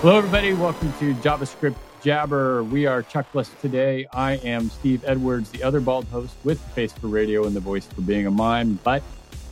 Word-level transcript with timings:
Hello, 0.00 0.16
everybody. 0.16 0.54
Welcome 0.54 0.94
to 0.94 1.12
JavaScript 1.16 1.74
Jabber. 2.02 2.64
We 2.64 2.86
are 2.86 3.02
Chuckless 3.02 3.50
today. 3.60 4.06
I 4.14 4.36
am 4.36 4.70
Steve 4.70 5.04
Edwards, 5.06 5.50
the 5.50 5.62
other 5.62 5.78
bald 5.78 6.06
host 6.06 6.34
with 6.42 6.58
the 6.64 6.70
face 6.70 6.90
for 6.90 7.08
radio 7.08 7.44
and 7.44 7.54
the 7.54 7.60
voice 7.60 7.84
for 7.84 8.00
being 8.00 8.26
a 8.26 8.30
mime, 8.30 8.78
but 8.82 9.02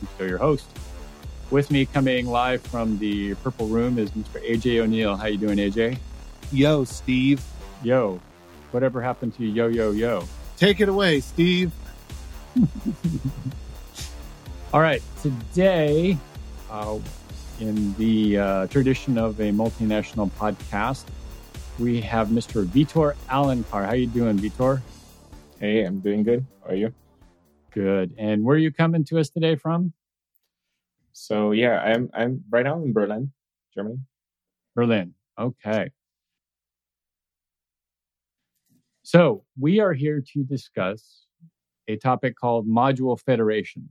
I'm 0.01 0.07
still 0.15 0.27
your 0.27 0.39
host. 0.39 0.65
With 1.51 1.69
me 1.69 1.85
coming 1.85 2.25
live 2.25 2.63
from 2.63 2.97
the 2.97 3.35
Purple 3.35 3.67
Room 3.67 3.99
is 3.99 4.09
Mr. 4.09 4.43
AJ 4.43 4.79
O'Neill. 4.79 5.15
How 5.15 5.27
you 5.27 5.37
doing, 5.37 5.59
AJ? 5.59 5.99
Yo, 6.51 6.83
Steve. 6.83 7.45
Yo. 7.83 8.19
Whatever 8.71 9.03
happened 9.03 9.35
to 9.35 9.43
you, 9.43 9.51
yo, 9.51 9.67
yo, 9.67 9.91
yo? 9.91 10.23
Take 10.57 10.79
it 10.81 10.89
away, 10.89 11.19
Steve. 11.19 11.71
All 14.73 14.81
right. 14.81 15.03
Today, 15.21 16.17
uh, 16.71 16.97
in 17.59 17.93
the 17.95 18.37
uh, 18.37 18.67
tradition 18.67 19.17
of 19.17 19.39
a 19.39 19.51
multinational 19.51 20.31
podcast, 20.31 21.05
we 21.77 22.01
have 22.01 22.29
Mr. 22.29 22.65
Vitor 22.65 23.15
Alencar. 23.29 23.85
How 23.85 23.93
you 23.93 24.07
doing, 24.07 24.37
Vitor? 24.37 24.81
Hey, 25.59 25.83
I'm 25.83 25.99
doing 25.99 26.23
good. 26.23 26.45
How 26.63 26.71
are 26.71 26.75
you? 26.75 26.93
Good. 27.71 28.13
And 28.17 28.43
where 28.43 28.55
are 28.55 28.59
you 28.59 28.71
coming 28.71 29.03
to 29.05 29.19
us 29.19 29.29
today 29.29 29.55
from? 29.55 29.93
So 31.13 31.51
yeah, 31.51 31.79
I'm 31.79 32.09
I'm 32.13 32.43
right 32.49 32.63
now 32.63 32.81
in 32.81 32.93
Berlin, 32.93 33.31
Germany. 33.75 33.99
Berlin. 34.75 35.13
Okay. 35.37 35.91
So 39.03 39.43
we 39.59 39.79
are 39.79 39.93
here 39.93 40.23
to 40.33 40.43
discuss 40.43 41.25
a 41.87 41.97
topic 41.97 42.35
called 42.39 42.67
module 42.67 43.19
federation 43.19 43.89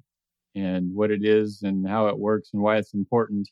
and 0.58 0.94
what 0.94 1.10
it 1.10 1.24
is 1.24 1.62
and 1.62 1.88
how 1.88 2.08
it 2.08 2.18
works 2.18 2.50
and 2.52 2.62
why 2.62 2.76
it's 2.78 2.94
important. 2.94 3.48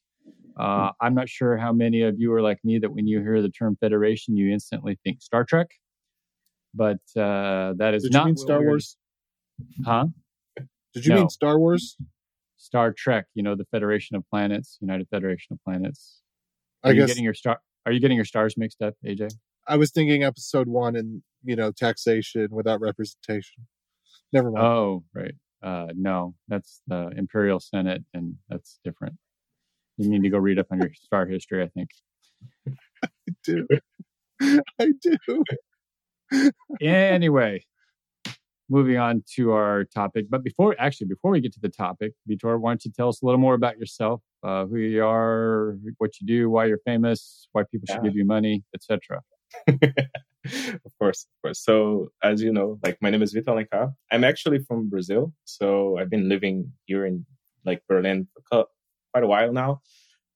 Uh, 0.59 0.91
I'm 1.01 1.15
not 1.15 1.29
sure 1.29 1.57
how 1.57 1.73
many 1.73 2.03
of 2.03 2.17
you 2.19 2.33
are 2.33 2.43
like 2.43 2.59
me 2.65 2.79
that 2.79 2.91
when 2.93 3.07
you 3.07 3.21
hear 3.21 3.43
the 3.43 3.51
term 3.51 3.77
federation, 3.81 4.37
you 4.37 4.53
instantly 4.53 4.99
think 5.05 5.23
Star 5.23 5.45
Trek, 5.45 5.69
but 6.75 6.99
uh, 7.17 7.75
that 7.77 7.93
is 7.95 8.05
Did 8.05 8.13
not 8.15 8.23
you 8.23 8.27
mean 8.29 8.37
Star 8.37 8.63
Wars? 8.63 8.97
huh? 9.85 10.07
Did 10.95 11.05
you 11.05 11.13
No. 11.13 11.17
mean 11.19 11.29
Star 11.29 11.59
Wars? 11.59 11.97
Star 12.57 12.93
Trek, 12.97 13.27
you 13.35 13.43
know, 13.43 13.55
the 13.55 13.67
Federation 13.67 14.17
of 14.17 14.25
Planets, 14.31 14.79
United 14.81 15.09
Federation 15.11 15.53
of 15.53 15.59
Planets. 15.65 16.23
Are 16.85 16.91
I 16.91 16.93
you 16.95 17.01
guess 17.01 17.09
getting 17.09 17.25
your 17.25 17.35
star? 17.35 17.61
Are 17.85 17.93
you 17.93 18.01
getting 18.01 18.17
your 18.17 18.25
stars 18.25 18.55
mixed 18.57 18.83
up, 18.83 18.95
AJ? 19.05 19.31
I 19.69 19.77
was 19.77 19.91
thinking 19.91 20.23
episode 20.25 20.69
one 20.69 20.97
and 20.97 21.23
you 21.45 21.55
know 21.57 21.71
taxation 21.71 22.49
without 22.51 22.81
representation. 22.81 23.67
Never 24.33 24.51
mind. 24.51 24.65
Oh, 24.65 25.05
right. 25.15 25.35
Uh, 25.63 25.89
no, 25.97 26.35
that's 26.49 26.83
the 26.87 27.09
Imperial 27.17 27.61
Senate, 27.61 28.05
and 28.15 28.35
that's 28.49 28.79
different. 28.85 29.15
You 29.97 30.09
need 30.11 30.23
to 30.23 30.29
go 30.29 30.39
read 30.39 30.59
up 30.59 30.67
on 30.71 30.79
your 30.79 30.93
star 31.03 31.27
history, 31.27 31.63
I 31.63 31.69
think. 31.69 31.91
I 32.69 33.33
do. 33.45 33.67
I 34.81 34.93
do. 35.03 35.45
Anyway, 36.83 37.65
moving 38.69 38.97
on 38.99 39.23
to 39.37 39.53
our 39.53 39.85
topic. 39.85 40.27
But 40.29 40.43
before, 40.43 40.75
actually, 40.79 41.07
before 41.07 41.31
we 41.31 41.41
get 41.41 41.53
to 41.55 41.61
the 41.61 41.69
topic, 41.69 42.13
Vitor, 42.29 42.59
why 42.61 42.73
don't 42.73 42.85
you 42.85 42.91
tell 42.91 43.09
us 43.09 43.23
a 43.23 43.25
little 43.25 43.41
more 43.41 43.55
about 43.55 43.79
yourself, 43.79 44.23
uh, 44.43 44.67
who 44.67 44.77
you 44.77 45.05
are, 45.05 45.79
what 45.99 46.21
you 46.21 46.27
do, 46.27 46.51
why 46.51 46.67
you're 46.67 46.81
famous, 46.85 47.49
why 47.53 47.63
people 47.71 47.87
should 47.87 48.03
Yeah. 48.03 48.11
give 48.11 48.17
you 48.17 48.25
money, 48.25 48.65
etc. 48.75 49.23
of 50.85 50.93
course, 50.99 51.27
of 51.27 51.43
course. 51.43 51.61
So 51.63 52.09
as 52.23 52.43
you 52.43 52.53
know, 52.53 52.79
like 52.85 52.99
my 53.01 53.11
name 53.11 53.23
is 53.23 53.35
Vitor. 53.35 53.93
I'm 54.11 54.25
actually 54.25 54.61
from 54.61 54.89
Brazil, 54.89 55.33
so 55.45 55.99
I've 55.99 56.11
been 56.11 56.29
living 56.29 56.73
here 56.87 57.07
in 57.07 57.27
like 57.65 57.83
Berlin 57.89 58.29
for 58.35 58.67
quite 59.13 59.25
a 59.25 59.27
while 59.27 59.53
now. 59.53 59.81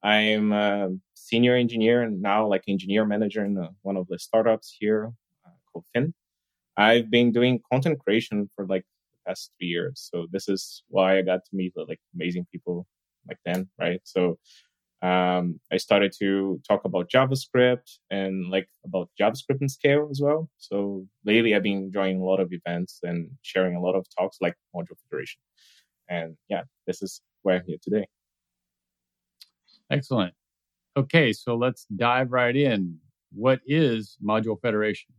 I'm 0.03 0.53
a 0.53 0.91
senior 1.15 1.55
engineer 1.55 2.03
and 2.03 2.23
now 2.23 2.47
like 2.47 2.65
engineer 2.67 3.05
manager 3.05 3.45
in 3.45 3.59
uh, 3.59 3.69
one 3.83 3.97
of 3.97 4.07
the 4.09 4.19
startups 4.19 4.75
here 4.79 5.13
uh, 5.47 5.51
called 5.71 5.85
Fin. 5.93 6.15
I've 6.77 7.11
been 7.11 7.31
doing 7.33 7.61
content 7.71 7.99
creation 7.99 8.49
for 8.55 8.67
like 8.67 8.85
the 9.13 9.31
past 9.31 9.53
three 9.59 9.69
years, 9.69 10.09
so 10.11 10.27
this 10.33 10.49
is 10.49 10.83
why 10.89 11.19
I 11.19 11.23
got 11.23 11.45
to 11.45 11.51
meet 11.53 11.73
like 11.77 12.01
amazing 12.15 12.47
people 12.51 12.87
like 13.29 13.39
then, 13.45 13.69
right? 13.79 14.01
So 14.05 14.39
um, 15.03 15.59
I 15.73 15.79
started 15.79 16.13
to 16.19 16.61
talk 16.69 16.85
about 16.85 17.11
JavaScript 17.11 17.99
and 18.11 18.51
like 18.51 18.69
about 18.85 19.09
JavaScript 19.19 19.61
and 19.61 19.71
scale 19.71 20.09
as 20.11 20.21
well. 20.23 20.51
So 20.59 21.07
lately 21.25 21.55
I've 21.55 21.63
been 21.63 21.91
joining 21.91 22.21
a 22.21 22.25
lot 22.25 22.39
of 22.39 22.53
events 22.53 23.01
and 23.03 23.31
sharing 23.43 23.77
a 23.77 23.81
lot 23.81 23.95
of 23.95 24.07
talks 24.19 24.39
like 24.43 24.55
Module 24.77 24.99
Federation. 25.09 25.41
And 26.11 26.37
yeah, 26.51 26.63
this 26.87 27.01
is 27.01 27.23
why 27.43 27.55
I'm 27.55 27.63
here 27.67 27.79
today. 27.83 28.07
Excellent. 29.91 30.35
Okay, 30.97 31.33
so 31.33 31.57
let's 31.57 31.87
dive 31.97 32.31
right 32.31 32.55
in. 32.55 32.99
What 33.33 33.61
is 33.67 34.19
Module 34.23 34.61
Federation? 34.61 35.15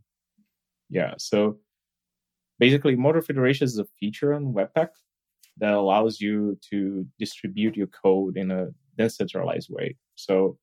Yeah. 0.89 1.15
So 1.17 1.57
basically 2.59 2.95
Module 2.95 3.25
Federation 3.25 3.65
is 3.65 3.79
a 3.79 3.85
feature 3.99 4.33
on 4.33 4.53
Webpack 4.53 4.89
that 5.57 5.73
allows 5.73 6.21
you 6.21 6.57
to 6.69 7.05
distribute 7.17 7.75
your 7.75 7.87
code 7.87 8.37
in 8.37 8.51
a 8.51 8.67
decentralized 9.01 9.69
way. 9.69 9.95
So 10.15 10.57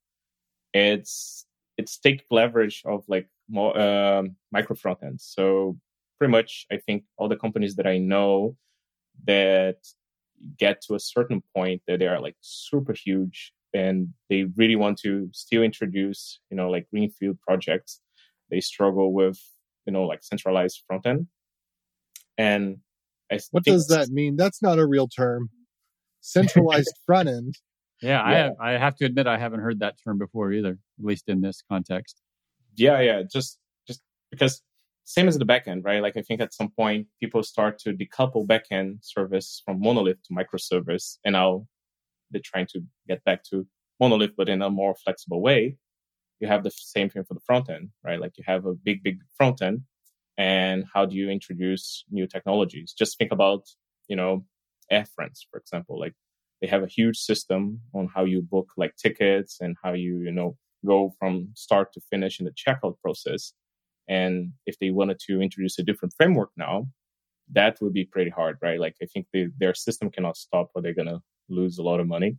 it's 0.72 1.47
it's 1.76 1.99
take 1.99 2.25
leverage 2.31 2.82
of 2.84 3.04
like 3.09 3.28
more 3.49 3.78
um, 3.78 4.37
micro 4.53 4.76
frontends. 4.76 5.21
So 5.21 5.78
pretty 6.19 6.32
much, 6.32 6.66
I 6.72 6.76
think 6.76 7.04
all 7.16 7.28
the 7.28 7.37
companies 7.37 7.76
that 7.76 7.87
I 7.87 7.99
know 7.99 8.56
that 9.26 9.76
get 10.59 10.82
to 10.82 10.94
a 10.94 11.00
certain 11.00 11.43
point 11.54 11.82
that 11.87 11.99
they 11.99 12.06
are 12.06 12.21
like 12.21 12.37
super 12.41 12.93
huge 12.93 13.53
and 13.75 14.09
they 14.28 14.44
really 14.56 14.76
want 14.76 14.99
to 14.99 15.28
still 15.32 15.62
introduce, 15.62 16.41
you 16.50 16.56
know, 16.56 16.70
like 16.70 16.88
greenfield 16.91 17.41
projects. 17.41 18.00
They 18.50 18.60
struggle 18.60 19.12
with, 19.12 19.38
you 19.87 19.93
know, 19.93 20.05
like 20.05 20.22
centralized 20.22 20.82
front 20.87 21.06
end. 21.06 21.26
And 22.37 22.78
I 23.31 23.38
What 23.50 23.65
does 23.65 23.88
that 23.88 24.09
mean? 24.09 24.37
That's 24.37 24.62
not 24.62 24.78
a 24.78 24.87
real 24.87 25.09
term. 25.09 25.50
Centralized 26.20 26.94
front 27.06 27.28
end. 27.28 27.55
Yeah, 28.03 28.23
I 28.23 28.33
Yeah. 28.33 28.43
have, 28.45 28.53
I 28.61 28.71
have 28.73 28.97
to 28.97 29.05
admit 29.07 29.27
I 29.27 29.39
haven't 29.39 29.61
heard 29.61 29.81
that 29.81 29.97
term 30.03 30.19
before 30.19 30.53
either, 30.53 30.73
at 30.99 31.05
least 31.05 31.29
in 31.29 31.41
this 31.41 31.63
context. 31.71 32.21
yeah 32.77 33.01
yeah 33.01 33.23
just 33.37 33.59
just 33.89 34.01
because 34.31 34.63
same 35.05 35.27
as 35.29 35.37
the 35.39 35.45
backend 35.53 35.81
right? 35.85 36.03
Like 36.07 36.17
i 36.17 36.23
think 36.23 36.41
at 36.41 36.53
some 36.61 36.71
point 36.81 37.07
people 37.23 37.43
start 37.43 37.75
to 37.85 37.89
decouple 38.03 38.47
backend 38.53 38.91
service 39.03 39.63
from 39.65 39.81
monolith 39.81 40.21
to 40.27 40.31
microservice 40.41 41.07
and 41.25 41.33
now 41.33 41.67
they're 42.31 42.49
trying 42.53 42.69
to 42.75 42.81
get 43.11 43.21
back 43.29 43.41
to 43.51 43.67
monolith 44.01 44.35
but 44.37 44.49
in 44.55 44.61
a 44.63 44.71
more 44.71 44.95
flexible 45.05 45.41
way. 45.49 45.77
You 46.41 46.47
have 46.55 46.63
the 46.63 46.71
same 46.71 47.09
thing 47.11 47.25
for 47.25 47.35
the 47.35 47.45
front 47.49 47.67
end 47.77 47.87
right? 48.07 48.21
Like 48.25 48.35
you 48.39 48.45
have 48.53 48.65
a 48.67 48.75
big 48.89 48.99
big 49.03 49.17
front 49.39 49.59
end 49.69 49.79
and 50.37 50.79
how 50.95 51.03
do 51.09 51.15
you 51.21 51.29
introduce 51.39 51.85
new 52.19 52.27
technologies? 52.35 52.89
Just 53.03 53.13
think 53.19 53.33
about 53.39 53.63
you 54.11 54.17
know 54.21 54.33
air 54.97 55.07
france 55.15 55.39
for 55.51 55.59
example. 55.63 55.95
Like 56.05 56.15
they 56.61 56.67
have 56.67 56.83
a 56.83 56.89
huge 56.89 57.19
system 57.19 57.81
on 57.95 58.09
how 58.15 58.25
you 58.25 58.43
book 58.43 58.69
like 58.77 58.95
tickets 58.97 59.59
and 59.61 59.77
how 59.83 59.93
you 59.93 60.21
you 60.21 60.33
know 60.33 60.57
go 60.87 61.13
from 61.19 61.49
start 61.55 61.93
to 61.93 62.01
finish 62.11 62.39
in 62.41 62.47
the 62.47 62.53
checkout 62.53 62.99
process. 63.03 63.53
And 64.09 64.53
if 64.67 64.79
they 64.79 64.91
wanted 64.91 65.19
to 65.27 65.43
introduce 65.43 65.79
a 65.79 65.83
different 65.83 66.15
framework 66.17 66.51
now, 66.57 66.87
that 67.53 67.79
would 67.81 67.93
be 67.93 68.05
pretty 68.05 68.31
hard, 68.31 68.59
right? 68.63 68.81
Like 68.81 68.95
I 69.03 69.07
think 69.07 69.27
they, 69.33 69.49
their 69.59 69.75
system 69.75 70.11
cannot 70.11 70.37
stop 70.37 70.71
or 70.75 70.81
they're 70.81 70.95
going 70.95 71.09
to 71.09 71.21
lose 71.49 71.79
a 71.79 71.83
lot 71.83 72.01
of 72.01 72.07
money. 72.07 72.39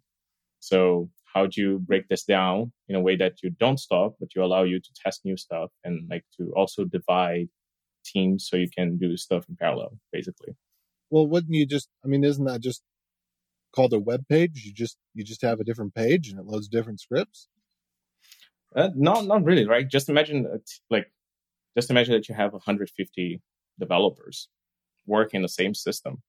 So 0.61 1.09
how 1.33 1.45
do 1.47 1.61
you 1.61 1.79
break 1.79 2.07
this 2.07 2.23
down 2.23 2.71
in 2.87 2.95
a 2.95 3.01
way 3.01 3.15
that 3.17 3.43
you 3.43 3.51
don't 3.51 3.79
stop, 3.79 4.15
but 4.19 4.29
you 4.35 4.43
allow 4.43 4.63
you 4.63 4.79
to 4.79 4.89
test 5.03 5.25
new 5.25 5.37
stuff 5.37 5.69
and 5.83 6.09
like 6.09 6.25
to 6.37 6.51
also 6.55 6.85
divide 6.85 7.49
teams 8.05 8.47
so 8.49 8.57
you 8.57 8.69
can 8.69 8.97
do 8.97 9.15
stuff 9.17 9.45
in 9.49 9.55
parallel, 9.55 9.97
basically. 10.11 10.55
Well, 11.09 11.27
wouldn't 11.27 11.53
you 11.53 11.65
just? 11.65 11.89
I 12.03 12.07
mean, 12.07 12.23
isn't 12.23 12.45
that 12.45 12.61
just 12.61 12.83
called 13.73 13.93
a 13.93 13.99
web 13.99 14.27
page? 14.27 14.63
You 14.65 14.73
just 14.73 14.97
you 15.13 15.23
just 15.23 15.41
have 15.41 15.59
a 15.59 15.63
different 15.63 15.93
page 15.93 16.29
and 16.29 16.39
it 16.39 16.45
loads 16.45 16.67
different 16.67 16.99
scripts. 16.99 17.47
Uh, 18.75 18.89
no, 18.95 19.21
not 19.21 19.43
really, 19.43 19.65
right? 19.65 19.87
Just 19.89 20.09
imagine, 20.09 20.43
that, 20.43 20.61
like, 20.91 21.11
just 21.75 21.89
imagine 21.89 22.13
that 22.13 22.29
you 22.29 22.35
have 22.35 22.53
150 22.53 23.41
developers 23.79 24.47
working 25.07 25.41
the 25.41 25.49
same 25.49 25.73
system. 25.73 26.21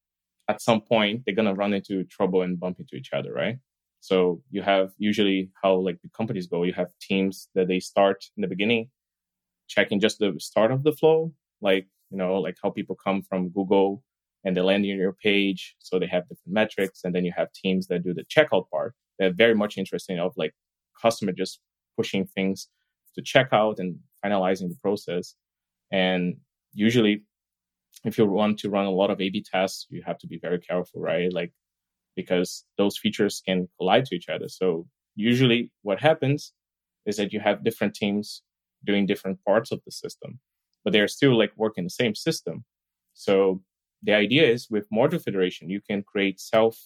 At 0.49 0.63
some 0.63 0.81
point, 0.81 1.23
they're 1.25 1.35
gonna 1.35 1.55
run 1.55 1.75
into 1.75 2.05
trouble 2.05 2.43
and 2.43 2.59
bump 2.59 2.81
into 2.81 2.97
each 2.97 3.11
other, 3.13 3.33
right? 3.33 3.59
So 4.01 4.43
you 4.51 4.63
have 4.63 4.93
usually 4.99 5.51
how 5.63 5.75
like 5.75 6.01
the 6.03 6.09
companies 6.17 6.47
go. 6.47 6.63
You 6.65 6.73
have 6.73 6.89
teams 7.01 7.49
that 7.55 7.69
they 7.69 7.81
start 7.81 8.25
in 8.37 8.41
the 8.41 8.49
beginning, 8.49 8.91
checking 9.69 10.01
just 10.01 10.19
the 10.19 10.35
start 10.39 10.73
of 10.73 10.83
the 10.83 10.93
flow, 10.93 11.33
like 11.61 11.87
you 12.11 12.17
know, 12.17 12.41
like 12.41 12.57
how 12.63 12.71
people 12.71 12.97
come 12.97 13.23
from 13.23 13.51
Google 13.51 14.03
and 14.45 14.57
they 14.57 14.61
land 14.61 14.83
on 14.85 14.89
your 14.89 15.13
page, 15.13 15.77
so 15.79 15.99
they 15.99 16.07
have 16.07 16.25
different 16.25 16.55
metrics, 16.55 17.03
and 17.05 17.15
then 17.15 17.25
you 17.25 17.33
have 17.37 17.53
teams 17.53 17.87
that 17.89 18.03
do 18.03 18.15
the 18.15 18.25
checkout 18.25 18.69
part. 18.71 18.95
They're 19.19 19.33
very 19.33 19.55
much 19.55 19.77
interested 19.77 20.19
of 20.19 20.33
like 20.37 20.55
customer 21.01 21.33
just 21.33 21.61
pushing 21.97 22.27
things 22.27 22.69
to 23.15 23.23
checkout 23.23 23.79
and 23.79 23.99
finalizing 24.25 24.69
the 24.69 24.79
process. 24.83 25.35
And 25.93 26.37
usually, 26.73 27.23
if 28.05 28.17
you 28.17 28.25
want 28.27 28.59
to 28.61 28.71
run 28.71 28.87
a 28.87 28.91
lot 28.91 29.11
of 29.11 29.21
A/B 29.21 29.45
tests, 29.51 29.87
you 29.91 30.03
have 30.07 30.19
to 30.19 30.27
be 30.27 30.39
very 30.39 30.59
careful, 30.59 31.01
right? 31.03 31.33
Like 31.33 31.53
because 32.17 32.65
those 32.79 32.99
features 32.99 33.43
can 33.47 33.69
collide 33.79 34.07
to 34.07 34.17
each 34.17 34.29
other. 34.29 34.49
So 34.49 34.87
usually, 35.17 35.71
what 35.83 36.01
happens 36.01 36.53
is 37.07 37.17
that 37.17 37.33
you 37.33 37.41
have 37.41 37.65
different 37.65 37.95
teams 37.95 38.43
doing 38.85 39.07
different 39.07 39.39
parts 39.45 39.73
of 39.73 39.81
the 39.85 39.93
system, 39.93 40.39
but 40.85 40.93
they're 40.93 41.09
still 41.09 41.37
like 41.37 41.53
working 41.57 41.85
the 41.85 41.91
same 41.91 42.15
system. 42.15 42.65
So 43.15 43.63
the 44.03 44.15
idea 44.15 44.47
is 44.47 44.69
with 44.71 44.89
module 44.91 45.23
federation, 45.23 45.69
you 45.71 45.81
can 45.81 46.03
create 46.03 46.41
self, 46.41 46.79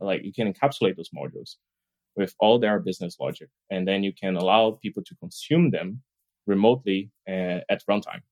like 0.00 0.24
you 0.24 0.32
can 0.32 0.52
encapsulate 0.52 0.96
those 0.96 1.10
modules 1.10 1.56
with 2.16 2.34
all 2.40 2.58
their 2.58 2.80
business 2.80 3.16
logic, 3.20 3.48
and 3.70 3.86
then 3.86 4.02
you 4.02 4.12
can 4.12 4.36
allow 4.36 4.78
people 4.82 5.02
to 5.04 5.14
consume 5.16 5.70
them 5.70 6.02
remotely 6.46 7.10
uh, 7.28 7.60
at 7.68 7.82
runtime. 7.88 8.22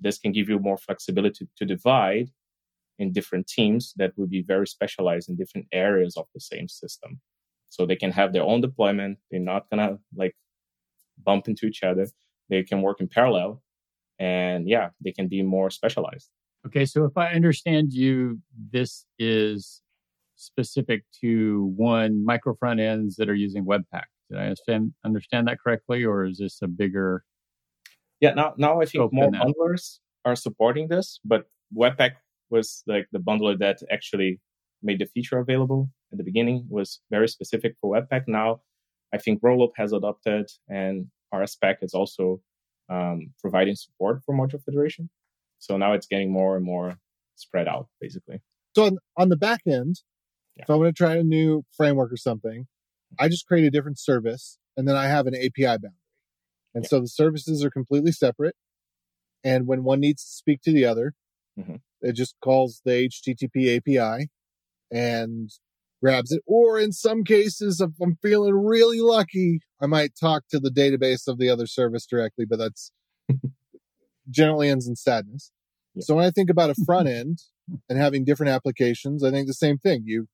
This 0.00 0.18
can 0.18 0.32
give 0.32 0.48
you 0.48 0.58
more 0.58 0.78
flexibility 0.78 1.48
to 1.58 1.64
divide 1.64 2.28
in 2.98 3.12
different 3.12 3.46
teams 3.46 3.92
that 3.96 4.12
will 4.16 4.26
be 4.26 4.42
very 4.42 4.66
specialized 4.66 5.28
in 5.28 5.36
different 5.36 5.66
areas 5.72 6.16
of 6.16 6.26
the 6.34 6.40
same 6.40 6.68
system. 6.68 7.20
So 7.68 7.86
they 7.86 7.96
can 7.96 8.10
have 8.12 8.32
their 8.32 8.42
own 8.42 8.60
deployment. 8.60 9.18
They're 9.30 9.40
not 9.40 9.68
gonna 9.70 9.98
like 10.14 10.34
bump 11.24 11.48
into 11.48 11.66
each 11.66 11.82
other. 11.82 12.06
They 12.48 12.62
can 12.62 12.82
work 12.82 13.00
in 13.00 13.08
parallel, 13.08 13.62
and 14.18 14.68
yeah, 14.68 14.90
they 15.00 15.12
can 15.12 15.28
be 15.28 15.42
more 15.42 15.70
specialized. 15.70 16.30
Okay, 16.66 16.84
so 16.84 17.04
if 17.04 17.16
I 17.16 17.32
understand 17.32 17.92
you, 17.92 18.38
this 18.70 19.06
is 19.18 19.82
specific 20.36 21.04
to 21.20 21.72
one 21.76 22.24
micro 22.24 22.54
front 22.54 22.80
ends 22.80 23.16
that 23.16 23.28
are 23.28 23.34
using 23.34 23.64
Webpack. 23.64 24.04
Did 24.30 24.38
I 24.38 24.44
understand 24.44 24.92
understand 25.04 25.48
that 25.48 25.58
correctly, 25.60 26.04
or 26.04 26.24
is 26.24 26.38
this 26.38 26.60
a 26.62 26.68
bigger? 26.68 27.24
Yeah, 28.20 28.34
now 28.34 28.54
now 28.56 28.80
I 28.80 28.84
think 28.84 29.12
more 29.12 29.30
bundlers 29.30 29.98
are 30.24 30.36
supporting 30.36 30.88
this, 30.88 31.18
but 31.24 31.46
Webpack 31.74 32.12
was 32.50 32.82
like 32.86 33.06
the 33.12 33.18
bundler 33.18 33.58
that 33.58 33.78
actually 33.90 34.40
made 34.82 34.98
the 34.98 35.06
feature 35.06 35.38
available 35.38 35.90
at 36.12 36.18
the 36.18 36.24
beginning. 36.24 36.66
It 36.70 36.72
was 36.72 37.00
very 37.10 37.28
specific 37.28 37.76
for 37.80 37.94
Webpack. 37.94 38.24
Now 38.28 38.60
I 39.12 39.18
think 39.18 39.40
Rollup 39.42 39.72
has 39.76 39.92
adopted, 39.92 40.50
and 40.68 41.06
Rspack 41.32 41.76
is 41.82 41.94
also 41.94 42.40
um, 42.88 43.32
providing 43.40 43.76
support 43.76 44.22
for 44.24 44.34
module 44.34 44.62
federation. 44.64 45.08
So 45.60 45.76
now 45.76 45.92
it's 45.92 46.06
getting 46.06 46.32
more 46.32 46.56
and 46.56 46.64
more 46.64 46.96
spread 47.36 47.68
out, 47.68 47.86
basically. 48.00 48.40
So 48.74 48.86
on, 48.86 48.98
on 49.16 49.28
the 49.28 49.36
back 49.36 49.60
end, 49.66 50.00
yeah. 50.56 50.64
if 50.64 50.70
I 50.70 50.74
want 50.74 50.88
to 50.88 50.92
try 50.92 51.16
a 51.16 51.22
new 51.22 51.64
framework 51.76 52.12
or 52.12 52.16
something, 52.16 52.66
I 53.18 53.28
just 53.28 53.46
create 53.46 53.64
a 53.64 53.70
different 53.70 53.98
service 53.98 54.58
and 54.76 54.88
then 54.88 54.96
I 54.96 55.06
have 55.06 55.26
an 55.26 55.34
API 55.34 55.64
boundary. 55.64 55.92
And 56.74 56.84
yeah. 56.84 56.88
so 56.88 57.00
the 57.00 57.08
services 57.08 57.64
are 57.64 57.70
completely 57.70 58.12
separate. 58.12 58.56
And 59.42 59.66
when 59.66 59.84
one 59.84 60.00
needs 60.00 60.24
to 60.24 60.30
speak 60.30 60.60
to 60.62 60.72
the 60.72 60.84
other, 60.84 61.14
mm-hmm. 61.58 61.76
it 62.02 62.12
just 62.12 62.34
calls 62.42 62.80
the 62.84 63.08
HTTP 63.08 63.76
API 63.76 64.28
and 64.90 65.50
grabs 66.02 66.32
it. 66.32 66.42
Or 66.46 66.78
in 66.78 66.92
some 66.92 67.24
cases, 67.24 67.80
if 67.80 67.90
I'm 68.00 68.18
feeling 68.22 68.54
really 68.54 69.00
lucky, 69.00 69.60
I 69.80 69.86
might 69.86 70.12
talk 70.18 70.44
to 70.50 70.60
the 70.60 70.70
database 70.70 71.26
of 71.26 71.38
the 71.38 71.48
other 71.50 71.66
service 71.66 72.06
directly, 72.06 72.44
but 72.48 72.58
that's 72.58 72.92
generally 74.30 74.68
ends 74.68 74.86
in 74.86 74.96
sadness. 74.96 75.50
Yeah. 75.94 76.02
So 76.04 76.14
when 76.14 76.24
I 76.24 76.30
think 76.30 76.50
about 76.50 76.70
a 76.70 76.74
front 76.86 77.08
end 77.08 77.40
and 77.88 77.98
having 77.98 78.24
different 78.24 78.52
applications, 78.52 79.24
I 79.24 79.30
think 79.30 79.46
the 79.46 79.54
same 79.54 79.78
thing. 79.78 80.02
You 80.04 80.26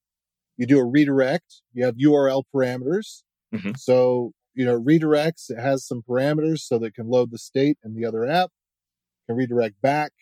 you 0.56 0.66
do 0.66 0.78
a 0.78 0.84
redirect, 0.84 1.62
you 1.72 1.84
have 1.84 1.96
URL 1.96 2.44
parameters. 2.54 3.22
Mm-hmm. 3.54 3.72
So, 3.76 4.32
you 4.54 4.64
know, 4.64 4.80
redirects, 4.80 5.50
it 5.50 5.58
has 5.58 5.86
some 5.86 6.02
parameters 6.08 6.60
so 6.60 6.78
that 6.78 6.94
can 6.94 7.08
load 7.08 7.30
the 7.30 7.38
state 7.38 7.78
in 7.84 7.94
the 7.94 8.06
other 8.06 8.26
app, 8.26 8.50
can 9.26 9.36
redirect 9.36 9.80
back. 9.82 10.12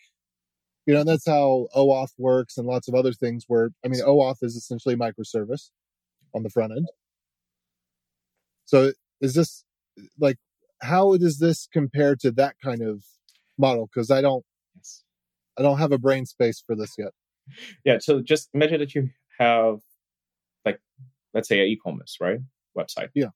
You 0.85 0.93
know, 0.93 1.03
that's 1.03 1.25
how 1.25 1.67
OAuth 1.75 2.11
works 2.17 2.57
and 2.57 2.67
lots 2.67 2.87
of 2.87 2.93
other 2.93 3.13
things 3.13 3.45
where, 3.47 3.69
I 3.83 3.87
mean, 3.87 4.01
OAuth 4.01 4.43
is 4.43 4.55
essentially 4.55 4.95
microservice 4.95 5.71
on 6.33 6.43
the 6.43 6.49
front 6.49 6.73
end. 6.73 6.87
So 8.65 8.91
is 9.21 9.33
this 9.33 9.63
like, 10.19 10.37
how 10.81 11.15
does 11.17 11.39
this 11.39 11.67
compare 11.71 12.15
to 12.17 12.31
that 12.31 12.55
kind 12.63 12.81
of 12.81 13.03
model? 13.57 13.89
Cause 13.93 14.11
I 14.11 14.21
don't, 14.21 14.43
I 15.57 15.61
don't 15.61 15.77
have 15.77 15.91
a 15.91 15.97
brain 15.97 16.25
space 16.25 16.63
for 16.65 16.75
this 16.75 16.93
yet. 16.97 17.11
Yeah. 17.85 17.99
So 17.99 18.21
just 18.21 18.49
imagine 18.53 18.79
that 18.79 18.95
you 18.95 19.09
have 19.39 19.79
like 20.65 20.79
let's 21.33 21.47
say 21.47 21.59
an 21.59 21.67
e-commerce 21.67 22.17
right 22.19 22.39
website 22.77 23.09
yeah 23.13 23.29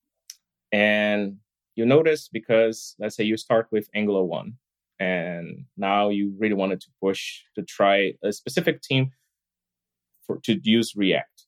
and 0.71 1.37
you 1.75 1.85
notice 1.85 2.29
because 2.31 2.95
let's 2.99 3.15
say 3.15 3.23
you 3.23 3.37
start 3.37 3.67
with 3.71 3.87
angular 3.95 4.23
1 4.23 4.53
and 4.99 5.65
now 5.77 6.09
you 6.09 6.33
really 6.37 6.53
wanted 6.53 6.81
to 6.81 6.87
push 7.01 7.41
to 7.55 7.63
try 7.63 8.13
a 8.23 8.33
specific 8.33 8.81
team 8.81 9.11
for 10.25 10.39
to 10.43 10.59
use 10.63 10.93
react 10.95 11.45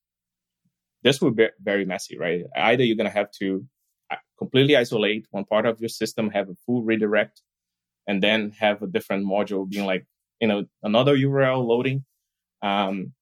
this 1.03 1.21
would 1.21 1.35
be 1.35 1.47
very 1.62 1.85
messy 1.85 2.18
right 2.18 2.44
either 2.56 2.83
you're 2.83 2.97
going 2.97 3.09
to 3.09 3.18
have 3.18 3.31
to 3.31 3.65
uh, 4.12 4.15
completely 4.38 4.75
isolate 4.75 5.25
one 5.31 5.45
part 5.45 5.65
of 5.65 5.79
your 5.79 5.89
system 5.89 6.29
have 6.29 6.50
a 6.50 6.56
full 6.65 6.83
redirect 6.83 7.41
and 8.07 8.21
then 8.21 8.51
have 8.51 8.81
a 8.81 8.88
different 8.88 9.25
module 9.25 9.69
being 9.69 9.86
like 9.86 10.06
you 10.39 10.48
know 10.48 10.65
another 10.83 11.15
url 11.15 11.65
loading 11.65 12.03
um, 12.62 13.13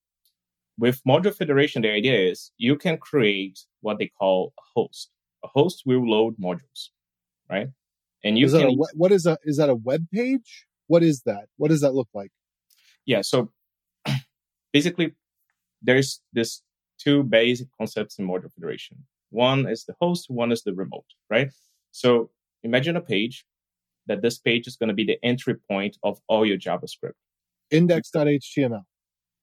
with 0.79 1.03
module 1.03 1.35
federation, 1.35 1.81
the 1.81 1.91
idea 1.91 2.17
is 2.17 2.51
you 2.57 2.77
can 2.77 2.97
create 2.97 3.59
what 3.81 3.99
they 3.99 4.07
call 4.07 4.53
a 4.57 4.61
host. 4.73 5.09
A 5.43 5.47
host 5.47 5.83
will 5.85 6.09
load 6.09 6.37
modules, 6.37 6.89
right? 7.49 7.67
And 8.23 8.37
you 8.37 8.45
is 8.45 8.53
can. 8.53 8.69
A, 8.69 8.73
what 8.95 9.11
is 9.11 9.25
a 9.25 9.37
is 9.43 9.57
that 9.57 9.69
a 9.69 9.75
web 9.75 10.05
page? 10.11 10.65
What 10.87 11.03
is 11.03 11.21
that? 11.23 11.45
What 11.57 11.69
does 11.69 11.81
that 11.81 11.93
look 11.93 12.09
like? 12.13 12.31
Yeah. 13.05 13.21
So 13.21 13.51
basically, 14.73 15.13
there's 15.81 16.21
this 16.33 16.61
two 16.97 17.23
basic 17.23 17.67
concepts 17.77 18.17
in 18.19 18.27
module 18.27 18.51
federation. 18.53 19.05
One 19.29 19.67
is 19.67 19.85
the 19.85 19.95
host, 20.01 20.29
one 20.29 20.51
is 20.51 20.63
the 20.63 20.73
remote, 20.73 21.05
right? 21.29 21.51
So 21.91 22.31
imagine 22.63 22.95
a 22.97 23.01
page 23.01 23.45
that 24.09 24.21
this 24.21 24.37
page 24.37 24.67
is 24.67 24.75
going 24.75 24.89
to 24.89 24.93
be 24.93 25.05
the 25.05 25.17
entry 25.23 25.55
point 25.71 25.97
of 26.03 26.19
all 26.27 26.45
your 26.45 26.57
JavaScript. 26.57 27.13
Index.html. 27.71 28.83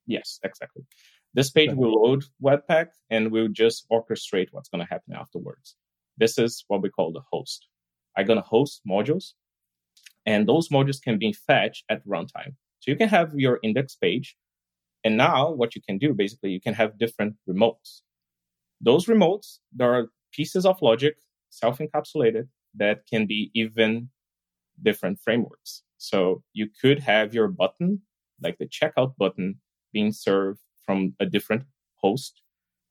Yes, 0.06 0.38
exactly. 0.44 0.84
This 1.32 1.50
page 1.50 1.72
will 1.72 2.02
load 2.02 2.24
Webpack 2.42 2.88
and 3.08 3.30
we'll 3.30 3.48
just 3.48 3.86
orchestrate 3.90 4.48
what's 4.50 4.68
going 4.68 4.84
to 4.84 4.90
happen 4.90 5.14
afterwards. 5.14 5.76
This 6.18 6.38
is 6.38 6.64
what 6.68 6.82
we 6.82 6.90
call 6.90 7.12
the 7.12 7.22
host. 7.32 7.68
I'm 8.16 8.26
going 8.26 8.38
to 8.38 8.46
host 8.46 8.80
modules, 8.88 9.34
and 10.24 10.48
those 10.48 10.70
modules 10.70 11.00
can 11.02 11.18
be 11.18 11.32
fetched 11.32 11.84
at 11.90 12.06
runtime. 12.06 12.54
So 12.80 12.90
you 12.90 12.96
can 12.96 13.08
have 13.08 13.34
your 13.34 13.60
index 13.62 13.94
page, 13.94 14.36
and 15.04 15.16
now 15.16 15.50
what 15.50 15.74
you 15.74 15.82
can 15.86 15.98
do 15.98 16.14
basically, 16.14 16.50
you 16.50 16.60
can 16.60 16.74
have 16.74 16.98
different 16.98 17.36
remotes. 17.48 18.00
Those 18.80 19.06
remotes, 19.06 19.58
there 19.73 19.94
are 19.94 20.08
pieces 20.32 20.64
of 20.64 20.80
logic 20.80 21.16
self-encapsulated 21.50 22.49
that 22.75 23.06
can 23.06 23.26
be 23.26 23.50
even 23.54 24.08
different 24.83 25.21
frameworks. 25.21 25.83
So 25.99 26.42
you 26.52 26.68
could 26.80 26.99
have 27.00 27.35
your 27.35 27.49
button, 27.49 28.02
like 28.42 28.59
the 28.59 28.66
checkout 28.66 29.16
button, 29.16 29.61
being 29.92 30.12
served 30.12 30.61
from 30.85 31.14
a 31.21 31.26
different 31.26 31.64
host 31.97 32.42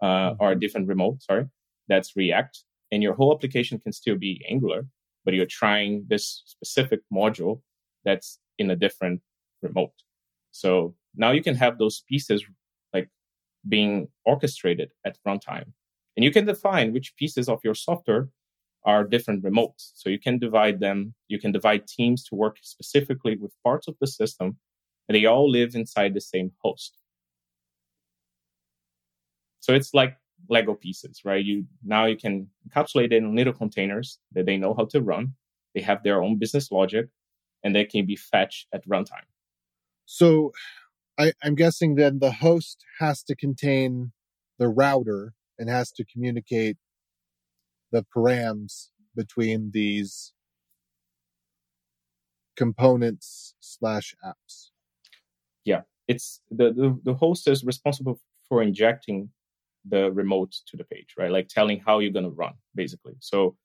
uh, 0.01 0.05
mm-hmm. 0.05 0.43
or 0.43 0.51
a 0.51 0.59
different 0.59 0.87
remote, 0.87 1.21
sorry, 1.21 1.45
that's 1.87 2.15
React. 2.15 2.59
And 2.91 3.03
your 3.03 3.13
whole 3.13 3.33
application 3.33 3.79
can 3.79 3.93
still 3.93 4.17
be 4.17 4.45
Angular, 4.49 4.87
but 5.23 5.33
you're 5.33 5.45
trying 5.45 6.05
this 6.07 6.43
specific 6.45 7.01
module 7.13 7.61
that's 8.03 8.39
in 8.57 8.69
a 8.69 8.75
different 8.75 9.21
remote. 9.61 9.93
So 10.51 10.95
now 11.15 11.31
you 11.31 11.43
can 11.43 11.55
have 11.55 11.77
those 11.77 12.03
pieces 12.07 12.43
like 12.93 13.09
being 13.67 14.07
orchestrated 14.25 14.91
at 15.05 15.17
runtime. 15.27 15.73
And 16.15 16.23
you 16.23 16.31
can 16.31 16.45
define 16.45 16.93
which 16.93 17.15
pieces 17.17 17.49
of 17.49 17.59
your 17.63 17.75
software 17.75 18.29
are 18.85 19.03
different 19.03 19.43
remotes. 19.43 19.91
So 19.95 20.09
you 20.09 20.19
can 20.19 20.37
divide 20.37 20.79
them, 20.79 21.15
you 21.27 21.39
can 21.39 21.51
divide 21.51 21.87
teams 21.87 22.23
to 22.25 22.35
work 22.35 22.57
specifically 22.61 23.35
with 23.35 23.51
parts 23.63 23.87
of 23.87 23.95
the 23.99 24.07
system, 24.07 24.57
and 25.07 25.15
they 25.15 25.25
all 25.25 25.49
live 25.49 25.75
inside 25.75 26.13
the 26.13 26.21
same 26.21 26.51
host. 26.63 26.97
So 29.59 29.73
it's 29.73 29.93
like 29.93 30.17
Lego 30.49 30.75
pieces, 30.75 31.21
right? 31.25 31.43
You 31.43 31.65
now 31.83 32.05
you 32.05 32.17
can 32.17 32.47
encapsulate 32.69 33.05
it 33.05 33.13
in 33.13 33.35
little 33.35 33.53
containers 33.53 34.19
that 34.33 34.45
they 34.45 34.57
know 34.57 34.75
how 34.75 34.85
to 34.85 35.01
run. 35.01 35.33
They 35.73 35.81
have 35.81 36.03
their 36.03 36.21
own 36.21 36.37
business 36.37 36.71
logic, 36.71 37.07
and 37.63 37.75
they 37.75 37.85
can 37.85 38.05
be 38.05 38.15
fetched 38.15 38.67
at 38.73 38.87
runtime. 38.87 39.27
So, 40.05 40.51
I, 41.17 41.33
I'm 41.41 41.55
guessing 41.55 41.95
then 41.95 42.19
the 42.19 42.31
host 42.31 42.85
has 42.99 43.23
to 43.23 43.35
contain 43.35 44.11
the 44.59 44.67
router 44.67 45.33
and 45.57 45.69
has 45.69 45.91
to 45.93 46.05
communicate 46.05 46.77
the 47.95 48.05
params 48.15 48.89
between 49.15 49.71
these 49.71 50.33
components 52.57 53.55
slash 53.61 54.13
apps. 54.25 54.71
Yeah, 55.63 55.81
it's 56.07 56.41
the, 56.51 56.73
the 56.73 56.99
the 57.03 57.13
host 57.13 57.47
is 57.47 57.63
responsible 57.63 58.19
for 58.49 58.61
injecting 58.61 59.29
the 59.87 60.11
remote 60.11 60.51
to 60.67 60.75
the 60.77 60.83
page, 60.83 61.11
right? 61.17 61.31
Like 61.31 61.47
telling 61.47 61.79
how 61.79 61.99
you're 61.99 62.17
going 62.19 62.31
to 62.31 62.41
run, 62.43 62.55
basically. 62.73 63.15
So 63.19 63.55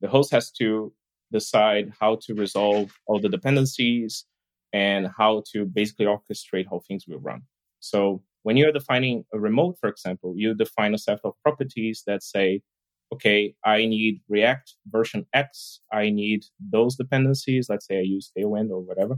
the 0.00 0.08
host 0.08 0.30
has 0.30 0.50
to 0.52 0.92
decide 1.32 1.92
how 2.00 2.18
to 2.24 2.34
resolve 2.34 2.92
all 3.06 3.18
the 3.18 3.28
dependencies 3.28 4.24
and 4.72 5.08
how 5.18 5.42
to 5.52 5.64
basically 5.64 6.06
orchestrate 6.06 6.66
how 6.70 6.80
things 6.86 7.06
will 7.08 7.18
run. 7.18 7.42
So 7.80 8.22
when 8.42 8.56
you're 8.56 8.72
defining 8.72 9.24
a 9.32 9.38
remote, 9.38 9.76
for 9.80 9.88
example, 9.88 10.34
you 10.36 10.54
define 10.54 10.94
a 10.94 10.98
set 10.98 11.20
of 11.24 11.34
properties 11.42 12.02
that 12.06 12.22
say 12.22 12.62
okay, 13.12 13.54
I 13.64 13.86
need 13.86 14.20
React 14.28 14.74
version 14.86 15.26
X. 15.34 15.80
I 15.92 16.10
need 16.10 16.44
those 16.60 16.96
dependencies. 16.96 17.68
Let's 17.68 17.86
say 17.86 17.98
I 17.98 18.02
use 18.02 18.30
Tailwind 18.36 18.70
or 18.70 18.80
whatever. 18.80 19.16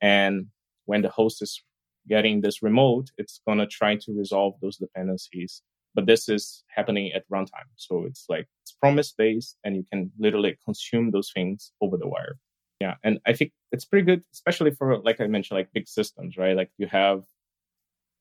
And 0.00 0.46
when 0.84 1.02
the 1.02 1.08
host 1.08 1.42
is 1.42 1.62
getting 2.08 2.40
this 2.40 2.62
remote, 2.62 3.10
it's 3.16 3.40
going 3.46 3.58
to 3.58 3.66
try 3.66 3.96
to 3.96 4.12
resolve 4.12 4.54
those 4.60 4.76
dependencies. 4.76 5.62
But 5.94 6.06
this 6.06 6.28
is 6.28 6.64
happening 6.68 7.12
at 7.12 7.28
runtime. 7.30 7.70
So 7.76 8.04
it's 8.04 8.26
like 8.28 8.46
it's 8.62 8.72
promise 8.72 9.12
based 9.16 9.56
and 9.64 9.76
you 9.76 9.84
can 9.92 10.10
literally 10.18 10.58
consume 10.64 11.10
those 11.10 11.30
things 11.34 11.72
over 11.80 11.96
the 11.96 12.08
wire. 12.08 12.36
Yeah. 12.80 12.94
And 13.04 13.20
I 13.26 13.32
think 13.32 13.52
it's 13.70 13.84
pretty 13.84 14.04
good, 14.04 14.22
especially 14.32 14.72
for, 14.72 14.98
like 14.98 15.20
I 15.20 15.26
mentioned, 15.28 15.56
like 15.56 15.72
big 15.72 15.88
systems, 15.88 16.36
right? 16.36 16.56
Like 16.56 16.70
you 16.78 16.88
have, 16.88 17.22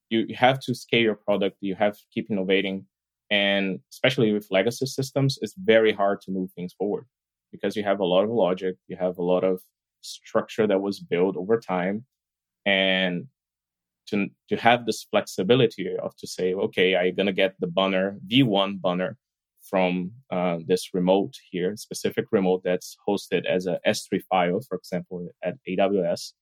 you 0.09 0.35
have 0.35 0.59
to 0.61 0.75
scale 0.75 1.01
your 1.01 1.15
product. 1.15 1.57
You 1.61 1.75
have 1.75 1.97
to 1.97 2.03
keep 2.13 2.29
innovating. 2.29 2.85
And 3.33 3.79
especially 3.91 4.31
with 4.31 4.51
legacy 4.51 4.85
systems, 4.85 5.39
it's 5.41 5.55
very 5.57 5.91
hard 5.91 6.21
to 6.21 6.31
move 6.31 6.51
things 6.51 6.73
forward 6.73 7.05
because 7.51 7.75
you 7.75 7.83
have 7.83 7.99
a 7.99 8.05
lot 8.13 8.23
of 8.25 8.29
logic, 8.29 8.75
you 8.87 8.95
have 8.95 9.17
a 9.17 9.23
lot 9.23 9.43
of 9.43 9.59
structure 10.01 10.67
that 10.67 10.83
was 10.87 10.99
built 10.99 11.35
over 11.35 11.59
time. 11.59 12.05
And 12.63 13.25
to, 14.09 14.27
to 14.49 14.55
have 14.57 14.85
this 14.85 15.07
flexibility 15.09 15.97
of 15.97 16.15
to 16.17 16.27
say, 16.27 16.53
okay, 16.53 16.95
I'm 16.95 17.15
going 17.15 17.25
to 17.25 17.41
get 17.43 17.55
the 17.59 17.65
banner, 17.65 18.19
V1 18.31 18.79
banner 18.79 19.17
from 19.63 20.11
uh, 20.29 20.59
this 20.67 20.93
remote 20.93 21.33
here, 21.49 21.75
specific 21.75 22.25
remote 22.31 22.61
that's 22.63 22.95
hosted 23.07 23.47
as 23.47 23.65
a 23.65 23.79
S3 23.87 24.21
file, 24.29 24.61
for 24.67 24.77
example, 24.77 25.27
at 25.43 25.55
AWS, 25.67 26.33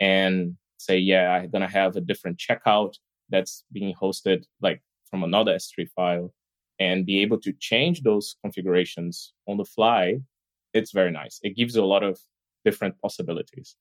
and 0.00 0.56
say, 0.78 0.98
yeah, 0.98 1.30
I'm 1.30 1.50
going 1.50 1.62
to 1.62 1.78
have 1.80 1.94
a 1.94 2.00
different 2.00 2.38
checkout 2.38 2.94
that's 3.28 3.64
being 3.72 3.94
hosted 3.94 4.44
like 4.60 4.82
from 5.14 5.22
another 5.22 5.52
S3 5.52 5.88
file 5.94 6.34
and 6.80 7.06
be 7.06 7.22
able 7.22 7.38
to 7.38 7.52
change 7.60 8.02
those 8.02 8.34
configurations 8.42 9.32
on 9.46 9.58
the 9.58 9.64
fly. 9.64 10.16
It's 10.72 10.90
very 10.90 11.12
nice. 11.12 11.38
It 11.44 11.54
gives 11.54 11.76
you 11.76 11.84
a 11.84 11.86
lot 11.86 12.02
of 12.02 12.18
different 12.64 13.00
possibilities. 13.00 13.76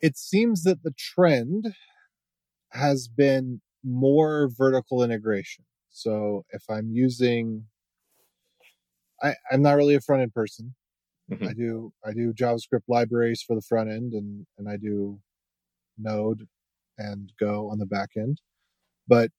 It 0.00 0.16
seems 0.16 0.62
that 0.62 0.82
the 0.82 0.94
trend 0.96 1.74
has 2.70 3.06
been 3.06 3.60
more 3.84 4.48
vertical 4.56 5.04
integration. 5.04 5.66
So 5.90 6.46
if 6.52 6.62
I'm 6.70 6.88
using, 6.90 7.64
I, 9.22 9.34
I'm 9.52 9.60
not 9.60 9.76
really 9.76 9.94
a 9.94 10.00
front 10.00 10.22
end 10.22 10.32
person. 10.32 10.74
Mm-hmm. 11.30 11.48
I 11.48 11.52
do 11.52 11.92
I 12.02 12.12
do 12.14 12.32
JavaScript 12.32 12.88
libraries 12.88 13.42
for 13.46 13.54
the 13.54 13.60
front 13.60 13.90
end, 13.90 14.14
and 14.14 14.46
and 14.56 14.66
I 14.66 14.78
do 14.78 15.20
Node 15.98 16.48
and 16.96 17.30
Go 17.38 17.68
on 17.70 17.78
the 17.78 17.84
back 17.84 18.10
end. 18.16 18.40
But 19.06 19.30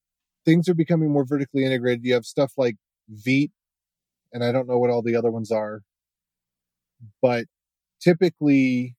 things 0.50 0.68
are 0.68 0.74
becoming 0.74 1.12
more 1.12 1.24
vertically 1.24 1.64
integrated. 1.64 2.04
You 2.04 2.14
have 2.14 2.24
stuff 2.24 2.54
like 2.56 2.74
Vite, 3.08 3.52
and 4.32 4.42
I 4.42 4.50
don't 4.50 4.66
know 4.66 4.78
what 4.78 4.90
all 4.90 5.00
the 5.00 5.14
other 5.14 5.30
ones 5.30 5.52
are, 5.52 5.82
but 7.22 7.44
typically 8.00 8.96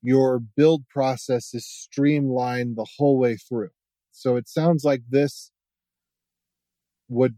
your 0.00 0.38
build 0.38 0.88
process 0.88 1.52
is 1.52 1.66
streamlined 1.66 2.76
the 2.76 2.86
whole 2.96 3.18
way 3.18 3.36
through. 3.36 3.68
So 4.12 4.36
it 4.36 4.48
sounds 4.48 4.82
like 4.82 5.02
this 5.10 5.50
would 7.08 7.36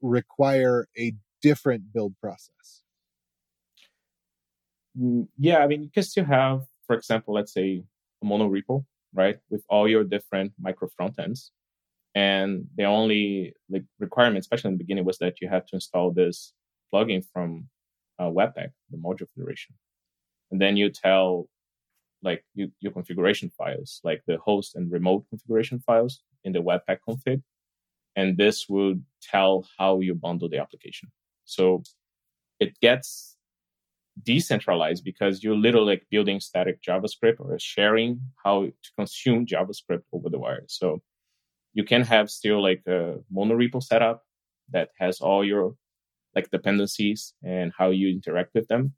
require 0.00 0.88
a 0.98 1.12
different 1.42 1.92
build 1.92 2.14
process. 2.18 2.82
Mm, 4.98 5.28
yeah, 5.38 5.58
I 5.58 5.66
mean, 5.66 5.82
you 5.82 5.90
can 5.92 6.02
still 6.02 6.24
have, 6.24 6.62
for 6.86 6.96
example, 6.96 7.34
let's 7.34 7.52
say 7.52 7.84
a 8.22 8.24
mono 8.24 8.48
repo, 8.48 8.86
right, 9.12 9.38
with 9.50 9.64
all 9.68 9.86
your 9.86 10.02
different 10.02 10.52
micro 10.58 10.88
front 10.96 11.18
ends. 11.18 11.52
And 12.14 12.66
the 12.76 12.84
only 12.84 13.54
like 13.68 13.84
requirement, 13.98 14.40
especially 14.40 14.68
in 14.68 14.74
the 14.74 14.84
beginning, 14.84 15.04
was 15.04 15.18
that 15.18 15.40
you 15.40 15.48
have 15.48 15.66
to 15.66 15.76
install 15.76 16.10
this 16.10 16.52
plugin 16.92 17.24
from 17.32 17.68
uh, 18.18 18.24
Webpack, 18.24 18.70
the 18.90 18.96
module 18.96 19.28
federation. 19.34 19.74
And 20.50 20.60
then 20.60 20.76
you 20.76 20.90
tell 20.90 21.48
like 22.22 22.44
you, 22.54 22.70
your 22.80 22.92
configuration 22.92 23.50
files, 23.50 24.00
like 24.04 24.22
the 24.26 24.38
host 24.38 24.74
and 24.74 24.90
remote 24.90 25.24
configuration 25.30 25.78
files 25.80 26.22
in 26.44 26.52
the 26.52 26.62
Webpack 26.62 26.98
config. 27.08 27.42
And 28.16 28.36
this 28.36 28.68
would 28.68 29.04
tell 29.22 29.66
how 29.78 30.00
you 30.00 30.14
bundle 30.14 30.48
the 30.48 30.58
application. 30.58 31.10
So 31.44 31.82
it 32.58 32.78
gets 32.80 33.36
decentralized 34.22 35.04
because 35.04 35.42
you're 35.42 35.56
literally 35.56 35.92
like 35.92 36.06
building 36.10 36.40
static 36.40 36.82
JavaScript 36.82 37.36
or 37.38 37.58
sharing 37.58 38.20
how 38.44 38.64
to 38.64 38.90
consume 38.98 39.46
JavaScript 39.46 40.02
over 40.12 40.28
the 40.28 40.38
wire. 40.38 40.64
So 40.66 41.00
you 41.72 41.84
can 41.84 42.02
have 42.02 42.30
still 42.30 42.62
like 42.62 42.82
a 42.86 43.18
monorepo 43.32 43.82
setup 43.82 44.22
that 44.70 44.90
has 44.98 45.20
all 45.20 45.44
your 45.44 45.74
like 46.34 46.50
dependencies 46.50 47.34
and 47.44 47.72
how 47.76 47.90
you 47.90 48.08
interact 48.08 48.54
with 48.54 48.68
them. 48.68 48.94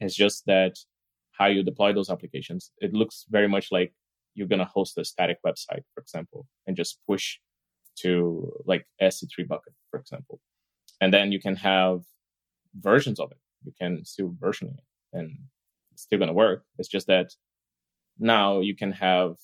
It's 0.00 0.14
just 0.14 0.46
that 0.46 0.76
how 1.32 1.46
you 1.46 1.62
deploy 1.62 1.92
those 1.92 2.10
applications. 2.10 2.72
It 2.78 2.92
looks 2.92 3.26
very 3.28 3.48
much 3.48 3.70
like 3.70 3.92
you're 4.34 4.48
going 4.48 4.60
to 4.60 4.64
host 4.64 4.98
a 4.98 5.04
static 5.04 5.38
website, 5.46 5.82
for 5.94 6.00
example, 6.00 6.46
and 6.66 6.76
just 6.76 7.00
push 7.06 7.38
to 8.00 8.52
like 8.64 8.86
S3 9.02 9.46
bucket, 9.46 9.72
for 9.90 9.98
example. 9.98 10.40
And 11.00 11.12
then 11.12 11.32
you 11.32 11.40
can 11.40 11.56
have 11.56 12.02
versions 12.80 13.20
of 13.20 13.30
it. 13.30 13.38
You 13.64 13.72
can 13.78 14.04
still 14.04 14.34
version 14.38 14.68
it 14.68 15.16
and 15.16 15.36
it's 15.92 16.02
still 16.02 16.18
going 16.18 16.28
to 16.28 16.34
work. 16.34 16.64
It's 16.78 16.88
just 16.88 17.06
that 17.08 17.32
now 18.18 18.60
you 18.60 18.76
can 18.76 18.92
have 18.92 19.36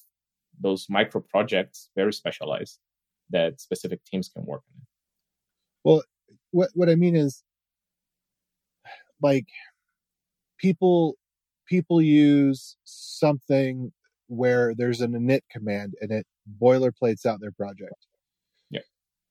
those 0.61 0.87
micro 0.89 1.21
projects 1.21 1.91
very 1.97 2.13
specialized 2.13 2.79
that 3.31 3.61
specific 3.61 4.01
teams 4.05 4.29
can 4.29 4.45
work 4.45 4.63
on. 4.75 4.87
Well, 5.85 6.03
what, 6.51 6.71
what 6.75 6.89
I 6.89 6.95
mean 6.95 7.17
is 7.17 7.43
like 9.21 9.47
people 10.59 11.17
people 11.67 12.01
use 12.01 12.77
something 12.85 13.93
where 14.27 14.75
there's 14.75 15.01
an 15.01 15.13
init 15.13 15.41
command 15.51 15.95
and 16.01 16.11
it 16.11 16.27
boilerplates 16.61 17.27
out 17.27 17.41
their 17.41 17.53
project. 17.53 18.07
Yeah. 18.71 18.81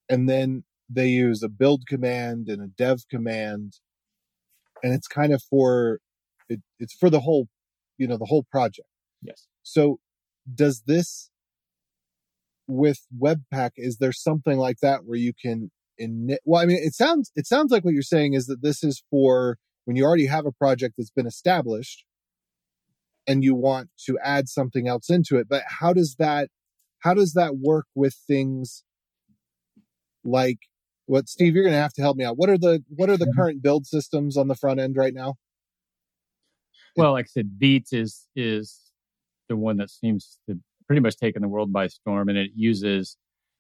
And 0.10 0.30
then 0.30 0.64
they 0.90 1.08
use 1.08 1.44
a 1.44 1.50
build 1.50 1.86
command 1.88 2.48
and 2.48 2.62
a 2.62 2.68
dev 2.68 3.02
command. 3.10 3.74
And 4.84 4.94
it's 4.94 5.08
kind 5.08 5.34
of 5.34 5.42
for 5.50 6.00
it, 6.50 6.62
it's 6.80 6.94
for 6.94 7.10
the 7.10 7.22
whole, 7.22 7.48
you 7.98 8.08
know, 8.08 8.18
the 8.18 8.26
whole 8.26 8.44
project. 8.52 8.88
Yes. 9.22 9.48
So 9.64 10.00
does 10.52 10.84
this 10.86 11.30
with 12.68 13.00
Webpack, 13.18 13.72
is 13.76 13.98
there 13.98 14.12
something 14.12 14.58
like 14.58 14.78
that 14.82 15.02
where 15.06 15.18
you 15.18 15.34
can 15.34 15.72
init? 16.02 16.38
Well, 16.46 16.62
I 16.62 16.66
mean, 16.66 16.80
it 16.82 16.94
sounds, 16.94 17.32
it 17.36 17.46
sounds 17.46 17.72
like 17.72 17.84
what 17.84 17.94
you're 17.94 18.04
saying 18.04 18.34
is 18.34 18.46
that 18.48 18.62
this 18.62 18.84
is 18.84 19.04
for 19.10 19.58
when 19.86 19.96
you 19.96 20.06
already 20.06 20.28
have 20.28 20.46
a 20.46 20.52
project 20.52 20.96
that's 20.98 21.12
been 21.12 21.28
established 21.28 22.06
and 23.28 23.44
you 23.44 23.56
want 23.56 23.90
to 24.06 24.18
add 24.24 24.50
something 24.50 24.88
else 24.88 25.10
into 25.10 25.38
it. 25.38 25.48
But 25.50 25.64
how 25.80 25.94
does 25.94 26.16
that 26.20 26.50
how 27.00 27.14
does 27.14 27.34
that 27.34 27.58
work 27.58 27.86
with 27.96 28.16
things 28.28 28.84
like 30.24 30.60
what 31.06 31.28
Steve, 31.28 31.54
you're 31.54 31.66
gonna 31.66 31.76
have 31.76 31.94
to 31.94 32.02
help 32.02 32.18
me 32.18 32.24
out. 32.24 32.38
What 32.38 32.50
are 32.50 32.58
the 32.58 32.84
what 32.90 33.10
are 33.10 33.18
the 33.18 33.32
current 33.36 33.62
build 33.62 33.86
systems 33.86 34.38
on 34.38 34.48
the 34.48 34.56
front 34.56 34.80
end 34.80 34.96
right 34.96 35.14
now? 35.14 35.36
Well, 36.96 37.14
like 37.14 37.26
I 37.26 37.28
said, 37.28 37.52
Vite 37.60 37.90
is 37.92 38.28
is 38.36 38.80
the 39.50 39.56
one 39.56 39.78
that 39.78 39.90
seems 39.90 40.40
to 40.48 40.58
pretty 40.88 41.02
much 41.02 41.18
taken 41.18 41.42
the 41.42 41.48
world 41.48 41.72
by 41.72 41.88
storm 41.88 42.30
and 42.30 42.38
it 42.38 42.52
uses 42.56 43.18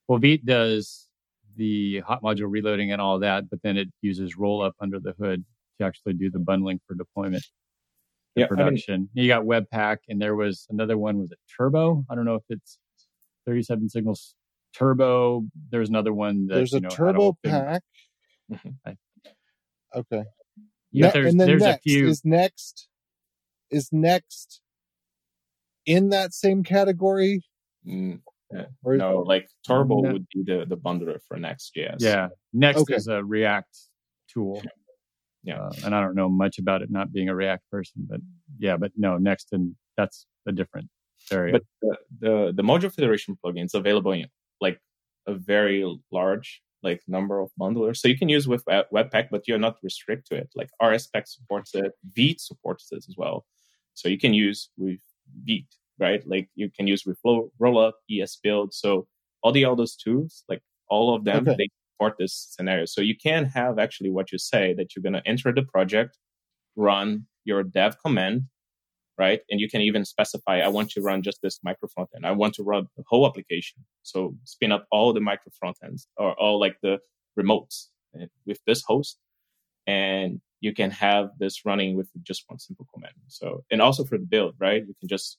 well 0.07 0.19
Vite 0.19 0.45
does 0.45 1.07
the 1.55 1.99
hot 1.99 2.21
module 2.21 2.49
reloading 2.49 2.91
and 2.91 3.01
all 3.01 3.19
that, 3.19 3.49
but 3.49 3.61
then 3.63 3.77
it 3.77 3.87
uses 4.01 4.35
rollup 4.35 4.73
under 4.79 4.99
the 4.99 5.13
hood 5.19 5.43
to 5.79 5.85
actually 5.85 6.13
do 6.13 6.29
the 6.29 6.39
bundling 6.39 6.79
for 6.87 6.95
deployment 6.95 7.45
yeah, 8.35 8.47
production. 8.47 8.93
I 8.93 8.97
mean, 8.97 9.09
you 9.13 9.27
got 9.27 9.43
Webpack, 9.43 9.97
and 10.09 10.21
there 10.21 10.35
was 10.35 10.65
another 10.69 10.97
one. 10.97 11.19
Was 11.19 11.31
it 11.31 11.39
Turbo? 11.55 12.05
I 12.09 12.15
don't 12.15 12.25
know 12.25 12.35
if 12.35 12.43
it's 12.49 12.79
37 13.45 13.89
signals 13.89 14.33
Turbo. 14.75 15.45
There's 15.69 15.89
another 15.89 16.13
one. 16.13 16.47
That, 16.47 16.55
there's 16.55 16.73
a 16.73 16.77
you 16.77 16.81
know, 16.81 16.89
Turbo 16.89 17.37
Pack. 17.43 17.83
Mm-hmm. 18.51 18.69
I, 18.85 18.95
okay. 19.95 20.23
Yeah, 20.91 21.11
ne- 21.13 21.29
and 21.29 21.39
then 21.39 21.47
there's 21.47 21.61
next 21.61 21.77
a 21.77 21.89
few. 21.89 22.07
is 22.07 22.21
next 22.25 22.87
is 23.71 23.89
next 23.91 24.61
in 25.85 26.09
that 26.09 26.33
same 26.33 26.63
category. 26.63 27.43
Mm, 27.87 28.19
yeah. 28.51 28.65
Or, 28.83 28.97
no, 28.97 29.19
like 29.19 29.47
Turbo 29.65 30.01
no. 30.01 30.13
would 30.13 30.27
be 30.33 30.43
the 30.43 30.65
the 30.65 30.77
bundler 30.77 31.19
for 31.27 31.37
Next.js. 31.37 31.97
Yeah, 31.99 32.29
Next 32.53 32.81
okay. 32.81 32.95
is 32.95 33.07
a 33.07 33.23
React 33.23 33.77
tool. 34.31 34.61
Yeah. 35.43 35.61
Uh, 35.61 35.71
and 35.85 35.93
I 35.93 35.99
don't 35.99 36.15
know 36.15 36.29
much 36.29 36.57
about 36.57 36.81
it 36.81 36.89
not 36.89 37.11
being 37.11 37.27
a 37.29 37.35
React 37.35 37.69
person, 37.69 38.07
but 38.09 38.21
yeah, 38.59 38.77
but 38.77 38.91
no, 38.95 39.17
next 39.17 39.49
and 39.51 39.75
that's 39.97 40.25
a 40.47 40.51
different 40.51 40.89
area. 41.31 41.53
But 41.53 41.63
the, 41.81 41.97
the, 42.19 42.53
the 42.55 42.63
module 42.63 42.93
federation 42.93 43.37
plugin 43.43 43.65
is 43.65 43.73
available 43.73 44.13
in 44.13 44.27
like 44.61 44.79
a 45.27 45.33
very 45.33 45.85
large 46.11 46.61
like 46.81 47.01
number 47.07 47.39
of 47.39 47.49
bundlers. 47.59 47.97
So 47.97 48.07
you 48.07 48.17
can 48.17 48.29
use 48.29 48.47
with 48.47 48.63
Webpack, 48.65 49.27
but 49.31 49.47
you're 49.47 49.57
not 49.57 49.77
restricted 49.81 50.25
to 50.27 50.35
it. 50.41 50.49
Like 50.55 50.69
Rspack 50.81 51.27
supports 51.27 51.73
it, 51.75 51.93
Vite 52.15 52.41
supports 52.41 52.87
this 52.91 53.07
as 53.07 53.15
well. 53.17 53.45
So 53.93 54.09
you 54.09 54.17
can 54.17 54.33
use 54.33 54.69
with 54.77 54.99
Vite, 55.47 55.75
right? 55.99 56.23
Like 56.25 56.49
you 56.55 56.69
can 56.69 56.87
use 56.87 57.05
with 57.05 57.19
Flow, 57.19 57.51
Rollup, 57.61 57.93
ES 58.09 58.37
Build. 58.41 58.73
So 58.73 59.07
all 59.41 59.51
the 59.51 59.65
all 59.65 59.75
those 59.75 59.95
tools, 59.95 60.43
like 60.49 60.61
all 60.89 61.15
of 61.15 61.23
them, 61.23 61.47
okay. 61.47 61.55
they 61.57 61.69
support 61.93 62.15
this 62.17 62.47
scenario. 62.51 62.85
So 62.85 63.01
you 63.01 63.15
can 63.17 63.45
have 63.45 63.79
actually 63.79 64.11
what 64.11 64.31
you 64.31 64.37
say 64.37 64.73
that 64.75 64.95
you're 64.95 65.03
going 65.03 65.21
to 65.21 65.27
enter 65.27 65.53
the 65.53 65.63
project, 65.63 66.17
run 66.75 67.27
your 67.45 67.63
dev 67.63 67.97
command, 68.03 68.43
right? 69.17 69.41
And 69.49 69.59
you 69.59 69.69
can 69.69 69.81
even 69.81 70.05
specify, 70.05 70.59
I 70.59 70.67
want 70.67 70.89
to 70.91 71.01
run 71.01 71.21
just 71.21 71.39
this 71.41 71.59
micro 71.63 71.87
front 71.93 72.09
end. 72.15 72.25
I 72.25 72.31
want 72.31 72.55
to 72.55 72.63
run 72.63 72.87
the 72.97 73.03
whole 73.07 73.27
application. 73.27 73.83
So 74.01 74.35
spin 74.43 74.71
up 74.71 74.87
all 74.91 75.13
the 75.13 75.19
micro 75.19 75.51
front 75.59 75.77
ends 75.83 76.07
or 76.17 76.33
all 76.39 76.59
like 76.59 76.77
the 76.81 76.99
remotes 77.39 77.87
eh, 78.19 78.25
with 78.45 78.59
this 78.65 78.83
host. 78.85 79.19
And 79.85 80.41
you 80.63 80.73
can 80.73 80.91
have 80.91 81.25
this 81.39 81.65
running 81.65 81.97
with 81.97 82.09
just 82.23 82.45
one 82.47 82.57
simple 82.57 82.87
command. 82.93 83.13
So, 83.27 83.65
and 83.69 83.81
also 83.81 84.05
for 84.05 84.17
the 84.17 84.25
build, 84.25 84.55
right? 84.59 84.81
You 84.87 84.95
can 84.97 85.09
just 85.09 85.37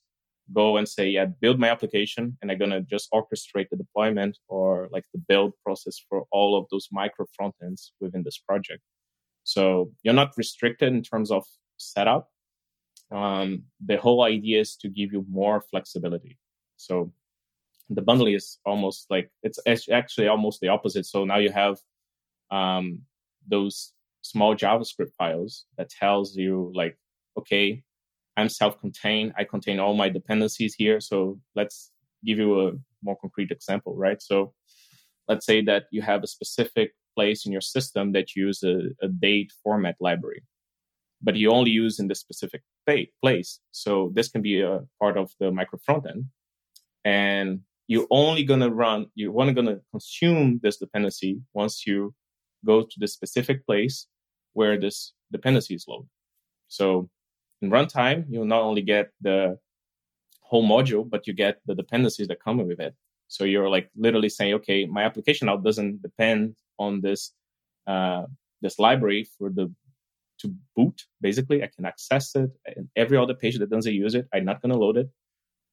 go 0.53 0.77
and 0.77 0.87
say, 0.87 1.09
yeah, 1.09 1.25
build 1.25 1.57
my 1.59 1.69
application 1.69 2.37
and 2.39 2.51
I'm 2.51 2.59
going 2.59 2.69
to 2.69 2.81
just 2.81 3.11
orchestrate 3.11 3.69
the 3.71 3.75
deployment 3.75 4.37
or 4.47 4.87
like 4.91 5.05
the 5.13 5.23
build 5.27 5.53
process 5.65 5.99
for 6.07 6.25
all 6.31 6.55
of 6.55 6.67
those 6.69 6.89
micro 6.91 7.25
front 7.35 7.55
ends 7.63 7.91
within 7.99 8.21
this 8.21 8.37
project. 8.37 8.83
So 9.43 9.91
you're 10.03 10.13
not 10.21 10.37
restricted 10.37 10.93
in 10.93 11.01
terms 11.01 11.31
of 11.31 11.43
setup. 11.77 12.29
Um, 13.11 13.63
the 13.83 13.97
whole 13.97 14.21
idea 14.21 14.59
is 14.61 14.75
to 14.81 14.89
give 14.89 15.11
you 15.11 15.25
more 15.27 15.59
flexibility. 15.71 16.37
So 16.77 17.11
the 17.89 18.03
bundle 18.03 18.27
is 18.27 18.59
almost 18.63 19.07
like 19.09 19.31
it's 19.41 19.59
actually 19.89 20.27
almost 20.27 20.61
the 20.61 20.67
opposite. 20.67 21.07
So 21.07 21.25
now 21.25 21.37
you 21.37 21.51
have 21.51 21.77
um, 22.51 23.01
those 23.47 23.94
small 24.25 24.55
JavaScript 24.55 25.13
files 25.17 25.65
that 25.77 25.89
tells 25.89 26.35
you 26.35 26.71
like, 26.73 26.97
okay, 27.37 27.83
I'm 28.35 28.49
self-contained. 28.49 29.33
I 29.37 29.43
contain 29.43 29.79
all 29.79 29.93
my 29.93 30.09
dependencies 30.09 30.73
here. 30.73 30.99
So 30.99 31.39
let's 31.55 31.91
give 32.25 32.39
you 32.39 32.67
a 32.67 32.71
more 33.03 33.17
concrete 33.21 33.51
example, 33.51 33.95
right? 33.95 34.21
So 34.21 34.53
let's 35.27 35.45
say 35.45 35.61
that 35.65 35.83
you 35.91 36.01
have 36.01 36.23
a 36.23 36.27
specific 36.27 36.95
place 37.15 37.45
in 37.45 37.51
your 37.51 37.61
system 37.61 38.13
that 38.13 38.35
you 38.35 38.47
use 38.47 38.63
a, 38.63 38.77
a 39.01 39.07
date 39.07 39.51
format 39.63 39.95
library, 39.99 40.43
but 41.21 41.35
you 41.35 41.51
only 41.51 41.71
use 41.71 41.99
in 41.99 42.07
this 42.07 42.19
specific 42.19 42.61
place. 43.21 43.59
So 43.71 44.11
this 44.15 44.27
can 44.27 44.41
be 44.41 44.61
a 44.61 44.81
part 44.99 45.17
of 45.17 45.31
the 45.39 45.51
micro 45.51 45.79
front 45.85 46.05
end. 46.09 46.25
And 47.05 47.59
you're 47.87 48.07
only 48.09 48.43
going 48.43 48.61
to 48.61 48.71
run, 48.71 49.05
you're 49.13 49.39
only 49.39 49.53
going 49.53 49.67
to 49.67 49.79
consume 49.91 50.59
this 50.63 50.77
dependency 50.77 51.41
once 51.53 51.85
you 51.85 52.15
go 52.65 52.81
to 52.81 52.95
the 52.99 53.07
specific 53.07 53.63
place 53.67 54.07
where 54.55 54.75
this 54.79 55.13
dependency 55.31 55.75
is 55.75 55.85
loaded. 55.87 56.09
So 56.67 57.09
in 57.61 57.69
runtime, 57.69 58.25
you'll 58.29 58.53
not 58.55 58.63
only 58.63 58.81
get 58.81 59.11
the 59.21 59.59
whole 60.41 60.67
module, 60.75 61.07
but 61.07 61.27
you 61.27 61.33
get 61.33 61.59
the 61.65 61.75
dependencies 61.75 62.27
that 62.29 62.43
come 62.43 62.57
with 62.57 62.79
it. 62.79 62.95
So 63.27 63.43
you're 63.43 63.69
like 63.69 63.89
literally 63.95 64.29
saying, 64.29 64.53
okay, 64.55 64.85
my 64.85 65.03
application 65.03 65.45
now 65.47 65.57
doesn't 65.57 66.01
depend 66.01 66.55
on 66.77 67.01
this 67.01 67.31
uh, 67.87 68.23
this 68.61 68.79
library 68.79 69.27
for 69.37 69.49
the 69.49 69.71
to 70.39 70.53
boot. 70.75 70.97
Basically, 71.21 71.63
I 71.63 71.69
can 71.75 71.85
access 71.85 72.35
it. 72.35 72.51
And 72.65 72.87
every 72.95 73.17
other 73.17 73.33
page 73.33 73.57
that 73.59 73.69
doesn't 73.69 73.93
use 73.93 74.15
it, 74.15 74.27
I'm 74.33 74.45
not 74.45 74.61
to 74.61 74.77
load 74.77 74.97
it. 74.97 75.09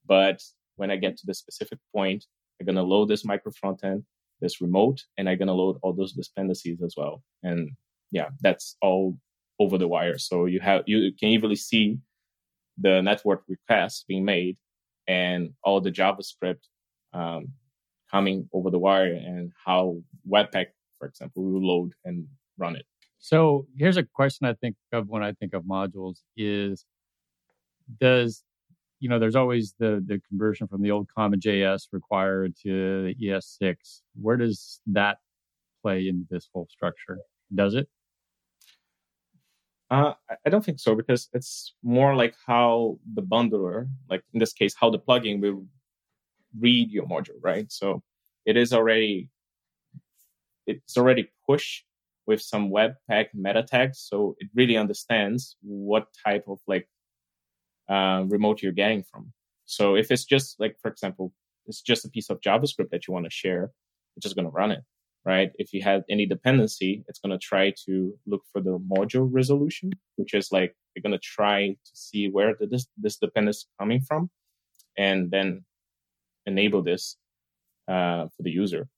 But 0.06 0.42
when 0.76 0.90
I 0.90 0.96
get 0.96 1.16
to 1.18 1.26
the 1.26 1.34
specific 1.34 1.78
point, 1.94 2.24
I'm 2.60 2.74
to 2.74 2.82
load 2.82 3.08
this 3.08 3.24
micro 3.24 3.52
front 3.52 3.84
end, 3.84 4.04
this 4.40 4.60
remote, 4.60 5.04
and 5.16 5.28
I'm 5.28 5.38
to 5.38 5.52
load 5.52 5.78
all 5.82 5.92
those 5.92 6.12
dependencies 6.12 6.80
as 6.82 6.94
well. 6.96 7.22
And 7.42 7.70
yeah, 8.12 8.28
that's 8.40 8.76
all 8.80 9.18
over 9.58 9.78
the 9.78 9.88
wire. 9.88 10.18
So 10.18 10.44
you 10.46 10.60
have 10.60 10.82
you 10.86 11.12
can 11.18 11.30
easily 11.30 11.56
see 11.56 11.98
the 12.78 13.00
network 13.00 13.42
requests 13.48 14.04
being 14.06 14.24
made 14.24 14.56
and 15.08 15.50
all 15.64 15.80
the 15.80 15.90
JavaScript 15.90 16.62
um, 17.12 17.48
coming 18.10 18.48
over 18.52 18.70
the 18.70 18.78
wire 18.78 19.12
and 19.12 19.50
how 19.64 19.96
Webpack, 20.30 20.66
for 20.98 21.08
example, 21.08 21.42
will 21.42 21.66
load 21.66 21.92
and 22.04 22.26
run 22.58 22.76
it. 22.76 22.86
So 23.18 23.66
here's 23.76 23.96
a 23.96 24.02
question 24.02 24.46
I 24.46 24.54
think 24.54 24.76
of 24.92 25.08
when 25.08 25.22
I 25.22 25.32
think 25.32 25.54
of 25.54 25.64
modules 25.64 26.18
is 26.36 26.84
does 28.00 28.44
you 29.00 29.08
know 29.08 29.18
there's 29.18 29.36
always 29.36 29.74
the 29.78 30.02
the 30.06 30.20
conversion 30.28 30.68
from 30.68 30.82
the 30.82 30.90
old 30.90 31.08
common 31.14 31.40
JS 31.40 31.88
required 31.92 32.54
to 32.62 33.04
the 33.04 33.14
ES6. 33.20 33.76
Where 34.20 34.36
does 34.36 34.80
that 34.86 35.18
play 35.82 36.08
into 36.08 36.26
this 36.30 36.48
whole 36.52 36.68
structure? 36.70 37.18
Does 37.54 37.74
it? 37.74 37.88
Uh, 39.92 40.14
I 40.46 40.48
don't 40.48 40.64
think 40.64 40.80
so 40.80 40.94
because 40.94 41.28
it's 41.34 41.74
more 41.82 42.16
like 42.16 42.34
how 42.46 42.98
the 43.12 43.20
bundler, 43.20 43.90
like 44.08 44.22
in 44.32 44.40
this 44.40 44.54
case, 44.54 44.74
how 44.74 44.88
the 44.88 44.98
plugin 44.98 45.38
will 45.38 45.66
read 46.58 46.90
your 46.90 47.04
module, 47.04 47.36
right? 47.42 47.70
So 47.70 48.02
it 48.46 48.56
is 48.56 48.72
already 48.72 49.28
it's 50.66 50.96
already 50.96 51.28
pushed 51.46 51.84
with 52.26 52.40
some 52.40 52.70
Webpack 52.70 53.26
meta 53.34 53.62
tags, 53.62 53.98
so 53.98 54.34
it 54.38 54.48
really 54.54 54.78
understands 54.78 55.56
what 55.60 56.06
type 56.24 56.44
of 56.48 56.58
like 56.66 56.88
uh, 57.86 58.24
remote 58.28 58.62
you're 58.62 58.72
getting 58.72 59.02
from. 59.02 59.30
So 59.66 59.94
if 59.96 60.10
it's 60.10 60.24
just 60.24 60.58
like, 60.58 60.76
for 60.80 60.90
example, 60.90 61.34
it's 61.66 61.82
just 61.82 62.06
a 62.06 62.08
piece 62.08 62.30
of 62.30 62.40
JavaScript 62.40 62.88
that 62.92 63.06
you 63.06 63.12
want 63.12 63.26
to 63.26 63.30
share, 63.30 63.72
it's 64.16 64.24
just 64.24 64.36
going 64.36 64.46
to 64.46 64.52
run 64.52 64.70
it 64.70 64.84
right? 65.24 65.50
If 65.56 65.72
you 65.72 65.82
have 65.82 66.02
any 66.08 66.26
dependency, 66.26 67.04
it's 67.08 67.20
going 67.20 67.30
to 67.30 67.38
try 67.38 67.72
to 67.86 68.12
look 68.26 68.42
for 68.52 68.60
the 68.60 68.78
module 68.78 69.28
resolution, 69.30 69.92
which 70.16 70.34
is 70.34 70.50
like 70.50 70.74
you're 70.94 71.02
going 71.02 71.12
to 71.12 71.18
try 71.18 71.68
to 71.68 71.92
see 71.94 72.28
where 72.28 72.54
the, 72.58 72.66
this, 72.66 72.86
this 72.96 73.16
dependency 73.16 73.58
is 73.58 73.66
coming 73.78 74.00
from 74.00 74.30
and 74.98 75.30
then 75.30 75.64
enable 76.46 76.82
this 76.82 77.16
uh, 77.88 78.26
for 78.36 78.42
the 78.42 78.50
user. 78.50 78.88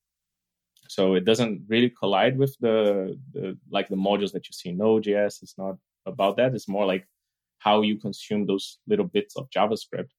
So 0.88 1.14
it 1.14 1.24
doesn't 1.24 1.62
really 1.68 1.90
collide 1.90 2.36
with 2.38 2.56
the, 2.60 3.18
the 3.32 3.56
like 3.70 3.88
the 3.88 3.96
modules 3.96 4.32
that 4.32 4.46
you 4.48 4.52
see 4.52 4.70
in 4.70 4.78
Node.js. 4.78 5.42
It's 5.42 5.56
not 5.56 5.76
about 6.06 6.36
that. 6.36 6.54
It's 6.54 6.68
more 6.68 6.86
like 6.86 7.06
how 7.58 7.80
you 7.82 7.96
consume 7.96 8.46
those 8.46 8.78
little 8.86 9.06
bits 9.06 9.36
of 9.36 9.48
JavaScript 9.50 10.10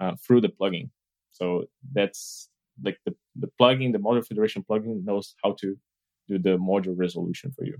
uh, 0.00 0.12
through 0.26 0.40
the 0.40 0.48
plugin. 0.48 0.90
So 1.30 1.66
that's 1.92 2.48
like 2.82 2.98
the, 3.04 3.14
the 3.36 3.48
plugin, 3.60 3.92
the 3.92 3.98
module 3.98 4.26
federation 4.26 4.64
plugin 4.68 5.04
knows 5.04 5.34
how 5.42 5.52
to 5.60 5.76
do 6.28 6.38
the 6.38 6.56
module 6.56 6.94
resolution 6.96 7.52
for 7.52 7.64
you. 7.64 7.76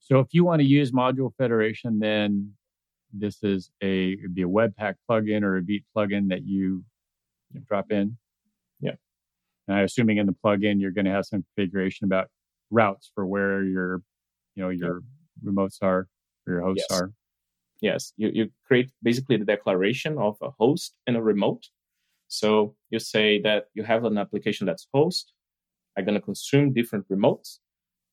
So 0.00 0.20
if 0.20 0.28
you 0.32 0.44
want 0.44 0.60
to 0.60 0.66
use 0.66 0.92
module 0.92 1.32
federation, 1.36 1.98
then 1.98 2.52
this 3.12 3.42
is 3.42 3.70
a 3.82 4.12
it'd 4.12 4.34
be 4.34 4.42
a 4.42 4.48
Webpack 4.48 4.94
plugin 5.08 5.42
or 5.42 5.56
a 5.56 5.62
Vite 5.62 5.84
plugin 5.96 6.28
that 6.28 6.44
you, 6.44 6.84
drop 7.66 7.90
in. 7.90 8.16
Yeah. 8.80 8.92
And 9.66 9.76
I'm 9.78 9.84
assuming 9.84 10.18
in 10.18 10.26
the 10.26 10.36
plugin 10.44 10.80
you're 10.80 10.90
going 10.90 11.06
to 11.06 11.10
have 11.10 11.26
some 11.26 11.44
configuration 11.54 12.04
about 12.04 12.28
routes 12.70 13.10
for 13.14 13.26
where 13.26 13.64
your, 13.64 14.02
you 14.54 14.62
know, 14.62 14.68
your 14.68 15.02
yeah. 15.42 15.50
remotes 15.50 15.78
are, 15.82 16.08
or 16.46 16.52
your 16.52 16.62
hosts 16.62 16.86
yes. 16.90 17.00
are. 17.00 17.12
Yes, 17.80 18.12
you, 18.16 18.30
you 18.32 18.50
create 18.66 18.90
basically 19.02 19.36
the 19.36 19.44
declaration 19.44 20.18
of 20.18 20.36
a 20.40 20.50
host 20.50 20.94
and 21.06 21.16
a 21.16 21.22
remote, 21.22 21.68
so 22.28 22.74
you 22.90 22.98
say 22.98 23.40
that 23.42 23.66
you 23.74 23.84
have 23.84 24.04
an 24.04 24.18
application 24.18 24.66
that's 24.66 24.88
host, 24.92 25.32
are 25.96 26.02
going 26.02 26.14
to 26.14 26.20
consume 26.20 26.72
different 26.72 27.08
remotes. 27.08 27.58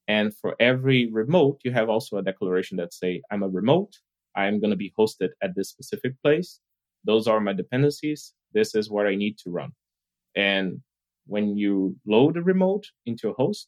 And 0.08 0.34
for 0.36 0.56
every 0.60 1.10
remote, 1.12 1.60
you 1.64 1.72
have 1.72 1.90
also 1.90 2.18
a 2.18 2.24
declaration 2.24 2.78
that 2.78 2.94
say, 2.94 3.22
I'm 3.32 3.44
a 3.44 3.50
remote. 3.50 3.94
I'm 4.36 4.60
going 4.60 4.72
to 4.72 4.78
be 4.78 4.94
hosted 4.98 5.30
at 5.42 5.56
this 5.56 5.70
specific 5.70 6.14
place. 6.22 6.60
Those 7.06 7.28
are 7.28 7.40
my 7.40 7.54
dependencies. 7.54 8.34
This 8.54 8.76
is 8.76 8.90
what 8.90 9.08
I 9.08 9.16
need 9.16 9.38
to 9.40 9.50
run. 9.50 9.72
And 10.36 10.82
when 11.26 11.58
you 11.58 11.96
load 12.06 12.38
a 12.38 12.42
remote 12.42 12.86
into 13.06 13.30
a 13.30 13.34
host, 13.34 13.68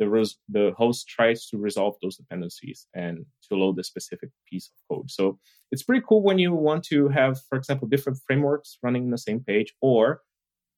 the, 0.00 0.08
res- 0.08 0.38
the 0.48 0.72
host 0.76 1.06
tries 1.06 1.46
to 1.46 1.58
resolve 1.58 1.94
those 2.02 2.16
dependencies 2.16 2.86
and 2.94 3.24
to 3.46 3.54
load 3.54 3.76
the 3.76 3.84
specific 3.84 4.30
piece 4.48 4.70
of 4.70 4.96
code. 4.96 5.10
So 5.10 5.38
it's 5.70 5.82
pretty 5.82 6.02
cool 6.08 6.22
when 6.22 6.38
you 6.38 6.54
want 6.54 6.82
to 6.84 7.08
have, 7.08 7.38
for 7.48 7.56
example, 7.56 7.86
different 7.86 8.18
frameworks 8.26 8.78
running 8.82 9.04
in 9.04 9.10
the 9.10 9.18
same 9.18 9.40
page. 9.40 9.74
Or 9.82 10.22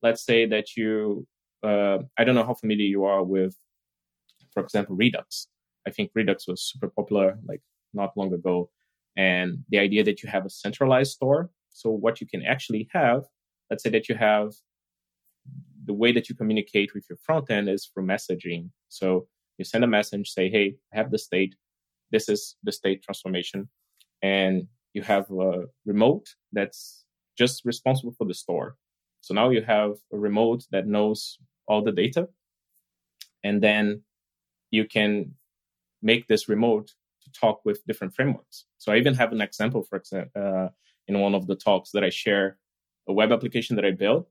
let's 0.02 0.24
say 0.24 0.44
that 0.46 0.76
you, 0.76 1.26
uh, 1.62 1.98
I 2.18 2.24
don't 2.24 2.34
know 2.34 2.44
how 2.44 2.54
familiar 2.54 2.86
you 2.86 3.04
are 3.04 3.22
with, 3.22 3.56
for 4.52 4.62
example, 4.62 4.96
Redux. 4.96 5.46
I 5.86 5.90
think 5.90 6.10
Redux 6.14 6.48
was 6.48 6.60
super 6.62 6.88
popular 6.88 7.38
like 7.46 7.62
not 7.94 8.16
long 8.16 8.34
ago. 8.34 8.70
And 9.16 9.58
the 9.68 9.78
idea 9.78 10.02
that 10.04 10.22
you 10.22 10.28
have 10.28 10.44
a 10.44 10.50
centralized 10.50 11.12
store. 11.12 11.50
So 11.70 11.90
what 11.90 12.20
you 12.20 12.26
can 12.26 12.42
actually 12.44 12.88
have, 12.92 13.22
let's 13.70 13.84
say 13.84 13.90
that 13.90 14.08
you 14.08 14.16
have 14.16 14.52
the 15.84 15.92
way 15.94 16.12
that 16.12 16.28
you 16.28 16.34
communicate 16.34 16.94
with 16.94 17.04
your 17.08 17.18
front 17.22 17.50
end 17.50 17.68
is 17.68 17.86
through 17.86 18.06
messaging. 18.06 18.70
So 18.88 19.26
you 19.58 19.64
send 19.64 19.84
a 19.84 19.88
message, 19.88 20.28
say, 20.30 20.50
hey, 20.50 20.76
I 20.92 20.96
have 20.96 21.10
the 21.10 21.18
state. 21.18 21.54
This 22.10 22.28
is 22.28 22.56
the 22.62 22.72
state 22.72 23.02
transformation. 23.02 23.68
And 24.22 24.68
you 24.92 25.02
have 25.02 25.30
a 25.30 25.64
remote 25.84 26.28
that's 26.52 27.04
just 27.36 27.64
responsible 27.64 28.14
for 28.16 28.26
the 28.26 28.34
store. 28.34 28.76
So 29.20 29.34
now 29.34 29.50
you 29.50 29.62
have 29.62 29.92
a 30.12 30.18
remote 30.18 30.64
that 30.70 30.86
knows 30.86 31.38
all 31.66 31.82
the 31.82 31.92
data. 31.92 32.28
And 33.44 33.62
then 33.62 34.02
you 34.70 34.84
can 34.84 35.34
make 36.02 36.26
this 36.28 36.48
remote 36.48 36.92
to 37.24 37.32
talk 37.32 37.60
with 37.64 37.84
different 37.86 38.14
frameworks. 38.14 38.64
So 38.78 38.92
I 38.92 38.98
even 38.98 39.14
have 39.14 39.32
an 39.32 39.40
example, 39.40 39.82
for 39.82 39.96
example, 39.96 40.30
uh, 40.36 40.68
in 41.08 41.20
one 41.20 41.34
of 41.34 41.46
the 41.46 41.56
talks 41.56 41.90
that 41.92 42.04
I 42.04 42.10
share 42.10 42.58
a 43.08 43.12
web 43.12 43.32
application 43.32 43.76
that 43.76 43.84
I 43.84 43.90
built 43.92 44.28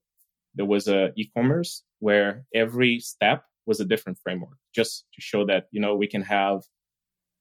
there 0.55 0.65
was 0.65 0.87
a 0.87 1.11
e-commerce 1.15 1.83
where 1.99 2.43
every 2.53 2.99
step 2.99 3.43
was 3.65 3.79
a 3.79 3.85
different 3.85 4.17
framework, 4.23 4.57
just 4.73 5.05
to 5.13 5.21
show 5.21 5.45
that 5.45 5.67
you 5.71 5.79
know 5.79 5.95
we 5.95 6.07
can 6.07 6.21
have 6.21 6.61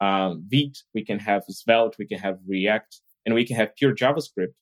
um, 0.01 0.45
Vite, 0.51 0.79
we 0.95 1.05
can 1.05 1.19
have 1.19 1.45
Svelte, 1.49 1.97
we 1.99 2.07
can 2.07 2.19
have 2.19 2.39
React, 2.47 3.01
and 3.27 3.35
we 3.35 3.45
can 3.45 3.57
have 3.57 3.75
pure 3.77 3.95
JavaScript 3.95 4.55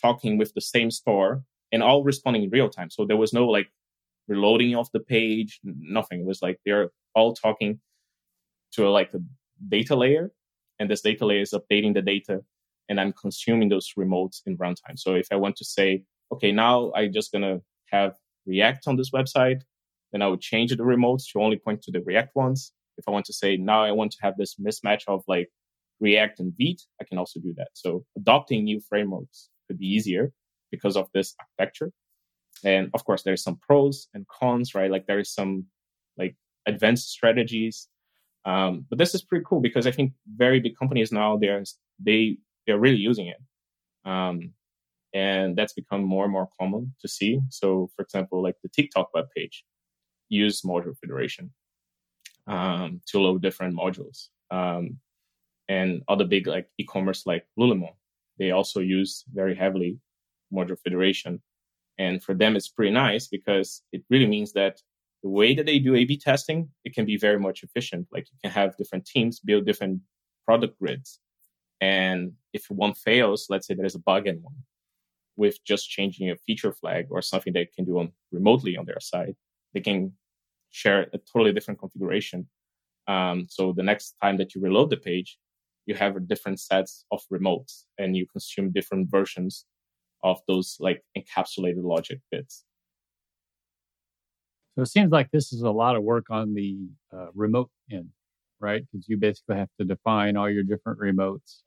talking 0.00 0.38
with 0.38 0.52
the 0.54 0.60
same 0.60 0.90
store 0.90 1.42
and 1.72 1.82
all 1.82 2.04
responding 2.04 2.44
in 2.44 2.50
real 2.50 2.68
time. 2.68 2.90
So 2.90 3.04
there 3.04 3.16
was 3.16 3.32
no 3.32 3.46
like 3.46 3.68
reloading 4.28 4.74
of 4.76 4.88
the 4.92 5.00
page, 5.00 5.60
nothing. 5.64 6.20
It 6.20 6.26
was 6.26 6.42
like 6.42 6.58
they're 6.64 6.90
all 7.14 7.34
talking 7.34 7.80
to 8.72 8.86
a, 8.86 8.90
like 8.90 9.12
a 9.14 9.20
data 9.68 9.96
layer, 9.96 10.32
and 10.78 10.90
this 10.90 11.00
data 11.02 11.24
layer 11.26 11.40
is 11.40 11.54
updating 11.54 11.94
the 11.94 12.02
data, 12.02 12.42
and 12.88 13.00
I'm 13.00 13.12
consuming 13.12 13.68
those 13.68 13.92
remotes 13.98 14.42
in 14.46 14.56
runtime. 14.58 14.98
So 14.98 15.14
if 15.14 15.28
I 15.30 15.36
want 15.36 15.56
to 15.56 15.64
say, 15.64 16.04
okay, 16.32 16.52
now 16.52 16.92
I'm 16.94 17.12
just 17.12 17.32
gonna 17.32 17.60
have 17.90 18.14
React 18.46 18.88
on 18.88 18.96
this 18.96 19.10
website, 19.10 19.62
then 20.12 20.22
I 20.22 20.28
would 20.28 20.40
change 20.40 20.70
the 20.70 20.82
remotes 20.82 21.24
to 21.32 21.42
only 21.42 21.58
point 21.58 21.82
to 21.82 21.90
the 21.90 22.00
React 22.00 22.34
ones. 22.34 22.72
If 22.98 23.04
I 23.08 23.10
want 23.10 23.26
to 23.26 23.32
say 23.32 23.56
now 23.56 23.82
I 23.82 23.92
want 23.92 24.12
to 24.12 24.18
have 24.22 24.36
this 24.36 24.54
mismatch 24.56 25.02
of 25.08 25.22
like 25.28 25.48
React 26.00 26.40
and 26.40 26.52
Vite, 26.58 26.82
I 27.00 27.04
can 27.04 27.18
also 27.18 27.40
do 27.40 27.54
that. 27.56 27.68
So 27.74 28.04
adopting 28.16 28.64
new 28.64 28.80
frameworks 28.80 29.48
could 29.66 29.78
be 29.78 29.86
easier 29.86 30.32
because 30.70 30.96
of 30.96 31.08
this 31.12 31.34
architecture. 31.40 31.92
And 32.64 32.90
of 32.94 33.04
course, 33.04 33.22
there's 33.22 33.42
some 33.42 33.56
pros 33.56 34.08
and 34.14 34.26
cons, 34.28 34.74
right? 34.74 34.90
Like 34.90 35.06
there 35.06 35.18
is 35.18 35.32
some 35.32 35.66
like 36.16 36.36
advanced 36.66 37.10
strategies. 37.10 37.88
Um, 38.44 38.86
but 38.88 38.98
this 38.98 39.14
is 39.14 39.22
pretty 39.22 39.44
cool 39.46 39.60
because 39.60 39.86
I 39.86 39.90
think 39.90 40.12
very 40.36 40.60
big 40.60 40.76
companies 40.78 41.12
now 41.12 41.36
they're 41.36 41.64
they 41.98 42.38
they're 42.66 42.78
really 42.78 42.96
using 42.96 43.26
it. 43.28 43.38
Um, 44.08 44.52
and 45.16 45.56
that's 45.56 45.72
become 45.72 46.04
more 46.04 46.24
and 46.24 46.32
more 46.32 46.50
common 46.60 46.94
to 47.00 47.08
see. 47.08 47.40
So, 47.48 47.88
for 47.96 48.02
example, 48.02 48.42
like 48.42 48.56
the 48.62 48.68
TikTok 48.68 49.14
web 49.14 49.28
page 49.34 49.64
use 50.28 50.60
module 50.60 50.94
federation 50.98 51.50
um, 52.46 53.00
to 53.06 53.18
load 53.18 53.40
different 53.40 53.74
modules. 53.74 54.28
Um, 54.50 54.98
and 55.68 56.02
other 56.06 56.26
big 56.26 56.46
like 56.46 56.68
e-commerce 56.76 57.22
like 57.24 57.46
Lululemon, 57.58 57.94
they 58.38 58.50
also 58.50 58.80
use 58.80 59.24
very 59.32 59.54
heavily 59.56 59.98
module 60.52 60.78
federation. 60.78 61.42
And 61.98 62.22
for 62.22 62.34
them, 62.34 62.54
it's 62.54 62.68
pretty 62.68 62.92
nice 62.92 63.26
because 63.26 63.82
it 63.92 64.02
really 64.10 64.26
means 64.26 64.52
that 64.52 64.82
the 65.22 65.30
way 65.30 65.54
that 65.54 65.64
they 65.64 65.78
do 65.78 65.94
A/B 65.94 66.18
testing, 66.18 66.68
it 66.84 66.94
can 66.94 67.06
be 67.06 67.16
very 67.16 67.40
much 67.40 67.62
efficient. 67.62 68.06
Like 68.12 68.26
you 68.30 68.38
can 68.44 68.52
have 68.52 68.76
different 68.76 69.06
teams 69.06 69.40
build 69.40 69.64
different 69.64 70.02
product 70.44 70.78
grids, 70.78 71.20
and 71.80 72.32
if 72.52 72.70
one 72.70 72.92
fails, 72.92 73.46
let's 73.48 73.66
say 73.66 73.74
there 73.74 73.86
is 73.86 73.94
a 73.94 74.06
bug 74.10 74.26
in 74.26 74.42
one, 74.42 74.56
with 75.36 75.62
just 75.64 75.88
changing 75.88 76.30
a 76.30 76.36
feature 76.36 76.72
flag 76.72 77.06
or 77.10 77.22
something 77.22 77.52
they 77.52 77.66
can 77.66 77.84
do 77.84 77.98
on 77.98 78.12
remotely 78.32 78.76
on 78.76 78.86
their 78.86 79.00
side, 79.00 79.36
they 79.74 79.80
can 79.80 80.12
share 80.70 81.06
a 81.12 81.18
totally 81.18 81.52
different 81.52 81.80
configuration. 81.80 82.48
Um, 83.06 83.46
so 83.48 83.72
the 83.72 83.82
next 83.82 84.14
time 84.22 84.36
that 84.38 84.54
you 84.54 84.60
reload 84.60 84.90
the 84.90 84.96
page, 84.96 85.38
you 85.86 85.94
have 85.94 86.26
different 86.26 86.60
sets 86.60 87.04
of 87.12 87.22
remotes 87.32 87.84
and 87.98 88.16
you 88.16 88.26
consume 88.26 88.72
different 88.72 89.08
versions 89.10 89.66
of 90.24 90.40
those 90.48 90.76
like 90.80 91.04
encapsulated 91.16 91.84
logic 91.84 92.20
bits. 92.30 92.64
So 94.74 94.82
it 94.82 94.86
seems 94.86 95.10
like 95.10 95.30
this 95.30 95.52
is 95.52 95.62
a 95.62 95.70
lot 95.70 95.96
of 95.96 96.02
work 96.02 96.26
on 96.28 96.52
the 96.52 96.76
uh, 97.12 97.28
remote 97.34 97.70
end, 97.90 98.10
right? 98.60 98.82
Because 98.92 99.08
you 99.08 99.16
basically 99.16 99.56
have 99.56 99.70
to 99.78 99.86
define 99.86 100.36
all 100.36 100.50
your 100.50 100.64
different 100.64 100.98
remotes 100.98 101.62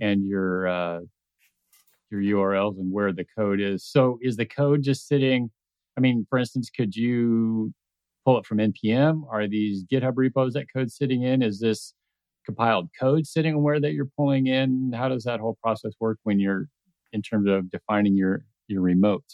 and 0.00 0.26
your 0.26 0.66
uh, 0.66 1.00
your 2.20 2.52
URLs 2.52 2.78
and 2.78 2.92
where 2.92 3.12
the 3.12 3.26
code 3.36 3.60
is. 3.60 3.84
So 3.84 4.18
is 4.20 4.36
the 4.36 4.46
code 4.46 4.82
just 4.82 5.08
sitting? 5.08 5.50
I 5.96 6.00
mean, 6.00 6.26
for 6.28 6.38
instance, 6.38 6.70
could 6.70 6.94
you 6.94 7.72
pull 8.24 8.38
it 8.38 8.46
from 8.46 8.58
npm? 8.58 9.22
Are 9.30 9.48
these 9.48 9.84
GitHub 9.84 10.12
repos 10.16 10.54
that 10.54 10.66
code 10.72 10.90
sitting 10.90 11.22
in? 11.22 11.42
Is 11.42 11.60
this 11.60 11.94
compiled 12.44 12.88
code 12.98 13.26
sitting 13.26 13.62
where 13.62 13.80
that 13.80 13.92
you're 13.92 14.10
pulling 14.16 14.46
in? 14.46 14.92
How 14.94 15.08
does 15.08 15.24
that 15.24 15.40
whole 15.40 15.56
process 15.62 15.92
work 16.00 16.18
when 16.22 16.40
you're 16.40 16.68
in 17.12 17.22
terms 17.22 17.48
of 17.48 17.70
defining 17.70 18.16
your 18.16 18.44
your 18.68 18.82
remote? 18.82 19.24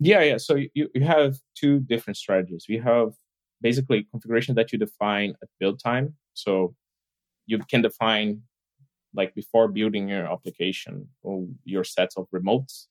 Yeah, 0.00 0.22
yeah. 0.22 0.36
So 0.36 0.56
you, 0.74 0.88
you 0.94 1.02
have 1.02 1.36
two 1.54 1.80
different 1.80 2.16
strategies. 2.16 2.66
We 2.68 2.78
have 2.78 3.12
basically 3.60 4.06
configuration 4.10 4.54
that 4.56 4.72
you 4.72 4.78
define 4.78 5.34
at 5.42 5.48
build 5.60 5.80
time. 5.82 6.14
So 6.34 6.74
you 7.46 7.58
can 7.70 7.82
define 7.82 8.42
like 9.14 9.34
before 9.34 9.68
building 9.68 10.08
your 10.08 10.30
application 10.30 11.08
or 11.22 11.46
your 11.64 11.84
sets 11.84 12.16
of 12.16 12.26
remotes 12.34 12.86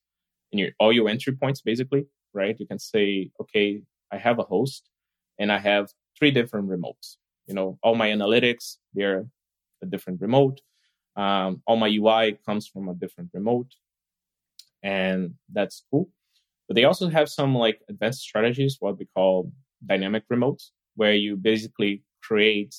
and 0.52 0.60
your 0.60 0.70
all 0.80 0.94
your 0.94 1.10
entry 1.10 1.34
points 1.34 1.62
basically, 1.62 2.06
right? 2.34 2.60
You 2.60 2.68
can 2.68 2.80
say, 2.80 3.32
okay, 3.42 3.82
I 4.12 4.18
have 4.18 4.40
a 4.40 4.44
host 4.44 4.90
and 5.40 5.52
I 5.52 5.60
have 5.60 5.90
three 6.18 6.32
different 6.32 6.70
remotes. 6.70 7.18
You 7.48 7.56
know, 7.56 7.80
all 7.82 7.96
my 7.96 8.10
analytics, 8.10 8.78
they're 8.94 9.26
a 9.82 9.86
different 9.86 10.22
remote. 10.22 10.62
Um, 11.16 11.62
all 11.66 11.76
my 11.76 11.90
UI 11.90 12.38
comes 12.46 12.68
from 12.68 12.88
a 12.88 12.94
different 12.94 13.32
remote 13.34 13.72
and 14.84 15.34
that's 15.52 15.84
cool. 15.90 16.10
But 16.68 16.76
they 16.76 16.86
also 16.86 17.10
have 17.10 17.30
some 17.30 17.56
like 17.56 17.82
advanced 17.90 18.22
strategies, 18.22 18.78
what 18.80 18.98
we 18.98 19.08
call 19.14 19.52
dynamic 19.86 20.24
remotes, 20.32 20.70
where 20.96 21.14
you 21.14 21.36
basically 21.36 22.04
create 22.24 22.76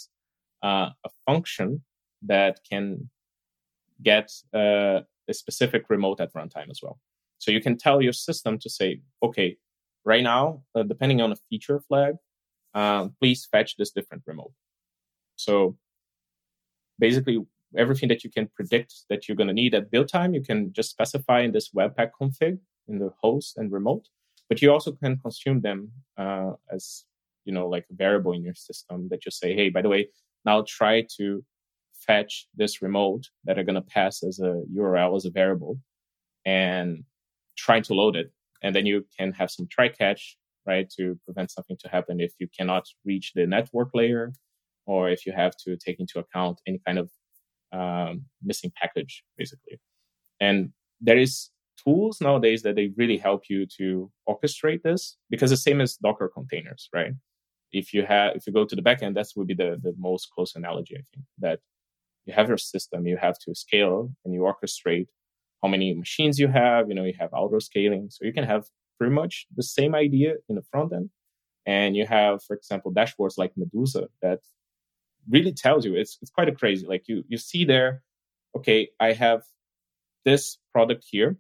uh, 0.63 0.91
a 1.05 1.11
function 1.27 1.83
that 2.23 2.61
can 2.69 3.11
get 4.03 4.31
uh, 4.55 5.01
a 5.29 5.35
specific 5.35 5.85
remote 5.89 6.21
at 6.21 6.33
runtime 6.35 6.71
as 6.71 6.81
well. 6.83 6.99
So 7.39 7.51
you 7.51 7.61
can 7.61 7.77
tell 7.77 8.01
your 8.01 8.13
system 8.13 8.59
to 8.61 8.71
say, 8.71 9.01
okay, 9.23 9.57
right 10.05 10.23
now, 10.23 10.63
uh, 10.75 10.83
depending 10.85 11.21
on 11.21 11.33
a 11.33 11.37
feature 11.49 11.81
flag, 11.81 12.15
um, 12.75 13.15
please 13.21 13.47
fetch 13.51 13.77
this 13.77 13.91
different 13.91 14.23
remote. 14.27 14.53
So 15.37 15.77
basically, 16.99 17.39
everything 17.77 18.09
that 18.11 18.23
you 18.23 18.31
can 18.31 18.49
predict 18.55 18.95
that 19.09 19.29
you're 19.29 19.37
going 19.37 19.49
to 19.49 19.55
need 19.55 19.75
at 19.75 19.91
build 19.91 20.09
time, 20.09 20.35
you 20.35 20.43
can 20.43 20.73
just 20.73 20.91
specify 20.91 21.41
in 21.41 21.53
this 21.53 21.71
Webpack 21.71 22.11
config 22.21 22.59
in 22.89 22.99
the 22.99 23.13
host 23.21 23.57
and 23.57 23.73
remote. 23.73 24.09
But 24.49 24.61
you 24.61 24.71
also 24.71 24.93
can 24.93 25.19
consume 25.19 25.61
them 25.61 25.91
uh, 26.19 26.53
as 26.71 27.05
you 27.45 27.53
know, 27.53 27.69
like 27.69 27.87
a 27.91 27.95
variable 27.95 28.33
in 28.33 28.45
your 28.45 28.55
system 28.55 29.09
that 29.09 29.25
you 29.25 29.31
say, 29.31 29.55
hey, 29.55 29.69
by 29.69 29.83
the 29.83 29.89
way, 29.89 30.09
now 30.45 30.65
try 30.67 31.07
to 31.17 31.45
fetch 32.07 32.47
this 32.55 32.83
remote 32.83 33.25
that 33.45 33.59
are 33.59 33.65
going 33.65 33.83
to 33.83 33.83
pass 33.97 34.23
as 34.23 34.39
a 34.41 34.63
URL 34.77 35.17
as 35.17 35.25
a 35.25 35.31
variable 35.31 35.79
and 36.45 37.05
trying 37.57 37.83
to 37.85 37.95
load 37.95 38.17
it. 38.17 38.33
And 38.63 38.75
then 38.75 38.87
you 38.87 39.05
can 39.19 39.33
have 39.33 39.51
some 39.51 39.67
try 39.71 39.89
catch, 39.89 40.37
right, 40.67 40.89
to 40.97 41.19
prevent 41.25 41.51
something 41.51 41.77
to 41.81 41.89
happen 41.89 42.21
if 42.21 42.33
you 42.39 42.49
cannot 42.57 42.85
reach 43.05 43.33
the 43.35 43.47
network 43.47 43.91
layer 43.95 44.33
or 44.87 45.11
if 45.11 45.27
you 45.27 45.33
have 45.33 45.57
to 45.65 45.77
take 45.77 46.01
into 46.01 46.19
account 46.19 46.61
any 46.67 46.81
kind 46.87 46.99
of 46.99 47.11
um, 47.73 48.25
missing 48.43 48.73
package, 48.81 49.25
basically. 49.37 49.81
And 50.41 50.71
there 51.01 51.19
is 51.19 51.51
tools 51.83 52.21
nowadays 52.21 52.63
that 52.63 52.77
they 52.77 52.93
really 52.97 53.19
help 53.19 53.45
you 53.49 53.67
to 53.79 54.11
orchestrate 54.29 54.83
this 54.83 55.17
because 55.31 55.51
the 55.51 55.57
same 55.57 55.81
as 55.81 55.97
Docker 55.97 56.31
containers, 56.33 56.89
right? 56.95 57.13
If 57.73 57.95
you 57.95 58.05
have, 58.05 58.37
if 58.37 58.47
you 58.47 58.53
go 58.53 58.65
to 58.65 58.77
the 58.77 58.83
backend, 58.83 59.15
that 59.15 59.29
would 59.37 59.47
be 59.47 59.55
the, 59.55 59.81
the 59.83 59.95
most 59.99 60.31
close 60.35 60.55
analogy, 60.55 60.97
I 60.97 61.05
think, 61.13 61.27
that 61.39 61.61
you 62.27 62.33
have 62.33 62.49
your 62.49 62.59
system, 62.59 63.07
you 63.07 63.17
have 63.17 63.39
to 63.41 63.55
scale 63.55 64.13
and 64.25 64.35
you 64.35 64.41
orchestrate 64.41 65.09
how 65.63 65.69
many 65.69 65.95
machines 65.95 66.39
you 66.39 66.49
have, 66.49 66.89
you 66.89 66.95
know, 66.95 67.05
you 67.05 67.15
have 67.19 67.31
auto 67.33 67.59
scaling. 67.59 68.09
So 68.11 68.25
you 68.25 68.33
can 68.33 68.45
have 68.45 68.65
pretty 68.99 69.15
much 69.15 69.47
the 69.57 69.63
same 69.63 69.95
idea 69.95 70.35
in 70.49 70.57
the 70.57 70.63
front 70.71 70.93
end. 70.93 71.11
And 71.67 71.97
you 71.97 72.07
have, 72.07 72.43
for 72.43 72.55
example, 72.57 72.93
dashboards 72.93 73.39
like 73.39 73.53
Medusa 73.57 74.09
that 74.21 74.41
really 75.31 75.53
tells 75.53 75.85
you 75.85 75.95
it's 75.95 76.19
it's 76.21 76.31
quite 76.31 76.49
a 76.49 76.53
crazy. 76.53 76.87
Like 76.87 77.05
you 77.09 77.25
you 77.29 77.39
see 77.39 77.65
there, 77.65 78.03
okay, 78.57 78.89
I 78.99 79.13
have 79.13 79.43
this 80.25 80.59
product 80.73 81.05
here, 81.09 81.37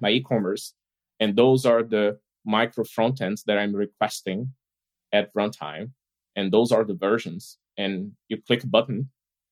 my 0.00 0.10
e-commerce, 0.10 0.74
and 1.18 1.36
those 1.36 1.66
are 1.66 1.82
the 1.82 2.18
micro 2.44 2.84
front 2.84 3.20
ends 3.20 3.42
that 3.44 3.58
I'm 3.58 3.74
requesting 3.74 4.52
at 5.12 5.34
runtime, 5.34 5.90
and 6.36 6.52
those 6.52 6.70
are 6.72 6.84
the 6.84 6.94
versions. 6.94 7.58
And 7.76 8.12
you 8.28 8.40
click 8.40 8.62
a 8.62 8.66
button, 8.66 9.10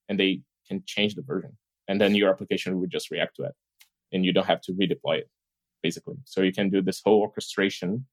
and 0.09 0.19
they 0.19 0.43
can 0.67 0.83
change 0.87 1.15
the 1.15 1.23
version, 1.23 1.57
and 1.89 2.01
then 2.01 2.15
your 2.15 2.31
application 2.31 2.79
would 2.81 2.91
just 2.91 3.11
react 3.11 3.37
to 3.37 3.45
it, 3.45 3.55
and 4.13 4.25
you 4.25 4.33
don't 4.33 4.47
have 4.47 4.61
to 4.63 4.73
redeploy 4.73 5.19
it, 5.19 5.31
basically. 5.83 6.17
So 6.25 6.43
you 6.43 6.53
can 6.53 6.71
do 6.71 6.83
this 6.83 7.01
whole 7.05 7.21
orchestration. 7.21 8.07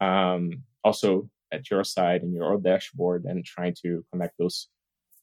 Um, 0.00 0.64
also 0.82 1.30
at 1.52 1.70
your 1.70 1.84
side 1.84 2.22
in 2.22 2.32
your 2.32 2.58
dashboard 2.58 3.24
and 3.24 3.44
trying 3.44 3.74
to 3.82 4.04
connect 4.12 4.36
those 4.38 4.68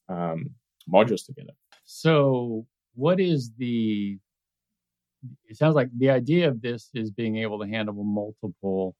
um, 0.08 0.50
modules 0.92 1.24
together. 1.24 1.52
So, 1.84 2.66
what 2.94 3.20
is 3.20 3.52
the? 3.56 4.18
It 5.44 5.56
sounds 5.56 5.76
like 5.76 5.88
the 5.96 6.10
idea 6.10 6.48
of 6.48 6.60
this 6.60 6.90
is 6.94 7.10
being 7.12 7.36
able 7.36 7.60
to 7.60 7.68
handle 7.68 7.94
multiple 7.94 8.96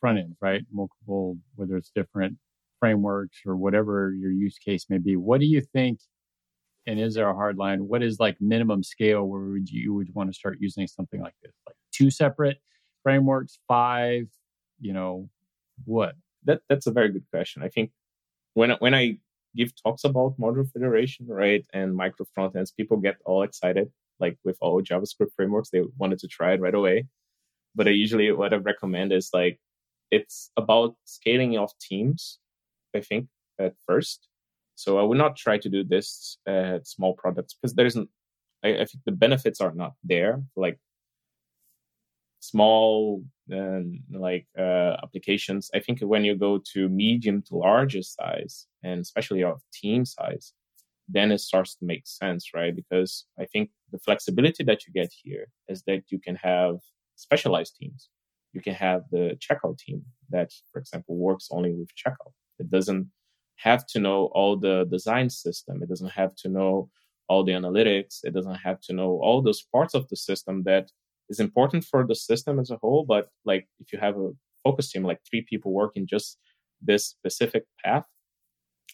front 0.00 0.18
ends, 0.18 0.36
right? 0.40 0.64
Multiple, 0.70 1.38
whether 1.56 1.76
it's 1.76 1.90
different 1.90 2.38
frameworks 2.80 3.38
or 3.46 3.56
whatever 3.56 4.12
your 4.12 4.30
use 4.30 4.58
case 4.58 4.86
may 4.88 4.98
be. 4.98 5.16
What 5.16 5.40
do 5.40 5.46
you 5.46 5.60
think? 5.60 6.00
And 6.86 6.98
is 6.98 7.14
there 7.14 7.28
a 7.28 7.34
hard 7.34 7.58
line? 7.58 7.86
What 7.86 8.02
is 8.02 8.18
like 8.18 8.36
minimum 8.40 8.82
scale 8.82 9.24
where 9.24 9.42
would 9.42 9.68
you 9.68 9.94
would 9.94 10.14
want 10.14 10.30
to 10.30 10.34
start 10.34 10.58
using 10.60 10.86
something 10.86 11.20
like 11.20 11.34
this? 11.42 11.52
Like 11.66 11.76
two 11.92 12.10
separate 12.10 12.58
frameworks, 13.02 13.58
five, 13.68 14.26
you 14.80 14.92
know, 14.92 15.28
what? 15.84 16.14
that 16.44 16.62
that's 16.68 16.86
a 16.86 16.90
very 16.90 17.10
good 17.10 17.24
question. 17.30 17.62
I 17.62 17.68
think 17.68 17.90
when 18.54 18.70
when 18.80 18.94
I 18.94 19.18
give 19.56 19.72
talks 19.82 20.04
about 20.04 20.38
modular 20.38 20.70
federation, 20.72 21.26
right, 21.26 21.64
and 21.72 21.94
micro 21.94 22.26
frontends, 22.36 22.74
people 22.76 22.96
get 22.98 23.16
all 23.24 23.42
excited, 23.42 23.90
like 24.20 24.38
with 24.44 24.56
all 24.60 24.82
JavaScript 24.82 25.32
frameworks, 25.36 25.70
they 25.70 25.82
wanted 25.98 26.18
to 26.20 26.28
try 26.28 26.52
it 26.54 26.60
right 26.60 26.74
away. 26.74 27.06
But 27.74 27.88
I 27.88 27.90
usually 27.90 28.32
what 28.32 28.52
I 28.52 28.56
recommend 28.56 29.12
is 29.12 29.30
like 29.32 29.60
it's 30.10 30.50
about 30.56 30.96
scaling 31.04 31.58
of 31.58 31.70
teams. 31.80 32.38
I 32.94 33.00
think 33.00 33.28
at 33.58 33.74
first, 33.86 34.28
so 34.74 34.98
I 34.98 35.02
would 35.02 35.18
not 35.18 35.36
try 35.36 35.58
to 35.58 35.68
do 35.68 35.84
this 35.84 36.38
at 36.46 36.86
small 36.86 37.14
products 37.14 37.54
because 37.54 37.74
there 37.74 37.86
isn't. 37.86 38.08
I, 38.64 38.68
I 38.70 38.84
think 38.84 39.04
the 39.04 39.12
benefits 39.12 39.60
are 39.60 39.72
not 39.72 39.92
there. 40.04 40.42
Like 40.56 40.78
small 42.40 43.22
and 43.48 44.00
like 44.12 44.46
uh, 44.58 44.96
applications. 45.02 45.70
I 45.74 45.80
think 45.80 46.00
when 46.00 46.24
you 46.24 46.34
go 46.36 46.60
to 46.72 46.88
medium 46.88 47.42
to 47.42 47.56
larger 47.56 48.02
size, 48.02 48.66
and 48.82 49.00
especially 49.00 49.42
of 49.44 49.60
team 49.72 50.04
size, 50.04 50.52
then 51.08 51.32
it 51.32 51.40
starts 51.40 51.74
to 51.76 51.84
make 51.84 52.06
sense, 52.06 52.50
right? 52.54 52.74
Because 52.74 53.26
I 53.38 53.46
think 53.46 53.70
the 53.90 53.98
flexibility 53.98 54.62
that 54.64 54.86
you 54.86 54.92
get 54.92 55.10
here 55.22 55.48
is 55.68 55.82
that 55.86 56.04
you 56.08 56.18
can 56.20 56.36
have 56.36 56.76
specialized 57.16 57.76
teams. 57.76 58.10
You 58.52 58.60
can 58.60 58.74
have 58.74 59.02
the 59.10 59.38
checkout 59.38 59.78
team 59.78 60.02
that, 60.30 60.52
for 60.72 60.78
example, 60.78 61.16
works 61.16 61.48
only 61.50 61.72
with 61.72 61.88
checkout. 61.94 62.32
It 62.58 62.70
doesn't 62.70 63.10
have 63.56 63.86
to 63.86 63.98
know 63.98 64.26
all 64.32 64.56
the 64.56 64.84
design 64.90 65.30
system. 65.30 65.82
It 65.82 65.88
doesn't 65.88 66.12
have 66.12 66.34
to 66.36 66.48
know 66.48 66.90
all 67.28 67.44
the 67.44 67.52
analytics. 67.52 68.20
It 68.24 68.32
doesn't 68.34 68.56
have 68.56 68.80
to 68.82 68.92
know 68.92 69.20
all 69.22 69.42
those 69.42 69.62
parts 69.62 69.94
of 69.94 70.08
the 70.08 70.16
system 70.16 70.62
that 70.64 70.90
is 71.28 71.40
important 71.40 71.84
for 71.84 72.06
the 72.06 72.14
system 72.14 72.58
as 72.58 72.70
a 72.70 72.76
whole. 72.76 73.04
But 73.04 73.28
like 73.44 73.68
if 73.80 73.92
you 73.92 73.98
have 73.98 74.16
a 74.16 74.30
focus 74.64 74.90
team, 74.90 75.04
like 75.04 75.20
three 75.28 75.42
people 75.42 75.72
working 75.72 76.06
just 76.06 76.38
this 76.80 77.06
specific 77.06 77.64
path, 77.84 78.04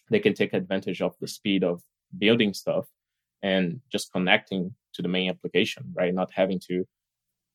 they 0.09 0.19
can 0.19 0.33
take 0.33 0.53
advantage 0.53 1.01
of 1.01 1.15
the 1.21 1.27
speed 1.27 1.63
of 1.63 1.81
building 2.17 2.53
stuff 2.53 2.85
and 3.41 3.79
just 3.91 4.11
connecting 4.11 4.73
to 4.93 5.01
the 5.01 5.07
main 5.07 5.29
application, 5.29 5.83
right? 5.93 6.13
Not 6.13 6.31
having 6.33 6.59
to 6.67 6.85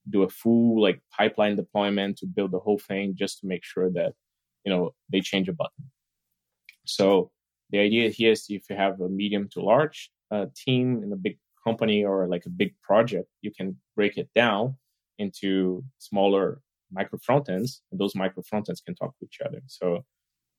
do 0.09 0.23
a 0.23 0.29
full 0.29 0.81
like 0.81 1.01
pipeline 1.17 1.57
deployment 1.57 2.17
to 2.19 2.27
build 2.27 2.53
the 2.53 2.59
whole 2.59 2.79
thing 2.79 3.15
just 3.17 3.41
to 3.41 3.47
make 3.47 3.65
sure 3.65 3.91
that 3.91 4.13
you 4.65 4.73
know 4.73 4.95
they 5.11 5.21
change 5.21 5.49
a 5.49 5.53
button. 5.53 5.91
So 6.95 7.31
the 7.71 7.79
idea 7.79 8.11
here 8.11 8.33
is 8.33 8.47
if 8.49 8.65
you 8.69 8.77
have 8.77 9.01
a 9.01 9.09
medium 9.09 9.49
to 9.53 9.63
large 9.63 10.11
uh, 10.31 10.47
team 10.57 11.03
in 11.03 11.13
a 11.13 11.17
big 11.17 11.39
company 11.65 12.05
or 12.05 12.27
like 12.29 12.47
a 12.47 12.51
big 12.51 12.75
project, 12.83 13.29
you 13.43 13.53
can 13.53 13.77
break 13.97 14.17
it 14.17 14.29
down 14.35 14.77
into 15.19 15.85
smaller 15.99 16.61
micro 16.93 17.19
frontends, 17.19 17.81
and 17.91 18.01
those 18.01 18.15
micro 18.15 18.43
frontends 18.43 18.85
can 18.85 18.95
talk 18.95 19.17
to 19.19 19.25
each 19.25 19.39
other. 19.45 19.61
So 19.67 20.05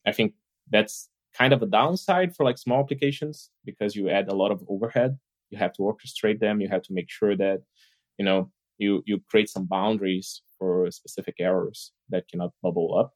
I 0.05 0.11
think 0.11 0.33
that's 0.69 1.09
kind 1.37 1.53
of 1.53 1.61
a 1.61 1.65
downside 1.65 2.35
for 2.35 2.43
like 2.45 2.57
small 2.57 2.81
applications 2.81 3.49
because 3.65 3.95
you 3.95 4.09
add 4.09 4.27
a 4.29 4.35
lot 4.35 4.51
of 4.51 4.63
overhead. 4.69 5.17
You 5.49 5.57
have 5.57 5.73
to 5.73 5.81
orchestrate 5.81 6.39
them. 6.39 6.61
You 6.61 6.69
have 6.69 6.83
to 6.83 6.93
make 6.93 7.09
sure 7.09 7.35
that 7.37 7.61
you 8.17 8.25
know 8.25 8.51
you 8.77 9.03
you 9.05 9.21
create 9.29 9.49
some 9.49 9.65
boundaries 9.65 10.41
for 10.57 10.89
specific 10.91 11.35
errors 11.39 11.91
that 12.09 12.27
cannot 12.29 12.51
bubble 12.63 12.97
up. 12.97 13.13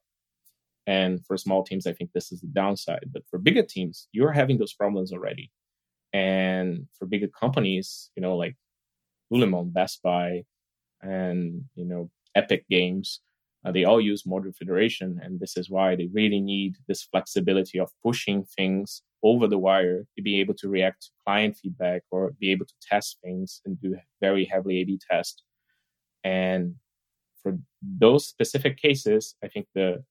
And 0.86 1.24
for 1.26 1.36
small 1.36 1.64
teams, 1.64 1.86
I 1.86 1.92
think 1.92 2.10
this 2.12 2.30
is 2.32 2.40
the 2.40 2.46
downside. 2.48 3.06
But 3.12 3.22
for 3.28 3.38
bigger 3.38 3.62
teams, 3.62 4.08
you're 4.12 4.32
having 4.32 4.58
those 4.58 4.72
problems 4.74 5.12
already. 5.12 5.50
And 6.12 6.86
for 6.98 7.06
bigger 7.06 7.28
companies, 7.28 8.10
you 8.16 8.22
know, 8.22 8.36
like 8.36 8.56
Lululemon, 9.32 9.72
Best 9.72 10.02
Buy, 10.02 10.44
and 11.02 11.64
you 11.74 11.84
know, 11.84 12.10
Epic 12.34 12.64
Games, 12.70 13.20
uh, 13.64 13.72
they 13.72 13.84
all 13.84 14.00
use 14.00 14.22
modular 14.22 14.54
federation, 14.56 15.20
and 15.22 15.40
this 15.40 15.56
is 15.56 15.68
why 15.68 15.96
they 15.96 16.08
really 16.12 16.40
need 16.40 16.76
this 16.86 17.02
flexibility 17.02 17.80
of 17.80 17.90
pushing 18.04 18.44
things 18.44 19.02
over 19.22 19.48
the 19.48 19.58
wire 19.58 20.06
to 20.14 20.22
be 20.22 20.38
able 20.40 20.54
to 20.54 20.68
react 20.68 21.02
to 21.02 21.08
client 21.24 21.56
feedback 21.56 22.02
or 22.12 22.32
be 22.38 22.52
able 22.52 22.66
to 22.66 22.74
test 22.80 23.18
things 23.24 23.60
and 23.64 23.80
do 23.80 23.96
very 24.20 24.44
heavily 24.44 24.78
A/B 24.80 25.00
test. 25.10 25.42
And 26.22 26.76
for 27.42 27.58
those 27.82 28.28
specific 28.28 28.78
cases, 28.78 29.34
I 29.42 29.48
think 29.48 29.66
the 29.74 30.04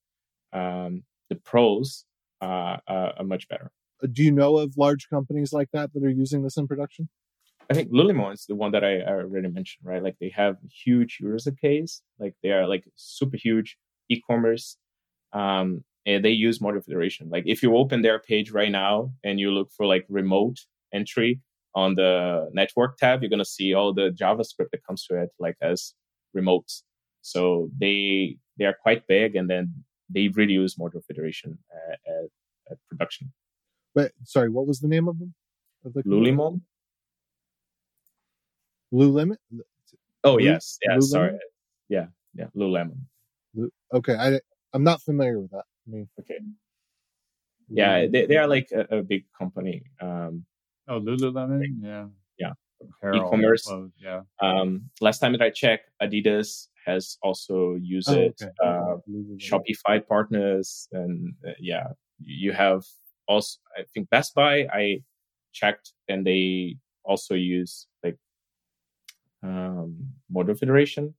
um, 0.56 1.04
the 1.30 1.36
pros 1.36 2.06
uh, 2.41 2.78
are 2.88 3.24
much 3.24 3.48
better. 3.48 3.72
Uh, 4.04 4.08
do 4.12 4.24
you 4.24 4.32
know 4.32 4.58
of 4.58 4.78
large 4.78 5.10
companies 5.10 5.54
like 5.54 5.70
that 5.74 5.94
that 5.94 6.04
are 6.04 6.10
using 6.10 6.44
this 6.44 6.58
in 6.58 6.68
production? 6.68 7.10
I 7.70 7.74
think 7.74 7.91
Lululemon 7.91 8.34
is 8.34 8.46
the 8.46 8.56
one 8.56 8.72
that 8.72 8.84
I, 8.84 9.00
I 9.00 9.13
already 9.13 9.50
mentioned, 9.50 9.84
right? 9.84 10.04
Like 10.04 10.18
they 10.20 10.30
have 10.30 10.58
huge 10.72 11.18
user 11.20 11.52
case, 11.52 12.02
like 12.20 12.36
they 12.44 12.52
are 12.52 12.68
like 12.68 12.86
super 12.96 13.38
huge 13.38 13.78
e-commerce, 14.10 14.78
um, 15.34 15.84
and 16.06 16.24
they 16.24 16.30
use 16.30 16.60
modular 16.60 16.86
federation. 16.86 17.30
Like 17.30 17.46
if 17.48 17.63
you 17.63 17.76
open 17.76 18.04
their 18.04 18.20
page 18.20 18.52
right 18.52 18.72
now 18.72 19.12
and 19.24 19.39
you 19.39 19.50
look 19.52 19.72
for 19.76 19.88
like 19.88 20.06
remote 20.10 20.60
entry 20.94 21.41
on 21.74 21.96
the 21.96 22.50
network 22.54 22.98
tab, 22.98 23.22
you're 23.22 23.32
gonna 23.32 23.44
see 23.44 23.74
all 23.74 23.94
the 23.94 24.12
JavaScript 24.12 24.70
that 24.72 24.86
comes 24.86 25.06
to 25.08 25.20
it, 25.24 25.30
like 25.39 25.58
as 25.62 25.96
remotes. 26.38 26.84
So 27.22 27.70
they 27.76 28.38
they 28.60 28.65
are 28.65 28.76
quite 28.80 29.08
big, 29.08 29.36
and 29.36 29.50
then 29.50 29.74
they 30.10 30.28
really 30.30 30.54
use 30.54 30.76
modular 30.76 31.04
federation 31.06 31.58
at, 31.89 32.00
at, 32.08 32.26
at 32.72 32.78
production. 32.88 33.32
But 33.94 34.12
sorry, 34.24 34.50
what 34.50 34.68
was 34.68 34.80
the 34.80 34.88
name 34.88 35.08
of 35.08 35.20
them? 35.20 35.34
Of 35.86 35.94
the 35.94 36.04
Lululemon. 36.04 36.62
Lululemon. 38.94 39.38
Oh 40.24 40.34
Lul- 40.34 40.41
yes, 40.41 40.78
yeah. 40.84 40.96
Lululemon? 40.96 41.04
Sorry, 41.04 41.39
yeah, 41.89 42.06
yeah. 42.34 42.48
Lululemon. 42.56 42.98
Okay, 43.94 44.15
I 44.15 44.39
I'm 44.74 44.84
not 44.84 45.02
familiar 45.02 45.39
with 45.39 45.52
that. 45.52 45.65
I 45.88 45.91
mean, 45.91 46.10
okay. 46.20 46.39
Yeah, 47.70 48.06
they, 48.12 48.26
they 48.26 48.38
are 48.38 48.48
like 48.48 48.70
a, 48.72 48.98
a 48.98 49.02
big 49.02 49.26
company. 49.38 49.84
Um, 50.02 50.46
oh, 50.88 51.00
Lululemon. 51.00 51.63
Yeah. 51.82 52.08
Yeah. 52.38 52.54
Apparel, 52.82 53.26
e-commerce. 53.26 53.65
Clothes, 53.65 53.91
yeah. 53.98 54.22
Um, 54.41 54.89
last 55.02 55.20
time 55.20 55.32
that 55.32 55.41
I 55.41 55.50
checked, 55.50 55.89
Adidas 56.02 56.68
has 56.86 57.17
also 57.21 57.76
used 57.82 58.10
oh, 58.10 58.19
it. 58.19 58.41
Okay. 58.41 58.52
Uh, 58.63 58.98
Shopify 59.38 60.06
partners, 60.08 60.88
and 60.91 61.34
uh, 61.48 61.52
yeah, 61.60 61.88
you 62.19 62.54
have 62.54 62.84
also 63.28 63.60
I 63.78 63.84
think 63.93 64.10
Best 64.10 64.36
Buy 64.36 64.67
I 64.71 65.04
checked 65.54 65.93
and 66.08 66.26
they 66.26 66.78
also 67.04 67.34
use 67.34 67.88
like 68.04 68.17
um, 69.43 70.10
Modular 70.34 70.58
Federation 70.58 71.15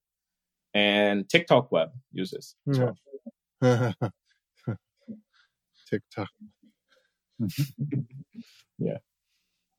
and 0.75 1.29
TikTok 1.29 1.73
Web 1.73 1.91
uses 2.13 2.55
as 2.69 2.79
well. 3.61 3.93
TikTok. 5.89 6.29
yeah. 8.79 8.99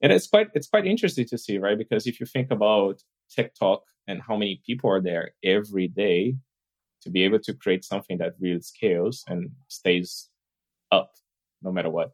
And 0.01 0.13
it's 0.13 0.27
quite 0.27 0.47
it's 0.53 0.67
quite 0.67 0.85
interesting 0.85 1.25
to 1.27 1.37
see, 1.37 1.57
right? 1.57 1.77
Because 1.77 2.07
if 2.07 2.19
you 2.19 2.25
think 2.25 2.51
about 2.51 3.01
TikTok 3.29 3.83
and 4.07 4.21
how 4.21 4.37
many 4.37 4.61
people 4.65 4.89
are 4.89 5.01
there 5.01 5.31
every 5.43 5.87
day 5.87 6.35
to 7.01 7.09
be 7.09 7.23
able 7.23 7.39
to 7.39 7.53
create 7.53 7.83
something 7.83 8.17
that 8.17 8.33
really 8.39 8.61
scales 8.61 9.23
and 9.27 9.51
stays 9.67 10.29
up 10.91 11.11
no 11.61 11.71
matter 11.71 11.89
what. 11.89 12.11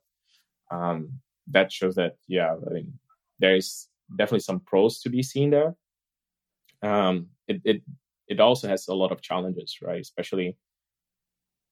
Um, 0.72 1.20
that 1.52 1.72
shows 1.72 1.96
that, 1.96 2.16
yeah, 2.28 2.56
I 2.56 2.74
mean, 2.74 3.00
there 3.40 3.56
is 3.56 3.88
definitely 4.16 4.40
some 4.40 4.60
pros 4.60 5.02
to 5.02 5.10
be 5.10 5.24
seen 5.24 5.50
there. 5.52 5.76
Um, 6.82 7.28
it, 7.48 7.62
it, 7.64 7.82
it 8.28 8.40
also 8.40 8.68
has 8.68 8.88
a 8.88 8.94
lot 8.94 9.12
of 9.12 9.22
challenges, 9.22 9.78
right? 9.82 10.02
Especially 10.02 10.58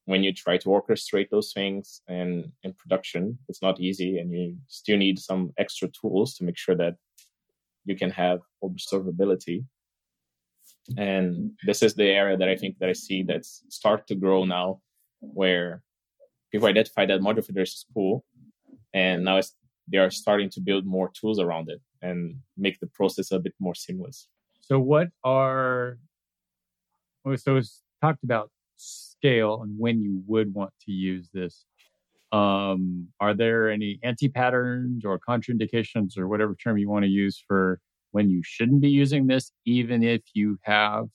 when 0.06 0.24
you 0.24 0.34
try 0.34 0.58
to 0.58 0.70
orchestrate 0.70 1.30
those 1.30 1.54
things 1.54 2.02
and 2.08 2.52
in 2.64 2.74
production, 2.74 3.38
it's 3.48 3.62
not 3.62 3.80
easy 3.80 4.20
and 4.20 4.32
you 4.32 4.58
still 4.68 4.98
need 4.98 5.20
some 5.20 5.52
extra 5.58 5.88
tools 5.90 6.36
to 6.36 6.44
make 6.44 6.58
sure 6.58 6.76
that 6.76 6.96
you 7.86 7.96
can 7.96 8.12
have 8.12 8.40
observability. 8.64 9.66
And 10.98 11.52
this 11.66 11.84
is 11.84 11.96
the 11.96 12.06
area 12.06 12.38
that 12.38 12.50
I 12.50 12.56
think 12.56 12.80
that 12.80 12.90
I 12.90 12.94
see 12.94 13.24
that's 13.24 13.64
start 13.70 14.08
to 14.08 14.16
grow 14.16 14.46
now, 14.46 14.82
where 15.20 15.84
people 16.52 16.68
identify 16.68 17.06
that 17.06 17.22
modular 17.22 17.46
federation 17.46 17.74
is 17.76 17.86
cool, 17.94 18.26
and 18.94 19.24
now 19.24 19.40
they 19.88 19.98
are 19.98 20.12
starting 20.12 20.50
to 20.52 20.62
build 20.62 20.86
more 20.86 21.12
tools 21.14 21.40
around 21.40 21.70
it 21.70 21.82
and 22.02 22.36
make 22.58 22.80
the 22.80 22.88
process 22.88 23.32
a 23.32 23.40
bit 23.40 23.54
more 23.60 23.76
seamless. 23.76 24.28
So, 24.60 24.80
what 24.80 25.10
are 25.24 25.98
so 27.36 27.56
it's 27.58 27.82
talked 28.02 28.24
about 28.24 28.50
scale 28.78 29.62
and 29.62 29.76
when 29.78 30.02
you 30.02 30.24
would 30.26 30.54
want 30.54 30.72
to 30.86 30.92
use 30.92 31.30
this. 31.34 31.66
Um, 32.32 33.08
are 33.20 33.34
there 33.34 33.70
any 33.70 34.00
anti 34.04 34.30
patterns 34.30 35.04
or 35.04 35.20
contraindications 35.20 36.18
or 36.18 36.28
whatever 36.28 36.56
term 36.56 36.78
you 36.78 36.90
want 36.90 37.04
to 37.04 37.10
use 37.10 37.44
for 37.46 37.80
when 38.12 38.30
you 38.30 38.42
shouldn't 38.44 38.82
be 38.82 38.90
using 38.90 39.28
this, 39.28 39.52
even 39.66 40.04
if 40.04 40.22
you 40.34 40.58
have 40.64 41.08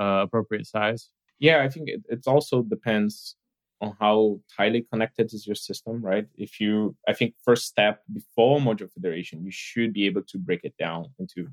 uh, 0.00 0.24
appropriate 0.24 0.66
size? 0.66 1.10
Yeah, 1.38 1.62
I 1.62 1.68
think 1.68 1.88
it, 1.88 2.02
it 2.08 2.26
also 2.26 2.62
depends 2.62 3.36
on 3.80 3.96
how 4.00 4.40
tightly 4.56 4.86
connected 4.90 5.32
is 5.32 5.46
your 5.46 5.56
system, 5.56 6.00
right? 6.00 6.26
If 6.36 6.60
you, 6.60 6.96
I 7.08 7.12
think 7.12 7.34
first 7.44 7.66
step 7.66 8.02
before 8.12 8.60
modular 8.60 8.92
federation, 8.92 9.44
you 9.44 9.50
should 9.50 9.92
be 9.92 10.06
able 10.06 10.22
to 10.22 10.38
break 10.38 10.60
it 10.64 10.74
down 10.78 11.06
into 11.18 11.48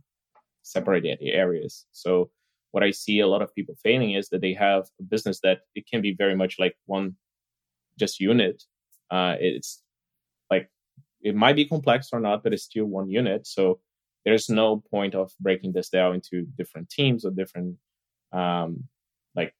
separated 0.61 1.19
areas. 1.21 1.85
So 1.91 2.29
what 2.71 2.83
I 2.83 2.91
see 2.91 3.19
a 3.19 3.27
lot 3.27 3.41
of 3.41 3.53
people 3.53 3.75
failing 3.83 4.13
is 4.13 4.29
that 4.29 4.41
they 4.41 4.53
have 4.53 4.87
a 4.99 5.03
business 5.03 5.39
that 5.41 5.59
it 5.75 5.85
can 5.89 6.01
be 6.01 6.13
very 6.13 6.35
much 6.35 6.57
like 6.57 6.75
one 6.85 7.15
just 7.97 8.19
unit, 8.19 8.63
uh, 9.09 9.35
it's 9.39 9.83
like 10.49 10.69
it 11.21 11.35
might 11.35 11.55
be 11.55 11.65
complex 11.65 12.09
or 12.11 12.19
not, 12.19 12.43
but 12.43 12.53
it's 12.53 12.63
still 12.63 12.85
one 12.85 13.09
unit. 13.09 13.47
So 13.47 13.79
there's 14.25 14.49
no 14.49 14.83
point 14.91 15.15
of 15.15 15.31
breaking 15.39 15.73
this 15.73 15.89
down 15.89 16.15
into 16.15 16.45
different 16.57 16.89
teams 16.89 17.25
or 17.25 17.31
different 17.31 17.77
um, 18.31 18.85
like 19.35 19.53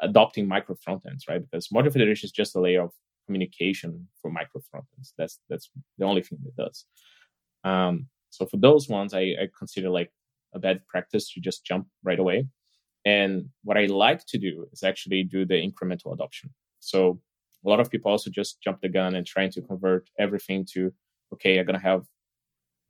adopting 0.00 0.46
micro 0.48 0.76
frontends, 0.76 1.28
right? 1.28 1.42
Because 1.42 1.68
module 1.68 1.92
federation 1.92 2.26
is 2.26 2.32
just 2.32 2.56
a 2.56 2.60
layer 2.60 2.82
of 2.82 2.92
communication 3.26 4.08
for 4.20 4.30
micro 4.30 4.60
frontends. 4.60 5.12
That's 5.18 5.40
that's 5.48 5.70
the 5.98 6.04
only 6.04 6.22
thing 6.22 6.38
it 6.46 6.56
does. 6.56 6.84
Um, 7.64 8.08
so 8.30 8.46
for 8.46 8.56
those 8.56 8.88
ones, 8.88 9.14
I, 9.14 9.20
I 9.20 9.48
consider 9.56 9.90
like 9.90 10.12
a 10.54 10.58
bad 10.58 10.86
practice 10.86 11.32
to 11.32 11.40
just 11.40 11.64
jump 11.64 11.86
right 12.02 12.18
away. 12.18 12.46
And 13.04 13.50
what 13.62 13.76
I 13.76 13.86
like 13.86 14.24
to 14.26 14.38
do 14.38 14.66
is 14.72 14.82
actually 14.82 15.24
do 15.24 15.44
the 15.44 15.54
incremental 15.54 16.12
adoption. 16.12 16.50
So 16.80 17.20
a 17.64 17.68
lot 17.68 17.80
of 17.80 17.90
people 17.90 18.10
also 18.10 18.30
just 18.30 18.60
jump 18.62 18.80
the 18.80 18.88
gun 18.88 19.14
and 19.14 19.26
trying 19.26 19.50
to 19.52 19.62
convert 19.62 20.08
everything 20.18 20.66
to, 20.72 20.92
okay, 21.32 21.58
I'm 21.58 21.66
to 21.66 21.78
have 21.78 22.04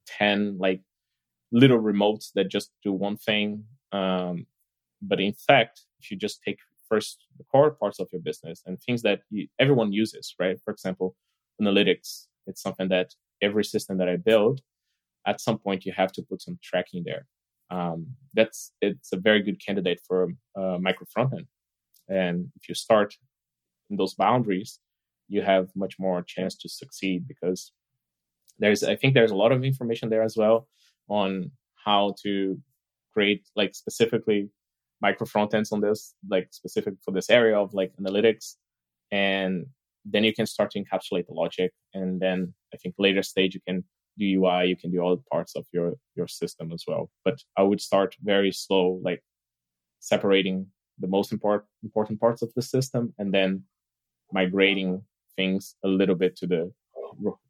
10 0.07 0.59
like 0.59 0.81
little 1.53 1.79
remotes 1.79 2.31
that 2.35 2.51
just 2.51 2.71
do 2.83 2.93
one 2.93 3.17
thing. 3.17 3.65
Um, 3.93 4.47
but 5.01 5.21
in 5.21 5.35
fact, 5.35 5.83
if 6.01 6.11
you 6.11 6.17
just 6.17 6.43
take 6.43 6.59
first 6.89 7.25
the 7.39 7.45
core 7.45 7.71
parts 7.71 8.01
of 8.01 8.09
your 8.13 8.21
business 8.21 8.63
and 8.67 8.81
things 8.81 9.03
that 9.03 9.21
you, 9.31 9.49
everyone 9.59 9.93
uses, 9.93 10.35
right? 10.39 10.59
For 10.65 10.73
example, 10.73 11.17
analytics, 11.61 12.27
it's 12.47 12.63
something 12.63 12.89
that 12.89 13.15
every 13.41 13.65
system 13.65 13.99
that 13.99 14.09
I 14.09 14.17
build, 14.17 14.61
at 15.27 15.41
some 15.41 15.59
point 15.59 15.85
you 15.87 15.93
have 15.93 16.13
to 16.13 16.23
put 16.23 16.43
some 16.43 16.59
tracking 16.63 17.03
there 17.05 17.27
um, 17.71 18.07
that's 18.35 18.73
it's 18.81 19.13
a 19.13 19.17
very 19.17 19.43
good 19.43 19.65
candidate 19.65 20.01
for 20.07 20.29
uh, 20.57 20.79
micro 20.81 21.07
frontend. 21.17 21.47
And 22.09 22.51
if 22.57 22.69
you 22.69 22.75
start 22.75 23.15
those 23.97 24.15
boundaries, 24.15 24.79
you 25.29 25.43
have 25.43 25.69
much 25.75 25.99
more 25.99 26.23
chance 26.23 26.55
to 26.57 26.69
succeed 26.69 27.27
because 27.27 27.73
there's 28.59 28.83
I 28.85 28.97
think 28.97 29.15
there's 29.15 29.31
a 29.31 29.37
lot 29.37 29.53
of 29.53 29.65
information 29.65 30.11
there 30.11 30.23
as 30.23 30.37
well 30.37 30.69
on 31.09 31.51
how 31.85 32.15
to 32.23 32.59
create 33.13 33.47
like 33.57 33.75
specifically 33.75 34.49
micro 35.01 35.27
frontends 35.27 35.73
on 35.73 35.81
this, 35.81 36.15
like 36.29 36.49
specific 36.51 36.95
for 37.05 37.13
this 37.13 37.31
area 37.31 37.59
of 37.59 37.75
like 37.75 37.93
analytics. 38.01 38.55
And 39.11 39.67
then 40.05 40.25
you 40.25 40.35
can 40.35 40.47
start 40.47 40.71
to 40.73 40.83
encapsulate 40.83 41.27
the 41.27 41.35
logic. 41.35 41.73
And 41.93 42.21
then 42.21 42.55
I 42.73 42.77
think 42.79 42.95
later 42.99 43.23
stage 43.23 43.55
you 43.55 43.61
can 43.67 43.85
do 44.19 44.27
UI, 44.37 44.67
you 44.67 44.77
can 44.77 44.91
do 44.91 45.01
all 45.01 45.23
parts 45.31 45.57
of 45.57 45.65
your 45.73 45.95
your 46.15 46.29
system 46.29 46.73
as 46.73 46.85
well. 46.87 47.11
But 47.25 47.37
I 47.57 47.63
would 47.63 47.81
start 47.81 48.17
very 48.23 48.53
slow, 48.53 49.01
like 49.03 49.23
separating 50.01 50.67
the 50.99 51.09
most 51.09 51.33
important 51.33 51.69
important 51.83 52.21
parts 52.21 52.43
of 52.43 52.51
the 52.55 52.63
system, 52.63 53.15
and 53.19 53.33
then 53.33 53.65
migrating 54.35 55.01
things 55.37 55.77
a 55.85 55.89
little 55.89 56.17
bit 56.17 56.37
to 56.37 56.47
the 56.47 56.73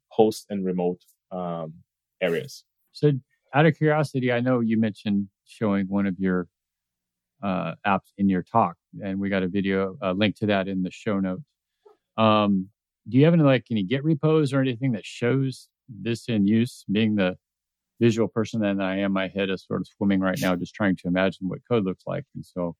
host 0.09 0.45
and 0.49 0.63
remote 0.63 1.01
um, 1.31 1.73
areas. 2.21 2.63
So, 2.93 3.11
out 3.53 3.65
of 3.65 3.75
curiosity, 3.77 4.31
I 4.31 4.39
know 4.39 4.59
you 4.59 4.79
mentioned 4.79 5.27
showing 5.45 5.87
one 5.87 6.05
of 6.05 6.19
your 6.19 6.47
uh, 7.43 7.73
apps 7.85 8.11
in 8.17 8.29
your 8.29 8.43
talk, 8.43 8.75
and 9.03 9.19
we 9.19 9.29
got 9.29 9.43
a 9.43 9.47
video 9.47 9.97
a 10.01 10.13
link 10.13 10.37
to 10.37 10.45
that 10.47 10.67
in 10.67 10.83
the 10.83 10.91
show 10.91 11.19
notes. 11.19 11.43
Um, 12.17 12.69
do 13.09 13.17
you 13.17 13.25
have 13.25 13.33
any 13.33 13.43
like 13.43 13.65
any 13.71 13.83
Git 13.83 14.03
repos 14.03 14.53
or 14.53 14.61
anything 14.61 14.93
that 14.93 15.05
shows 15.05 15.67
this 15.89 16.27
in 16.27 16.47
use, 16.47 16.85
being 16.91 17.15
the 17.15 17.35
visual 17.99 18.27
person 18.27 18.61
that 18.61 18.79
I 18.81 18.97
am, 18.99 19.13
my 19.13 19.27
head 19.27 19.49
is 19.49 19.65
sort 19.65 19.81
of 19.81 19.87
swimming 19.87 20.19
right 20.19 20.39
now, 20.41 20.55
just 20.55 20.75
trying 20.75 20.95
to 20.97 21.07
imagine 21.07 21.47
what 21.47 21.59
code 21.69 21.85
looks 21.85 22.03
like. 22.05 22.25
And 22.35 22.45
so, 22.45 22.75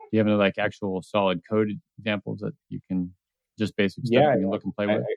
do 0.00 0.08
you 0.12 0.18
have 0.18 0.26
any 0.26 0.36
like 0.36 0.58
actual 0.58 1.02
solid 1.02 1.40
code 1.48 1.70
examples 1.98 2.40
that 2.40 2.54
you 2.68 2.80
can 2.88 3.14
just 3.58 3.76
basic 3.76 4.04
stuff 4.06 4.12
yeah, 4.12 4.34
you 4.34 4.40
can 4.40 4.50
look 4.50 4.64
and 4.64 4.74
play 4.74 4.86
I, 4.86 4.94
with? 4.94 5.02
I, 5.02 5.14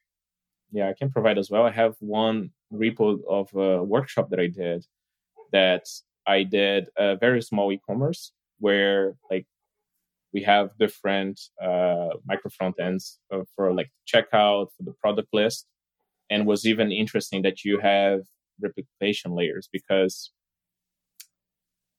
yeah, 0.72 0.90
I 0.90 0.94
can 0.94 1.10
provide 1.10 1.38
as 1.38 1.50
well. 1.50 1.64
I 1.64 1.72
have 1.72 1.96
one 2.00 2.52
repo 2.74 3.20
of 3.30 3.54
a 3.56 3.84
workshop 3.84 4.30
that 4.32 4.40
I 4.40 4.48
did 4.48 4.86
that 5.52 5.86
I 6.28 6.44
did 6.44 6.88
a 6.98 7.16
very 7.16 7.42
small 7.42 7.72
e-commerce 7.72 8.32
where 8.60 9.16
like 9.30 9.46
we 10.34 10.42
have 10.44 10.72
different 10.78 11.40
uh, 11.62 12.10
micro 12.26 12.52
front 12.52 12.76
ends 12.80 13.20
uh, 13.32 13.44
for 13.56 13.74
like 13.74 13.90
checkout 14.12 14.68
for 14.76 14.84
the 14.84 14.94
product 15.00 15.30
list 15.34 15.68
and 16.30 16.46
was 16.46 16.66
even 16.66 16.92
interesting 16.92 17.42
that 17.44 17.64
you 17.64 17.80
have 17.80 18.22
replication 18.60 19.36
layers 19.36 19.70
because 19.72 20.32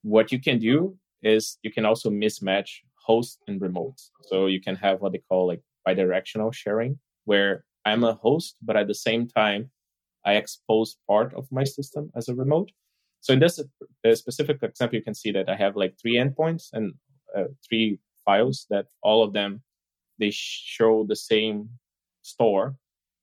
what 0.03 0.33
you 0.33 0.40
can 0.40 0.59
do 0.59 0.96
is 1.22 1.59
you 1.62 1.72
can 1.72 1.85
also 1.85 2.11
mismatch 2.11 2.70
host 3.07 3.38
and 3.49 3.61
remote. 3.61 4.01
So 4.22 4.46
you 4.46 4.61
can 4.61 4.77
have 4.77 5.01
what 5.01 5.12
they 5.12 5.22
call 5.29 5.46
like 5.46 5.62
bidirectional 5.87 6.53
sharing, 6.53 6.99
where 7.25 7.64
I'm 7.85 8.05
a 8.05 8.14
host, 8.14 8.57
but 8.62 8.77
at 8.77 8.88
the 8.88 8.94
same 8.94 9.29
time, 9.29 9.70
I 10.25 10.35
expose 10.35 10.96
part 11.09 11.35
of 11.35 11.46
my 11.53 11.64
system 11.64 12.11
as 12.16 12.29
a 12.29 12.35
remote. 12.35 12.70
So 13.20 13.33
in 13.33 13.38
this 13.38 13.61
specific 14.14 14.62
example, 14.62 14.96
you 14.96 15.03
can 15.03 15.14
see 15.14 15.33
that 15.33 15.49
I 15.49 15.57
have 15.57 15.77
like 15.77 15.94
three 16.01 16.16
endpoints 16.16 16.68
and 16.72 16.94
uh, 17.37 17.44
three 17.66 17.99
files 18.25 18.66
that 18.70 18.87
all 19.03 19.22
of 19.22 19.33
them 19.33 19.62
they 20.18 20.31
show 20.33 21.05
the 21.09 21.16
same 21.16 21.68
store, 22.22 22.77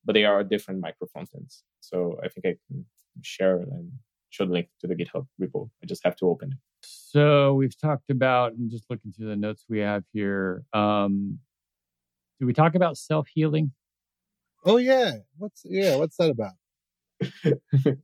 but 0.06 0.14
they 0.14 0.26
are 0.26 0.44
different 0.44 0.80
micro 0.80 1.08
frontends. 1.16 1.64
So 1.80 2.18
I 2.24 2.30
think 2.30 2.46
I 2.46 2.56
can 2.68 2.86
share 3.22 3.58
and 3.58 3.92
show 4.30 4.46
the 4.46 4.54
link 4.54 4.68
to 4.80 4.88
the 4.88 4.96
GitHub 4.96 5.28
repo. 5.42 5.70
I 5.82 5.86
just 5.88 6.04
have 6.04 6.16
to 6.18 6.28
open 6.28 6.52
it. 6.52 6.58
So 6.86 7.54
we've 7.54 7.80
talked 7.80 8.10
about, 8.10 8.54
and 8.54 8.70
just 8.70 8.90
looking 8.90 9.12
through 9.12 9.28
the 9.28 9.36
notes 9.36 9.66
we 9.70 9.80
have 9.80 10.04
here. 10.14 10.64
Um, 10.74 11.40
do 12.44 12.48
we 12.48 12.54
talk 12.54 12.76
about 12.76 12.98
self 12.98 13.28
healing? 13.34 13.72
Oh 14.66 14.76
yeah, 14.76 15.14
what's 15.38 15.62
yeah, 15.64 15.96
what's 15.96 16.18
that 16.18 16.30
about? 16.30 16.52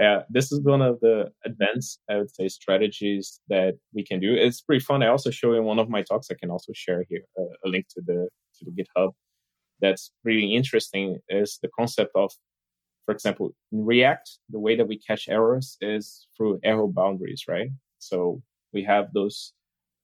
yeah, 0.00 0.22
this 0.28 0.50
is 0.50 0.60
one 0.62 0.82
of 0.82 0.98
the 0.98 1.30
advanced, 1.44 2.00
I 2.10 2.16
would 2.16 2.34
say, 2.34 2.48
strategies 2.48 3.40
that 3.48 3.74
we 3.94 4.04
can 4.04 4.18
do. 4.18 4.34
It's 4.34 4.60
pretty 4.60 4.84
fun. 4.84 5.04
I 5.04 5.06
also 5.06 5.30
show 5.30 5.52
in 5.52 5.62
one 5.62 5.78
of 5.78 5.88
my 5.88 6.02
talks. 6.02 6.32
I 6.32 6.34
can 6.34 6.50
also 6.50 6.72
share 6.74 7.04
here 7.08 7.22
uh, 7.38 7.44
a 7.64 7.68
link 7.68 7.86
to 7.90 8.02
the 8.04 8.28
to 8.58 8.64
the 8.64 8.72
GitHub 8.72 9.12
that's 9.80 10.10
really 10.24 10.52
interesting 10.52 11.18
is 11.28 11.60
the 11.62 11.68
concept 11.78 12.10
of, 12.16 12.32
for 13.04 13.12
example, 13.12 13.52
in 13.70 13.84
React, 13.84 14.28
the 14.50 14.58
way 14.58 14.74
that 14.74 14.88
we 14.88 14.98
catch 14.98 15.28
errors 15.28 15.76
is 15.80 16.26
through 16.36 16.58
error 16.64 16.88
boundaries, 16.88 17.44
right? 17.46 17.68
So 18.00 18.42
we 18.72 18.82
have 18.82 19.12
those 19.12 19.52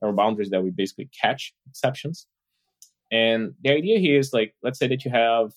error 0.04 0.12
boundaries 0.12 0.50
that 0.50 0.62
we 0.62 0.70
basically 0.70 1.10
catch 1.20 1.52
exceptions. 1.68 2.28
And 3.12 3.52
the 3.62 3.70
idea 3.70 3.98
here 3.98 4.18
is 4.18 4.32
like, 4.32 4.54
let's 4.62 4.78
say 4.78 4.88
that 4.88 5.04
you 5.04 5.10
have 5.10 5.52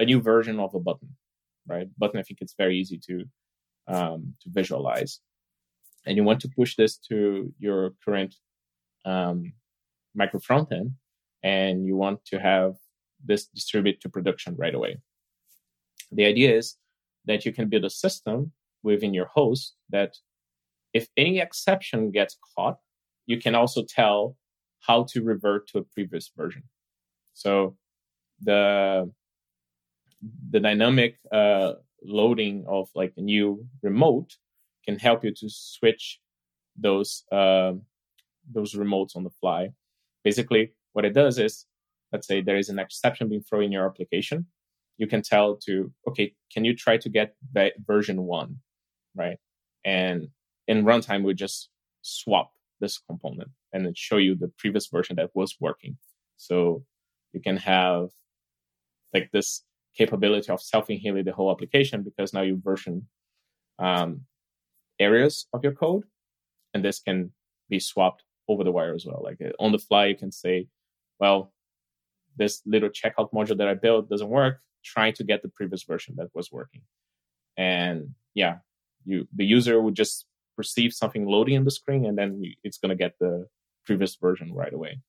a 0.00 0.04
new 0.04 0.20
version 0.20 0.58
of 0.58 0.74
a 0.74 0.80
button, 0.80 1.10
right? 1.66 1.88
Button, 1.96 2.18
I 2.18 2.24
think 2.24 2.40
it's 2.40 2.54
very 2.58 2.76
easy 2.76 2.98
to 3.06 3.24
um, 3.86 4.34
to 4.42 4.50
visualize, 4.50 5.20
and 6.06 6.16
you 6.16 6.24
want 6.24 6.40
to 6.40 6.48
push 6.48 6.76
this 6.76 6.96
to 7.08 7.52
your 7.58 7.94
current 8.04 8.34
um, 9.04 9.52
micro 10.14 10.40
front 10.40 10.70
end, 10.72 10.92
and 11.42 11.86
you 11.86 11.96
want 11.96 12.24
to 12.26 12.38
have 12.38 12.74
this 13.24 13.46
distribute 13.46 14.00
to 14.00 14.08
production 14.08 14.54
right 14.56 14.74
away. 14.74 14.98
The 16.12 16.24
idea 16.24 16.56
is 16.56 16.76
that 17.24 17.44
you 17.44 17.52
can 17.52 17.68
build 17.68 17.84
a 17.84 17.90
system 17.90 18.52
within 18.82 19.14
your 19.14 19.26
host 19.26 19.74
that 19.90 20.16
if 20.92 21.08
any 21.16 21.38
exception 21.38 22.10
gets 22.10 22.36
caught, 22.56 22.78
you 23.26 23.38
can 23.38 23.54
also 23.54 23.84
tell 23.88 24.36
how 24.80 25.04
to 25.10 25.22
revert 25.22 25.68
to 25.68 25.78
a 25.78 25.84
previous 25.84 26.30
version. 26.36 26.62
So 27.34 27.76
the 28.40 29.10
the 30.50 30.60
dynamic 30.60 31.16
uh, 31.32 31.74
loading 32.02 32.64
of 32.68 32.88
like 32.94 33.14
a 33.16 33.20
new 33.22 33.66
remote 33.82 34.36
can 34.84 34.98
help 34.98 35.24
you 35.24 35.32
to 35.32 35.48
switch 35.48 36.20
those 36.76 37.24
uh, 37.32 37.72
those 38.52 38.74
remotes 38.74 39.16
on 39.16 39.24
the 39.24 39.30
fly. 39.40 39.70
Basically, 40.24 40.72
what 40.92 41.04
it 41.04 41.14
does 41.14 41.38
is 41.38 41.66
let's 42.12 42.26
say 42.26 42.40
there 42.40 42.58
is 42.58 42.68
an 42.68 42.78
exception 42.78 43.28
being 43.28 43.42
thrown 43.42 43.64
in 43.64 43.72
your 43.72 43.86
application, 43.86 44.46
you 44.98 45.06
can 45.06 45.22
tell 45.22 45.56
to, 45.56 45.92
okay, 46.08 46.34
can 46.52 46.64
you 46.64 46.74
try 46.74 46.96
to 46.96 47.08
get 47.08 47.34
version 47.86 48.22
one, 48.22 48.56
right? 49.14 49.38
And 49.84 50.28
in 50.68 50.84
runtime, 50.84 51.22
we 51.22 51.34
just 51.34 51.70
swap 52.02 52.52
this 52.80 52.98
component 52.98 53.50
and 53.72 53.86
then 53.86 53.94
show 53.94 54.16
you 54.16 54.34
the 54.34 54.52
previous 54.58 54.88
version 54.88 55.16
that 55.16 55.30
was 55.34 55.56
working. 55.60 55.96
So 56.36 56.84
you 57.32 57.40
can 57.40 57.56
have 57.56 58.10
like 59.14 59.30
this 59.32 59.62
capability 59.96 60.50
of 60.50 60.62
self-healing 60.62 61.24
the 61.24 61.32
whole 61.32 61.50
application 61.50 62.02
because 62.02 62.32
now 62.32 62.42
you 62.42 62.60
version 62.62 63.06
um, 63.78 64.22
areas 64.98 65.46
of 65.52 65.64
your 65.64 65.72
code, 65.72 66.04
and 66.74 66.84
this 66.84 67.00
can 67.00 67.32
be 67.68 67.80
swapped 67.80 68.22
over 68.48 68.64
the 68.64 68.72
wire 68.72 68.94
as 68.94 69.06
well. 69.06 69.20
Like 69.22 69.40
on 69.58 69.72
the 69.72 69.78
fly, 69.78 70.06
you 70.06 70.16
can 70.16 70.32
say, 70.32 70.68
well, 71.18 71.52
this 72.36 72.62
little 72.66 72.88
checkout 72.88 73.32
module 73.32 73.56
that 73.58 73.68
I 73.68 73.74
built 73.74 74.08
doesn't 74.08 74.28
work, 74.28 74.60
trying 74.84 75.14
to 75.14 75.24
get 75.24 75.42
the 75.42 75.48
previous 75.48 75.82
version 75.84 76.14
that 76.16 76.28
was 76.34 76.50
working. 76.52 76.82
And 77.56 78.10
yeah, 78.34 78.58
you 79.04 79.26
the 79.34 79.44
user 79.44 79.80
would 79.80 79.94
just 79.94 80.26
perceive 80.56 80.92
something 80.92 81.26
loading 81.26 81.54
in 81.54 81.64
the 81.64 81.70
screen, 81.70 82.04
and 82.06 82.16
then 82.16 82.42
it's 82.62 82.78
going 82.78 82.90
to 82.90 82.96
get 83.04 83.14
the 83.18 83.46
previous 83.84 84.16
version 84.16 84.52
right 84.52 84.72
away. 84.72 85.00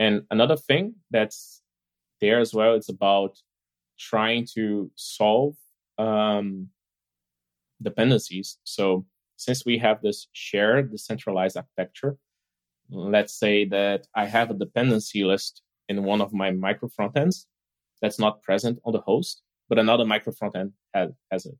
And 0.00 0.22
another 0.30 0.56
thing 0.56 0.94
that's 1.10 1.62
there 2.20 2.40
as 2.40 2.54
well, 2.54 2.74
it's 2.74 2.88
about 2.88 3.38
trying 3.98 4.46
to 4.54 4.90
solve 4.96 5.54
um, 5.98 6.68
dependencies. 7.82 8.58
So 8.64 9.04
since 9.36 9.64
we 9.66 9.76
have 9.78 10.00
this 10.00 10.26
shared 10.32 10.90
decentralized 10.90 11.58
architecture, 11.58 12.16
let's 12.88 13.38
say 13.38 13.66
that 13.66 14.06
I 14.14 14.24
have 14.24 14.50
a 14.50 14.54
dependency 14.54 15.22
list 15.22 15.62
in 15.90 16.02
one 16.02 16.22
of 16.22 16.32
my 16.32 16.50
micro 16.50 16.88
frontends 16.88 17.44
that's 18.00 18.18
not 18.18 18.42
present 18.42 18.78
on 18.86 18.94
the 18.94 19.00
host, 19.00 19.42
but 19.68 19.78
another 19.78 20.06
micro 20.06 20.32
frontend 20.32 20.72
has, 20.94 21.10
has 21.30 21.44
it. 21.44 21.58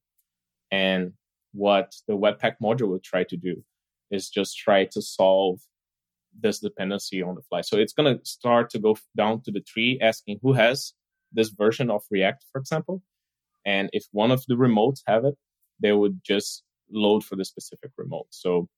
And 0.70 1.12
what 1.53 1.95
the 2.09 2.14
Webpack 2.14 2.55
module 2.62 2.88
will 2.88 3.01
try 3.01 3.24
to 3.24 3.36
do 3.36 3.62
is 4.11 4.30
just 4.30 4.57
try 4.57 4.86
to 4.86 5.03
solve 5.03 5.61
this 6.39 6.61
dependency 6.61 7.22
on 7.22 7.35
the 7.35 7.43
fly. 7.43 7.61
So 7.61 7.76
it's 7.76 7.93
going 7.93 8.16
to 8.18 8.24
start 8.24 8.70
to 8.70 8.78
go 8.78 8.97
down 9.16 9.43
to 9.43 9.51
the 9.51 9.61
tree 9.61 9.99
asking 10.01 10.39
who 10.43 10.53
has 10.53 10.95
this 11.33 11.51
version 11.51 11.91
of 11.91 12.03
React, 12.11 12.45
for 12.53 12.61
example. 12.61 13.03
And 13.64 13.91
if 13.93 14.07
one 14.12 14.31
of 14.31 14.45
the 14.47 14.55
remotes 14.55 15.01
have 15.07 15.24
it, 15.24 15.35
they 15.81 15.93
would 15.93 16.20
just 16.24 16.62
load 16.91 17.24
for 17.24 17.37
the 17.37 17.45
specific 17.45 17.91
remote. 17.97 18.26
So 18.31 18.68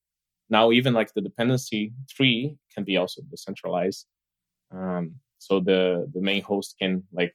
now 0.51 0.73
even 0.73 0.93
like 0.93 1.13
the 1.15 1.21
dependency 1.21 1.93
tree 2.09 2.57
can 2.75 2.85
be 2.85 2.97
also 2.97 3.23
decentralized. 3.31 4.07
Um, 4.71 5.17
so 5.39 5.61
the, 5.61 6.11
the 6.13 6.21
main 6.21 6.43
host 6.43 6.77
can 6.81 7.05
like 7.13 7.35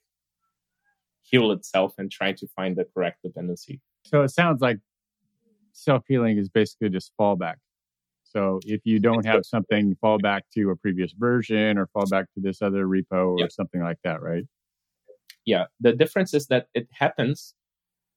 heal 1.24 1.52
itself 1.52 1.94
and 1.98 2.12
try 2.12 2.32
to 2.34 2.48
find 2.56 2.76
the 2.76 2.86
correct 2.86 3.24
dependency. 3.24 3.82
So 4.04 4.22
it 4.24 4.30
sounds 4.30 4.62
like 4.62 4.80
self 5.74 6.04
healing 6.08 6.38
is 6.38 6.50
basically 6.50 6.90
just 6.90 7.12
fallback. 7.20 7.56
So 8.34 8.60
if 8.66 8.82
you 8.86 9.00
don't 9.00 9.26
have 9.26 9.46
something, 9.46 9.96
fall 10.02 10.18
back 10.18 10.44
to 10.54 10.70
a 10.72 10.76
previous 10.76 11.14
version 11.14 11.78
or 11.78 11.88
fall 11.88 12.06
back 12.06 12.26
to 12.34 12.42
this 12.42 12.62
other 12.62 12.86
repo 12.86 13.40
or 13.40 13.50
something 13.50 13.82
like 13.82 13.98
that, 14.04 14.22
right? 14.22 14.44
Yeah. 15.46 15.66
The 15.80 15.94
difference 15.94 16.34
is 16.34 16.48
that 16.48 16.68
it 16.74 16.88
happens 16.92 17.54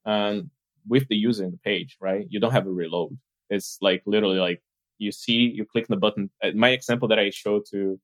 um, 0.05 0.51
with 0.89 1.07
the 1.09 1.17
user 1.17 1.45
in 1.45 1.53
the 1.53 1.59
page, 1.59 1.97
right? 2.01 2.27
You 2.29 2.41
don't 2.41 2.53
have 2.53 2.67
a 2.67 2.73
reload. 2.73 3.17
It's 3.51 3.79
like 3.81 4.03
literally 4.07 4.39
like 4.39 4.63
you 4.99 5.13
see, 5.13 5.51
you 5.55 5.65
click 5.65 5.87
the 5.89 5.97
button. 5.97 6.31
Uh, 6.43 6.51
my 6.55 6.71
example 6.71 7.09
that 7.09 7.19
I 7.19 7.31
show 7.31 7.61
to 7.71 7.99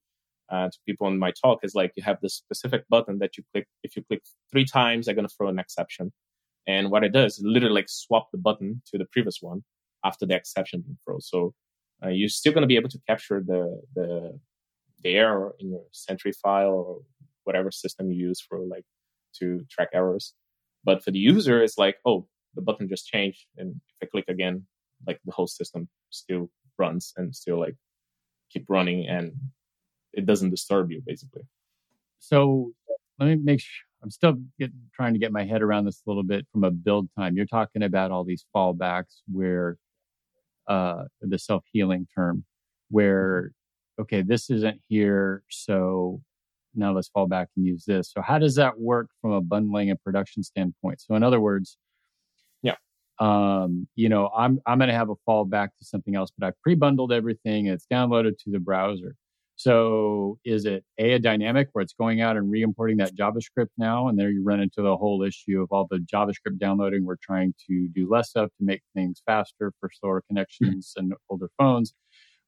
uh, 0.49 0.69
to 0.69 0.77
people 0.85 1.07
in 1.07 1.19
my 1.19 1.31
talk 1.31 1.59
is 1.63 1.75
like 1.75 1.91
you 1.95 2.03
have 2.03 2.19
this 2.21 2.35
specific 2.35 2.87
button 2.89 3.19
that 3.19 3.37
you 3.37 3.43
click. 3.53 3.67
If 3.83 3.95
you 3.95 4.03
click 4.03 4.23
three 4.51 4.65
times, 4.65 5.05
they're 5.05 5.15
going 5.15 5.27
to 5.27 5.33
throw 5.35 5.49
an 5.49 5.59
exception. 5.59 6.11
And 6.67 6.89
what 6.89 7.03
it 7.03 7.13
does, 7.13 7.37
is 7.37 7.43
literally 7.45 7.75
like 7.75 7.89
swap 7.89 8.29
the 8.31 8.37
button 8.37 8.81
to 8.87 8.97
the 8.97 9.05
previous 9.05 9.41
one 9.41 9.63
after 10.03 10.25
the 10.25 10.35
exception 10.35 10.81
being 10.81 10.97
thrown. 11.05 11.21
So 11.21 11.53
uh, 12.03 12.09
you're 12.09 12.29
still 12.29 12.53
going 12.53 12.61
to 12.61 12.67
be 12.67 12.75
able 12.75 12.89
to 12.89 12.99
capture 13.07 13.41
the, 13.45 13.81
the, 13.95 14.39
error 15.05 15.55
in 15.59 15.71
your 15.71 15.83
Sentry 15.93 16.33
file 16.33 16.71
or 16.71 16.99
whatever 17.45 17.71
system 17.71 18.11
you 18.11 18.27
use 18.27 18.41
for 18.41 18.59
like 18.59 18.83
to 19.39 19.65
track 19.71 19.87
errors. 19.93 20.33
But 20.83 21.01
for 21.01 21.11
the 21.11 21.19
user, 21.19 21.63
it's 21.63 21.77
like, 21.77 21.95
oh, 22.05 22.27
the 22.55 22.61
button 22.61 22.89
just 22.89 23.07
changed. 23.07 23.45
And 23.57 23.79
if 23.87 23.95
I 24.03 24.05
click 24.11 24.25
again, 24.27 24.65
like 25.07 25.21
the 25.25 25.31
whole 25.31 25.47
system 25.47 25.87
still 26.09 26.49
runs 26.77 27.13
and 27.15 27.33
still 27.33 27.57
like 27.57 27.75
keep 28.51 28.65
running 28.67 29.07
and 29.07 29.31
it 30.13 30.25
doesn't 30.25 30.49
disturb 30.49 30.91
you 30.91 31.01
basically. 31.05 31.43
So 32.19 32.71
let 33.19 33.27
me 33.27 33.35
make 33.35 33.61
sure 33.61 33.85
I'm 34.03 34.11
still 34.11 34.35
getting, 34.59 34.81
trying 34.93 35.13
to 35.13 35.19
get 35.19 35.31
my 35.31 35.43
head 35.43 35.61
around 35.61 35.85
this 35.85 36.01
a 36.05 36.09
little 36.09 36.23
bit 36.23 36.45
from 36.51 36.63
a 36.63 36.71
build 36.71 37.09
time. 37.17 37.35
You're 37.35 37.45
talking 37.45 37.83
about 37.83 38.11
all 38.11 38.23
these 38.23 38.45
fallbacks 38.55 39.21
where 39.31 39.77
uh, 40.67 41.03
the 41.21 41.39
self 41.39 41.63
healing 41.71 42.07
term, 42.15 42.43
where 42.89 43.51
okay, 43.99 44.21
this 44.21 44.49
isn't 44.49 44.79
here, 44.87 45.43
so 45.49 46.21
now 46.75 46.93
let's 46.93 47.07
fall 47.09 47.27
back 47.27 47.49
and 47.55 47.65
use 47.65 47.83
this. 47.85 48.11
So 48.11 48.21
how 48.21 48.37
does 48.37 48.55
that 48.55 48.79
work 48.79 49.09
from 49.21 49.31
a 49.31 49.41
bundling 49.41 49.89
and 49.89 50.01
production 50.03 50.43
standpoint? 50.43 51.01
So 51.01 51.15
in 51.15 51.23
other 51.23 51.39
words, 51.39 51.77
yeah, 52.61 52.75
um, 53.19 53.87
you 53.95 54.09
know, 54.09 54.29
I'm 54.35 54.59
I'm 54.65 54.77
going 54.77 54.89
to 54.89 54.95
have 54.95 55.09
a 55.09 55.15
fallback 55.27 55.69
to 55.79 55.85
something 55.85 56.15
else, 56.15 56.31
but 56.37 56.47
I've 56.47 56.61
pre-bundled 56.61 57.11
everything. 57.11 57.67
It's 57.67 57.87
downloaded 57.91 58.37
to 58.43 58.51
the 58.51 58.59
browser. 58.59 59.15
So 59.57 60.37
is 60.45 60.65
it 60.65 60.85
a, 60.99 61.13
a 61.13 61.19
dynamic 61.19 61.69
where 61.73 61.81
it's 61.81 61.93
going 61.93 62.21
out 62.21 62.37
and 62.37 62.49
re-importing 62.49 62.97
that 62.97 63.15
JavaScript 63.15 63.69
now, 63.75 64.07
and 64.07 64.17
there 64.17 64.29
you 64.29 64.43
run 64.43 64.59
into 64.59 64.83
the 64.83 64.95
whole 64.95 65.23
issue 65.23 65.61
of 65.61 65.69
all 65.71 65.87
the 65.89 65.97
JavaScript 65.97 66.59
downloading. 66.59 67.03
We're 67.03 67.17
trying 67.21 67.55
to 67.67 67.87
do 67.89 68.07
less 68.07 68.31
of 68.35 68.49
to 68.49 68.63
make 68.63 68.83
things 68.93 69.23
faster 69.25 69.73
for 69.79 69.89
slower 69.91 70.21
hmm. 70.21 70.35
connections 70.35 70.93
and 70.95 71.11
older 71.29 71.49
phones, 71.57 71.93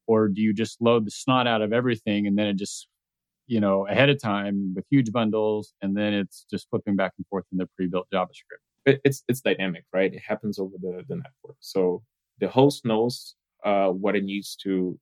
or 0.06 0.28
do 0.28 0.40
you 0.40 0.54
just 0.54 0.80
load 0.80 1.04
the 1.04 1.10
snot 1.10 1.48
out 1.48 1.62
of 1.62 1.72
everything 1.72 2.28
and 2.28 2.38
then 2.38 2.46
it 2.46 2.56
just 2.56 2.86
you 3.48 3.58
know 3.58 3.88
ahead 3.88 4.08
of 4.08 4.22
time 4.22 4.72
with 4.76 4.84
huge 4.88 5.10
bundles, 5.10 5.74
and 5.82 5.96
then 5.96 6.14
it's 6.14 6.46
just 6.48 6.70
flipping 6.70 6.94
back 6.94 7.12
and 7.18 7.26
forth 7.26 7.44
in 7.50 7.58
the 7.58 7.68
pre-built 7.74 8.06
JavaScript? 8.14 8.62
It's 8.86 9.24
it's 9.28 9.40
dynamic, 9.40 9.84
right? 9.92 10.14
It 10.14 10.22
happens 10.26 10.60
over 10.60 10.76
the 10.80 11.04
the 11.08 11.16
network, 11.16 11.56
so 11.58 12.04
the 12.38 12.48
host 12.48 12.86
knows 12.86 13.34
uh, 13.64 13.88
what 13.88 14.14
it 14.14 14.22
needs 14.22 14.54
to 14.62 14.96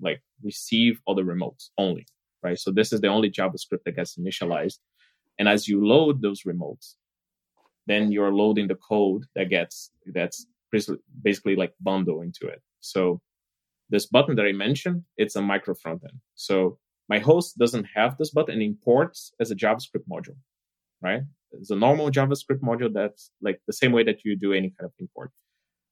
like 0.00 0.22
receive 0.42 1.00
all 1.06 1.14
the 1.14 1.22
remotes 1.22 1.70
only, 1.78 2.06
right? 2.42 2.58
So 2.58 2.70
this 2.70 2.92
is 2.92 3.00
the 3.00 3.08
only 3.08 3.30
JavaScript 3.30 3.84
that 3.84 3.96
gets 3.96 4.16
initialized. 4.16 4.78
And 5.38 5.48
as 5.48 5.68
you 5.68 5.86
load 5.86 6.22
those 6.22 6.42
remotes, 6.42 6.94
then 7.86 8.10
you're 8.10 8.32
loading 8.32 8.68
the 8.68 8.74
code 8.76 9.24
that 9.34 9.48
gets, 9.48 9.90
that's 10.12 10.46
basically 11.22 11.56
like 11.56 11.72
bundle 11.80 12.22
into 12.22 12.46
it. 12.46 12.60
So 12.80 13.20
this 13.90 14.06
button 14.06 14.36
that 14.36 14.46
I 14.46 14.52
mentioned, 14.52 15.04
it's 15.16 15.36
a 15.36 15.42
micro 15.42 15.74
frontend. 15.74 16.18
So 16.34 16.78
my 17.08 17.18
host 17.20 17.56
doesn't 17.56 17.86
have 17.94 18.18
this 18.18 18.30
button, 18.30 18.60
imports 18.60 19.32
as 19.40 19.50
a 19.50 19.54
JavaScript 19.54 20.06
module, 20.10 20.36
right? 21.00 21.22
It's 21.52 21.70
a 21.70 21.76
normal 21.76 22.10
JavaScript 22.10 22.60
module 22.60 22.92
that's 22.92 23.30
like 23.40 23.60
the 23.66 23.72
same 23.72 23.92
way 23.92 24.02
that 24.02 24.24
you 24.24 24.36
do 24.36 24.52
any 24.52 24.70
kind 24.70 24.86
of 24.86 24.92
import. 24.98 25.30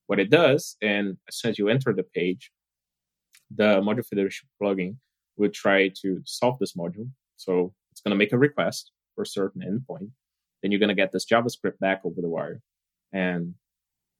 What 0.07 0.21
it 0.21 0.31
does, 0.31 0.77
and 0.83 1.17
as 1.29 1.37
soon 1.37 1.53
as 1.53 1.59
you 1.59 1.69
enter 1.69 1.95
the 1.95 2.03
page, 2.03 2.51
the 3.51 3.80
module 3.80 4.07
federation 4.07 4.49
plugin 4.61 4.97
will 5.36 5.51
try 5.51 5.90
to 6.03 6.20
solve 6.24 6.59
this 6.59 6.74
module. 6.74 7.09
So 7.36 7.72
it's 7.90 8.01
going 8.01 8.11
to 8.12 8.16
make 8.16 8.32
a 8.32 8.38
request 8.38 8.92
for 9.14 9.22
a 9.22 9.26
certain 9.26 9.62
endpoint. 9.62 10.11
Then 10.62 10.70
you're 10.70 10.80
going 10.80 10.88
to 10.88 10.95
get 10.95 11.12
this 11.12 11.26
JavaScript 11.26 11.78
back 11.80 12.03
over 12.05 12.20
the 12.20 12.28
wire. 12.28 12.61
And 13.12 13.55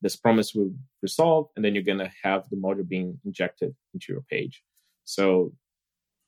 this 0.03 0.17
promise 0.17 0.55
will 0.55 0.75
resolve, 1.03 1.49
and 1.57 1.65
then 1.65 1.75
you're 1.75 1.83
going 1.83 1.99
to 1.99 2.13
have 2.23 2.49
the 2.51 2.57
module 2.57 2.87
being 2.87 3.19
injected 3.25 3.75
into 3.95 4.13
your 4.13 4.23
page. 4.23 4.63
So 5.05 5.53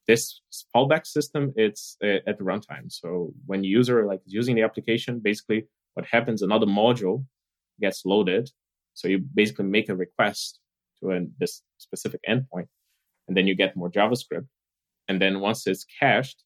this 0.07 0.41
fallback 0.75 1.07
system, 1.07 1.53
it's 1.57 1.97
uh, 2.03 2.21
at 2.27 2.39
the 2.39 2.45
runtime. 2.45 2.91
So 2.91 3.33
when 3.45 3.65
user 3.65 4.07
like 4.07 4.21
is 4.27 4.33
using 4.33 4.55
the 4.55 4.63
application, 4.63 5.21
basically 5.21 5.67
what 5.95 6.07
happens, 6.07 6.43
another 6.43 6.67
module 6.67 7.25
gets 7.81 8.05
loaded. 8.07 8.51
So 8.95 9.09
you 9.09 9.19
basically 9.19 9.67
make 9.67 9.89
a 9.89 9.97
request 9.97 10.61
to 11.01 11.11
a, 11.11 11.21
this 11.39 11.63
specific 11.77 12.21
endpoint, 12.29 12.69
and 13.29 13.37
then 13.37 13.47
you 13.47 13.55
get 13.55 13.77
more 13.77 13.91
JavaScript. 13.91 14.47
And 15.09 15.21
then 15.21 15.41
once 15.41 15.67
it's 15.67 15.85
cached, 16.01 16.43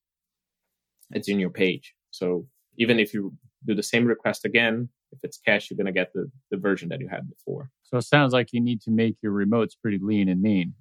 it's 1.10 1.28
in 1.28 1.38
your 1.38 1.50
page. 1.50 1.94
So 2.10 2.46
even 2.78 2.98
if 2.98 3.12
you 3.14 3.34
do 3.66 3.74
the 3.74 3.82
same 3.82 4.06
request 4.06 4.44
again, 4.44 4.88
if 5.12 5.20
it's 5.22 5.38
cached, 5.38 5.70
you're 5.70 5.76
going 5.76 5.86
to 5.86 5.92
get 5.92 6.12
the, 6.14 6.30
the 6.50 6.56
version 6.56 6.88
that 6.90 7.00
you 7.00 7.08
had 7.08 7.28
before. 7.28 7.70
So 7.82 7.98
it 7.98 8.02
sounds 8.02 8.32
like 8.32 8.52
you 8.52 8.60
need 8.60 8.80
to 8.82 8.90
make 8.90 9.16
your 9.22 9.32
remotes 9.32 9.72
pretty 9.80 9.98
lean 10.00 10.28
and 10.28 10.40
mean. 10.40 10.74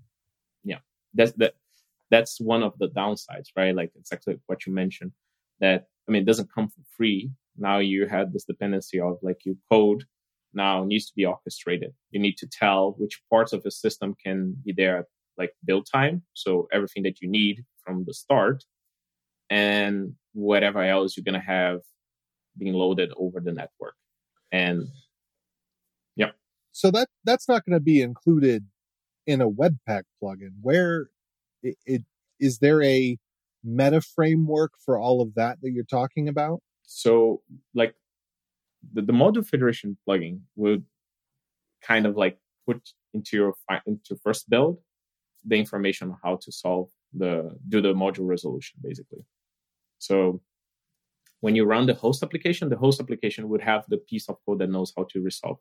Yeah, 0.63 0.79
that's 1.13 1.31
that. 1.33 1.55
That's 2.11 2.39
one 2.41 2.63
of 2.63 2.73
the 2.79 2.89
downsides, 2.89 3.49
right? 3.55 3.75
Like 3.75 3.91
it's 3.95 4.11
actually 4.11 4.37
what 4.47 4.65
you 4.65 4.73
mentioned. 4.73 5.11
That 5.59 5.87
I 6.07 6.11
mean, 6.11 6.23
it 6.23 6.25
doesn't 6.25 6.53
come 6.53 6.69
for 6.69 6.81
free. 6.95 7.31
Now 7.57 7.79
you 7.79 8.07
have 8.07 8.33
this 8.33 8.45
dependency 8.45 8.99
of 8.99 9.17
like 9.21 9.45
your 9.45 9.55
code 9.71 10.05
now 10.53 10.83
needs 10.83 11.07
to 11.07 11.13
be 11.15 11.25
orchestrated. 11.25 11.93
You 12.11 12.19
need 12.19 12.37
to 12.37 12.47
tell 12.47 12.95
which 12.97 13.21
parts 13.29 13.53
of 13.53 13.63
the 13.63 13.71
system 13.71 14.15
can 14.23 14.55
be 14.65 14.73
there 14.73 15.05
like 15.39 15.53
build 15.65 15.87
time. 15.91 16.21
So 16.33 16.67
everything 16.71 17.03
that 17.03 17.21
you 17.21 17.29
need 17.29 17.63
from 17.83 18.03
the 18.05 18.13
start 18.13 18.63
and 19.49 20.13
whatever 20.33 20.83
else 20.83 21.15
you're 21.17 21.23
going 21.23 21.39
to 21.39 21.45
have 21.45 21.79
being 22.57 22.73
loaded 22.73 23.11
over 23.17 23.39
the 23.39 23.53
network. 23.53 23.95
And 24.51 24.83
yeah. 26.15 26.31
So 26.73 26.91
that, 26.91 27.07
that's 27.23 27.47
not 27.47 27.65
going 27.65 27.77
to 27.77 27.83
be 27.83 28.01
included 28.01 28.65
in 29.25 29.41
a 29.41 29.49
Webpack 29.49 30.03
plugin 30.21 30.51
where 30.61 31.07
it, 31.63 31.77
it 31.85 32.03
is 32.39 32.59
there 32.59 32.83
a 32.83 33.17
meta 33.63 34.01
framework 34.01 34.73
for 34.83 34.99
all 34.99 35.21
of 35.21 35.35
that 35.35 35.59
that 35.61 35.71
you're 35.71 35.83
talking 35.83 36.27
about? 36.27 36.61
So 36.83 37.41
like 37.73 37.95
the, 38.93 39.01
the 39.01 39.13
module 39.13 39.45
federation 39.45 39.97
plugin 40.07 40.41
would 40.55 40.83
kind 41.81 42.05
of 42.05 42.17
like 42.17 42.37
put 42.65 42.89
into 43.13 43.37
your 43.37 43.53
into 43.85 44.15
first 44.23 44.49
build 44.49 44.79
the 45.45 45.55
information 45.55 46.09
on 46.11 46.17
how 46.23 46.35
to 46.37 46.51
solve 46.51 46.89
the 47.13 47.57
do 47.69 47.81
the 47.81 47.93
module 47.93 48.27
resolution 48.27 48.79
basically. 48.81 49.25
So 49.97 50.41
when 51.41 51.55
you 51.55 51.65
run 51.65 51.85
the 51.85 51.93
host 51.93 52.21
application, 52.21 52.69
the 52.69 52.77
host 52.77 52.99
application 52.99 53.47
would 53.49 53.61
have 53.61 53.85
the 53.87 53.97
piece 53.97 54.27
of 54.29 54.37
code 54.45 54.59
that 54.59 54.69
knows 54.69 54.93
how 54.95 55.05
to 55.11 55.21
resolve 55.21 55.57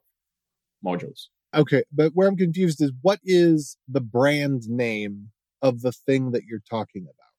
modules. 0.85 1.26
Okay, 1.55 1.85
but 1.93 2.12
where 2.14 2.29
I'm 2.29 2.37
confused 2.37 2.83
is 2.83 2.93
what 3.03 3.20
is 3.24 3.76
the 3.89 4.01
brand 4.01 4.68
name 4.68 5.31
of 5.62 5.81
the 5.81 5.93
thing 5.93 6.33
that 6.33 6.45
you're 6.45 6.62
talking 6.68 7.03
about? 7.03 7.33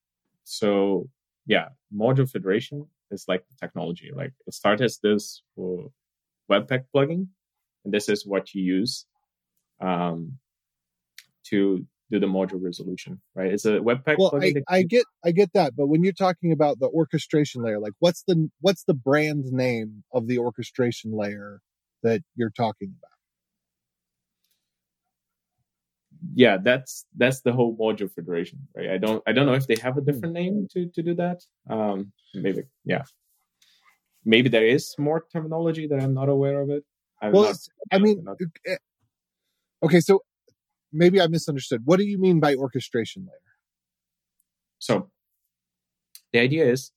So 0.45 1.09
yeah, 1.45 1.69
module 1.95 2.29
federation 2.29 2.87
is 3.11 3.25
like 3.27 3.43
the 3.49 3.55
technology. 3.59 4.11
Like 4.15 4.33
it 4.47 4.53
started 4.53 4.85
as 4.85 4.99
this 5.03 5.43
Webpack 6.49 6.85
plugin, 6.95 7.27
and 7.85 7.93
this 7.93 8.09
is 8.09 8.25
what 8.25 8.53
you 8.53 8.63
use 8.63 9.05
um, 9.79 10.37
to 11.45 11.85
do 12.11 12.19
the 12.19 12.27
module 12.27 12.61
resolution, 12.61 13.21
right? 13.35 13.51
It's 13.51 13.65
a 13.65 13.79
Webpack 13.79 14.17
well. 14.17 14.31
I, 14.41 14.53
I 14.67 14.83
get 14.83 15.05
I 15.23 15.31
get 15.31 15.53
that, 15.53 15.75
but 15.75 15.87
when 15.87 16.03
you're 16.03 16.13
talking 16.13 16.51
about 16.51 16.79
the 16.79 16.87
orchestration 16.87 17.61
layer, 17.63 17.79
like 17.79 17.93
what's 17.99 18.23
the 18.27 18.49
what's 18.61 18.83
the 18.83 18.93
brand 18.93 19.45
name 19.45 20.03
of 20.13 20.27
the 20.27 20.39
orchestration 20.39 21.11
layer 21.11 21.61
that 22.03 22.21
you're 22.35 22.51
talking 22.51 22.95
about? 22.97 23.09
yeah, 26.33 26.57
that's 26.61 27.05
that's 27.17 27.41
the 27.41 27.51
whole 27.51 27.75
module 27.77 28.11
federation, 28.11 28.67
right? 28.75 28.89
I 28.89 28.97
don't 28.97 29.23
I 29.27 29.31
don't 29.31 29.45
know 29.45 29.53
if 29.53 29.67
they 29.67 29.77
have 29.81 29.97
a 29.97 30.01
different 30.01 30.33
name 30.33 30.67
to 30.73 30.87
to 30.89 31.01
do 31.01 31.15
that. 31.15 31.41
Um, 31.69 32.11
maybe 32.33 32.63
yeah, 32.85 33.03
maybe 34.25 34.49
there 34.49 34.65
is 34.65 34.95
more 34.97 35.25
terminology 35.31 35.87
that 35.87 36.01
I'm 36.01 36.13
not 36.13 36.29
aware 36.29 36.61
of 36.61 36.69
it. 36.69 36.83
i 37.21 37.29
well, 37.29 37.43
not, 37.43 37.55
I 37.91 37.97
mean, 37.99 38.23
not... 38.23 38.37
Eh, 38.65 38.77
okay, 39.83 39.99
so 39.99 40.21
maybe 40.91 41.21
I 41.21 41.27
misunderstood. 41.27 41.81
What 41.85 41.97
do 41.97 42.05
you 42.05 42.17
mean 42.17 42.39
by 42.39 42.55
orchestration 42.55 43.23
layer? 43.23 43.55
So 44.79 45.09
the 46.31 46.39
idea 46.39 46.65
is 46.65 46.91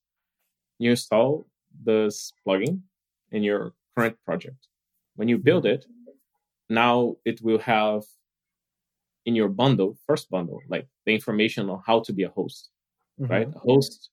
you 0.79 0.91
install 0.91 1.47
this 1.85 2.33
plugin 2.47 2.81
in 3.31 3.43
your 3.43 3.73
current 3.97 4.17
project. 4.25 4.69
When 5.17 5.29
you 5.29 5.39
build 5.39 5.67
it, 5.67 5.85
now 6.69 7.17
it 7.25 7.41
will 7.43 7.59
have 7.59 8.03
in 9.25 9.35
your 9.35 9.49
bundle, 9.49 9.97
first 10.07 10.31
bundle, 10.31 10.61
like 10.69 10.89
the 11.07 11.15
information 11.15 11.71
on 11.71 11.81
how 11.87 12.01
to 12.01 12.13
be 12.13 12.25
a 12.25 12.29
host, 12.31 12.71
mm-hmm. 13.21 13.31
right? 13.31 13.49
A 13.55 13.59
host 13.59 14.11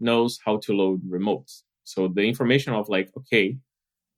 knows 0.00 0.38
how 0.44 0.58
to 0.58 0.72
load 0.72 1.02
remotes. 1.08 1.62
So 1.84 2.08
the 2.08 2.22
information 2.22 2.72
of 2.72 2.88
like, 2.88 3.10
okay, 3.16 3.58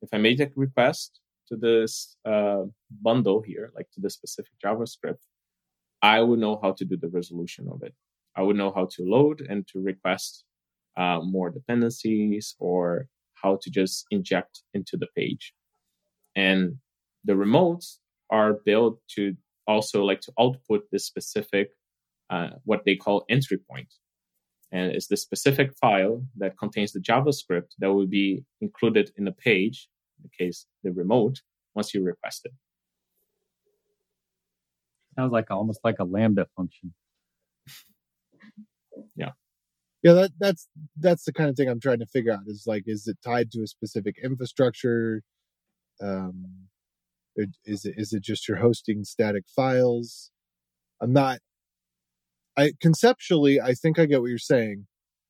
if 0.03 0.09
I 0.13 0.19
make 0.19 0.41
a 0.41 0.51
request 0.55 1.21
to 1.49 1.57
this 1.57 2.17
uh, 2.25 2.63
bundle 3.03 3.43
here, 3.43 3.73
like 3.75 3.91
to 3.93 4.01
the 4.01 4.11
specific 4.11 4.53
JavaScript, 4.65 5.19
I 6.03 6.21
would 6.21 6.39
know 6.39 6.59
how 6.63 6.73
to 6.73 6.85
do 6.85 6.97
the 6.97 7.09
resolution 7.09 7.69
of 7.71 7.83
it. 7.83 7.95
I 8.37 8.43
would 8.43 8.57
know 8.57 8.73
how 8.73 8.87
to 8.97 9.03
load 9.03 9.41
and 9.41 9.67
to 9.69 9.81
request 9.81 10.45
uh, 10.97 11.21
more 11.23 11.51
dependencies 11.51 12.55
or 12.59 13.09
how 13.35 13.59
to 13.63 13.71
just 13.71 14.07
inject 14.11 14.63
into 14.75 14.97
the 14.97 15.09
page. 15.17 15.55
And 16.35 16.77
the 17.25 17.35
remotes 17.35 17.99
are 18.31 18.55
built 18.65 19.01
to 19.15 19.37
also 19.67 20.05
like 20.05 20.21
to 20.23 20.33
output 20.39 20.85
this 20.93 21.07
specific, 21.07 21.71
uh, 22.31 22.51
what 22.65 22.85
they 22.85 22.97
call 22.97 23.25
entry 23.29 23.59
point. 23.59 23.93
And 24.73 24.93
it's 24.93 25.07
the 25.07 25.17
specific 25.17 25.73
file 25.81 26.25
that 26.37 26.59
contains 26.59 26.93
the 26.93 27.01
JavaScript 27.01 27.71
that 27.79 27.93
will 27.93 28.07
be 28.07 28.45
included 28.61 29.13
in 29.17 29.25
the 29.25 29.33
page, 29.33 29.89
the 30.23 30.31
case 30.39 30.67
the 30.83 30.93
remote, 30.93 31.43
once 31.75 31.95
you 31.95 32.03
request 32.03 32.43
it. 32.45 32.53
Sounds 35.17 35.33
like 35.33 35.51
almost 35.51 35.81
like 35.83 35.99
a 35.99 36.05
Lambda 36.05 36.47
function. 36.57 36.95
yeah. 39.17 39.31
Yeah, 40.03 40.13
that, 40.13 40.31
that's 40.39 40.69
that's 40.97 41.25
the 41.25 41.33
kind 41.33 41.51
of 41.51 41.57
thing 41.57 41.69
I'm 41.69 41.81
trying 41.81 41.99
to 41.99 42.07
figure 42.07 42.33
out. 42.33 42.41
Is 42.47 42.65
like, 42.67 42.85
is 42.87 43.09
it 43.09 43.17
tied 43.25 43.51
to 43.53 43.63
a 43.63 43.67
specific 43.67 44.17
infrastructure? 44.23 45.23
Um, 46.01 46.69
is 47.65 47.85
it 47.85 47.95
is 47.97 48.13
it 48.13 48.23
just 48.23 48.47
you're 48.47 48.59
hosting 48.59 49.05
static 49.05 49.45
files? 49.49 50.31
I'm 51.01 51.13
not. 51.13 51.41
I 52.57 52.73
conceptually, 52.81 53.61
I 53.61 53.75
think 53.75 53.99
I 53.99 54.07
get 54.07 54.21
what 54.21 54.29
you're 54.29 54.39
saying, 54.39 54.87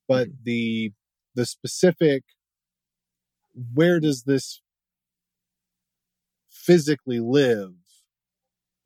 but 0.06 0.28
mm-hmm. 0.28 0.42
the 0.44 0.92
the 1.34 1.46
specific 1.46 2.24
where 3.72 4.00
does 4.00 4.24
this 4.24 4.60
physically 6.66 7.20
live, 7.20 7.72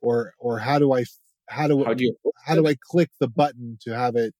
or 0.01 0.33
or 0.39 0.59
how 0.59 0.79
do 0.79 0.93
I 0.93 1.03
how 1.49 1.67
do 1.67 1.83
how 1.83 1.93
do, 1.93 2.05
you, 2.05 2.15
how 2.45 2.55
do 2.55 2.67
I 2.67 2.75
click 2.89 3.09
the 3.19 3.27
button 3.27 3.77
to 3.81 3.95
have 3.95 4.15
it 4.15 4.33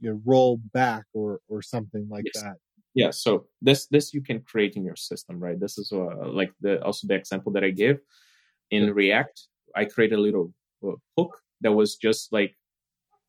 you 0.00 0.10
know, 0.10 0.20
roll 0.24 0.60
back 0.72 1.04
or 1.14 1.40
or 1.48 1.62
something 1.62 2.06
like 2.10 2.24
yes. 2.26 2.42
that? 2.42 2.56
yeah 2.94 3.10
so 3.10 3.46
this 3.62 3.86
this 3.86 4.12
you 4.12 4.20
can 4.20 4.40
create 4.40 4.74
in 4.74 4.84
your 4.84 4.96
system 4.96 5.38
right? 5.38 5.60
This 5.60 5.78
is 5.78 5.92
uh, 5.92 6.28
like 6.28 6.52
the 6.60 6.82
also 6.84 7.06
the 7.06 7.14
example 7.14 7.52
that 7.52 7.64
i 7.64 7.70
gave. 7.70 7.98
In 8.70 8.92
react 8.92 9.48
i 9.76 9.84
created 9.84 10.18
a 10.18 10.22
little 10.22 10.52
uh, 10.86 10.92
hook 11.16 11.38
that 11.60 11.72
was 11.72 11.96
just 11.96 12.32
like 12.32 12.54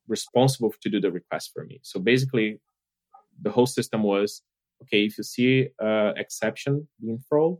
responsible 0.07 0.73
to 0.81 0.89
do 0.89 0.99
the 0.99 1.11
request 1.11 1.51
for 1.53 1.63
me. 1.65 1.79
So 1.83 1.99
basically 1.99 2.59
the 3.41 3.51
whole 3.51 3.67
system 3.67 4.03
was 4.03 4.41
okay 4.83 5.05
if 5.05 5.17
you 5.17 5.23
see 5.23 5.69
uh, 5.81 6.11
exception 6.17 6.87
being 6.99 7.23
thrown 7.27 7.57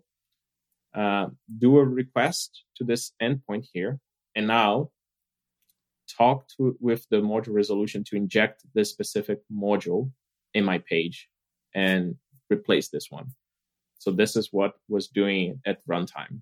uh, 0.94 1.28
do 1.60 1.78
a 1.78 1.86
request 1.86 2.64
to 2.76 2.84
this 2.84 3.12
endpoint 3.22 3.68
here 3.74 4.00
and 4.36 4.48
now 4.48 4.89
talk 6.18 6.48
to 6.58 6.76
with 6.80 7.06
the 7.10 7.18
module 7.18 7.54
resolution 7.54 8.04
to 8.04 8.16
inject 8.16 8.64
this 8.74 8.89
specific 8.89 9.39
module 9.54 10.12
in 10.54 10.64
my 10.66 10.78
page 10.80 11.30
and 11.74 12.16
replace 12.50 12.89
this 12.89 13.10
one. 13.10 13.28
So 13.98 14.12
this 14.12 14.36
is 14.36 14.50
what 14.52 14.74
was 14.89 15.08
doing 15.08 15.62
at 15.66 15.86
runtime. 15.88 16.42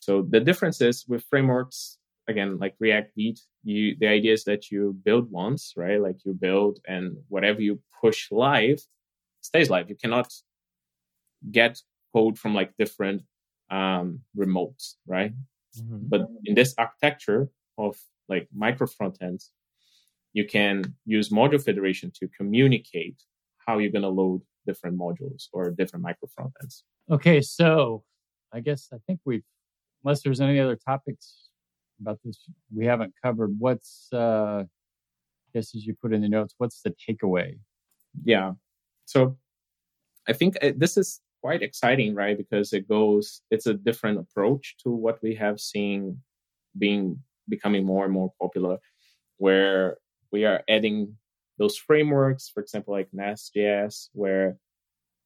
So 0.00 0.22
the 0.22 0.40
difference 0.40 0.80
is 0.80 1.04
with 1.06 1.24
frameworks, 1.24 1.98
again, 2.28 2.58
like 2.58 2.74
React 2.78 3.12
Vite, 3.16 3.40
you, 3.64 3.96
the 3.98 4.06
idea 4.06 4.32
is 4.32 4.44
that 4.44 4.70
you 4.70 4.96
build 5.04 5.30
once, 5.30 5.74
right? 5.76 6.00
Like 6.00 6.24
you 6.24 6.32
build 6.32 6.78
and 6.86 7.16
whatever 7.28 7.60
you 7.60 7.80
push 8.00 8.30
live 8.30 8.80
stays 9.40 9.70
live. 9.70 9.90
You 9.90 9.96
cannot 9.96 10.32
get 11.50 11.80
code 12.18 12.36
from 12.42 12.52
like 12.60 12.70
different 12.82 13.22
um, 13.70 14.06
remotes, 14.42 14.84
right? 15.06 15.32
Mm-hmm. 15.78 16.08
But 16.12 16.22
in 16.48 16.54
this 16.60 16.74
architecture 16.84 17.42
of 17.76 17.92
like 18.28 18.48
micro 18.64 18.86
front 18.96 19.14
ends, 19.28 19.52
you 20.32 20.44
can 20.54 20.74
use 21.16 21.26
module 21.40 21.62
federation 21.70 22.08
to 22.18 22.24
communicate 22.38 23.18
how 23.64 23.78
you're 23.78 23.96
going 23.96 24.08
to 24.10 24.16
load 24.22 24.40
different 24.66 24.96
modules 25.04 25.42
or 25.52 25.70
different 25.80 26.02
micro 26.08 26.28
front 26.34 26.52
ends. 26.60 26.84
Okay, 27.16 27.40
so 27.40 28.02
I 28.56 28.60
guess 28.66 28.88
I 28.92 28.98
think 29.06 29.20
we've, 29.24 29.46
unless 30.02 30.22
there's 30.22 30.40
any 30.40 30.58
other 30.64 30.78
topics 30.90 31.24
about 32.00 32.18
this 32.24 32.36
we 32.74 32.84
haven't 32.92 33.12
covered, 33.24 33.52
what's, 33.58 34.08
uh, 34.12 34.64
I 34.64 35.48
guess 35.54 35.74
as 35.74 35.82
you 35.86 35.94
put 36.02 36.12
in 36.14 36.20
the 36.20 36.28
notes, 36.28 36.54
what's 36.58 36.80
the 36.82 36.92
takeaway? 37.04 37.58
Yeah. 38.24 38.52
So 39.12 39.38
I 40.28 40.32
think 40.38 40.56
uh, 40.62 40.72
this 40.76 40.96
is 40.96 41.20
quite 41.42 41.62
exciting, 41.62 42.14
right? 42.14 42.36
Because 42.36 42.72
it 42.72 42.88
goes, 42.88 43.42
it's 43.50 43.66
a 43.66 43.74
different 43.74 44.18
approach 44.18 44.76
to 44.82 44.90
what 44.90 45.22
we 45.22 45.34
have 45.34 45.60
seen 45.60 46.20
being 46.76 47.18
becoming 47.48 47.84
more 47.84 48.04
and 48.04 48.12
more 48.12 48.32
popular, 48.40 48.78
where 49.38 49.98
we 50.32 50.44
are 50.44 50.62
adding 50.68 51.16
those 51.58 51.76
frameworks, 51.76 52.48
for 52.48 52.60
example, 52.60 52.94
like 52.94 53.08
Next.js, 53.12 54.08
where 54.12 54.56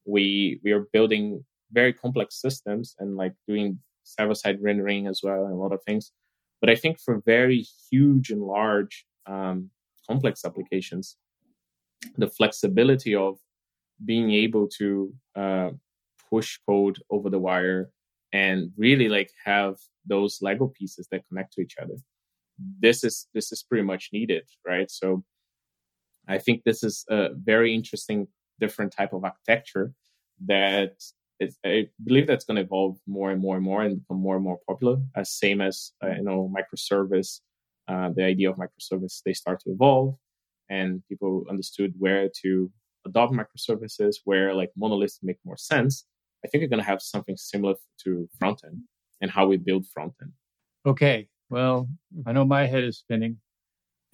we 0.04 0.60
we 0.64 0.72
are 0.72 0.86
building 0.92 1.44
very 1.72 1.92
complex 1.92 2.40
systems 2.40 2.94
and 2.98 3.16
like 3.16 3.34
doing 3.48 3.78
server-side 4.04 4.58
rendering 4.60 5.06
as 5.06 5.20
well 5.22 5.44
and 5.44 5.52
a 5.52 5.56
lot 5.56 5.72
of 5.72 5.82
things. 5.84 6.12
But 6.60 6.70
I 6.70 6.76
think 6.76 7.00
for 7.00 7.22
very 7.24 7.64
huge 7.90 8.30
and 8.30 8.42
large 8.42 9.04
um, 9.26 9.70
complex 10.08 10.44
applications, 10.44 11.16
the 12.16 12.28
flexibility 12.28 13.14
of 13.14 13.38
being 14.04 14.32
able 14.32 14.68
to 14.78 15.14
uh, 15.36 15.70
push 16.32 16.58
code 16.68 16.98
over 17.10 17.28
the 17.30 17.38
wire 17.48 17.90
and 18.32 18.70
really 18.76 19.08
like 19.08 19.30
have 19.44 19.74
those 20.06 20.38
Lego 20.40 20.66
pieces 20.78 21.06
that 21.10 21.26
connect 21.28 21.52
to 21.52 21.60
each 21.60 21.76
other. 21.82 21.96
This 22.84 23.04
is 23.04 23.26
this 23.34 23.52
is 23.52 23.62
pretty 23.68 23.84
much 23.92 24.10
needed, 24.12 24.44
right? 24.66 24.90
So 24.90 25.24
I 26.28 26.38
think 26.38 26.62
this 26.64 26.82
is 26.88 27.04
a 27.08 27.30
very 27.34 27.74
interesting, 27.74 28.28
different 28.60 28.92
type 28.92 29.12
of 29.12 29.24
architecture 29.24 29.92
that 30.46 30.94
is, 31.40 31.58
I 31.64 31.88
believe 32.02 32.26
that's 32.26 32.44
going 32.44 32.56
to 32.56 32.62
evolve 32.62 32.98
more 33.06 33.30
and 33.32 33.40
more 33.40 33.56
and 33.56 33.64
more 33.64 33.82
and 33.82 34.00
become 34.00 34.20
more 34.26 34.36
and 34.36 34.44
more 34.44 34.60
popular. 34.68 34.96
As 35.16 35.30
same 35.30 35.60
as 35.60 35.92
uh, 36.04 36.14
you 36.18 36.22
know, 36.22 36.52
microservice, 36.56 37.40
uh, 37.88 38.10
the 38.14 38.24
idea 38.24 38.50
of 38.50 38.56
microservice 38.56 39.20
they 39.24 39.34
start 39.34 39.60
to 39.60 39.70
evolve, 39.70 40.14
and 40.70 41.02
people 41.08 41.44
understood 41.50 41.92
where 41.98 42.28
to 42.42 42.70
adopt 43.06 43.32
microservices, 43.32 44.16
where 44.24 44.54
like 44.54 44.70
monoliths 44.76 45.18
make 45.22 45.38
more 45.44 45.56
sense. 45.56 46.06
I 46.44 46.48
think 46.48 46.60
you're 46.62 46.68
going 46.68 46.80
to 46.80 46.86
have 46.86 47.02
something 47.02 47.36
similar 47.36 47.74
to 48.04 48.28
front 48.38 48.62
end 48.64 48.82
and 49.20 49.30
how 49.30 49.46
we 49.46 49.56
build 49.56 49.86
front 49.86 50.12
end. 50.20 50.32
Okay, 50.84 51.28
well, 51.50 51.88
I 52.26 52.32
know 52.32 52.44
my 52.44 52.66
head 52.66 52.84
is 52.84 52.98
spinning. 52.98 53.38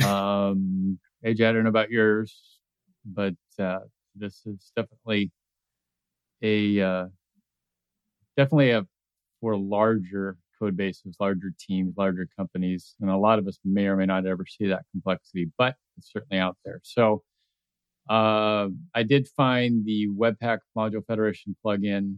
Um, 0.05 0.99
AJ, 1.25 1.49
I 1.49 1.53
don't 1.53 1.65
know 1.65 1.71
about 1.71 1.91
yours, 1.91 2.61
but 3.05 3.35
uh, 3.59 3.81
this 4.15 4.43
is 4.47 4.71
definitely 4.77 5.33
a 6.43 6.81
uh, 6.81 7.07
definitely 8.37 8.71
a 8.71 8.87
for 9.41 9.57
larger 9.57 10.37
code 10.59 10.77
bases, 10.77 11.17
larger 11.21 11.53
teams, 11.59 11.95
larger 11.97 12.29
companies, 12.37 12.95
and 13.01 13.11
a 13.11 13.17
lot 13.17 13.39
of 13.39 13.47
us 13.47 13.59
may 13.65 13.87
or 13.87 13.97
may 13.97 14.07
not 14.07 14.27
ever 14.27 14.45
see 14.47 14.67
that 14.67 14.85
complexity, 14.93 15.51
but 15.57 15.77
it's 15.97 16.13
certainly 16.13 16.41
out 16.41 16.57
there. 16.65 16.81
So 16.83 17.23
Uh, 18.09 18.69
I 18.95 19.03
did 19.03 19.29
find 19.29 19.85
the 19.85 20.09
Webpack 20.09 20.59
Module 20.77 21.05
Federation 21.07 21.55
plugin, 21.65 22.17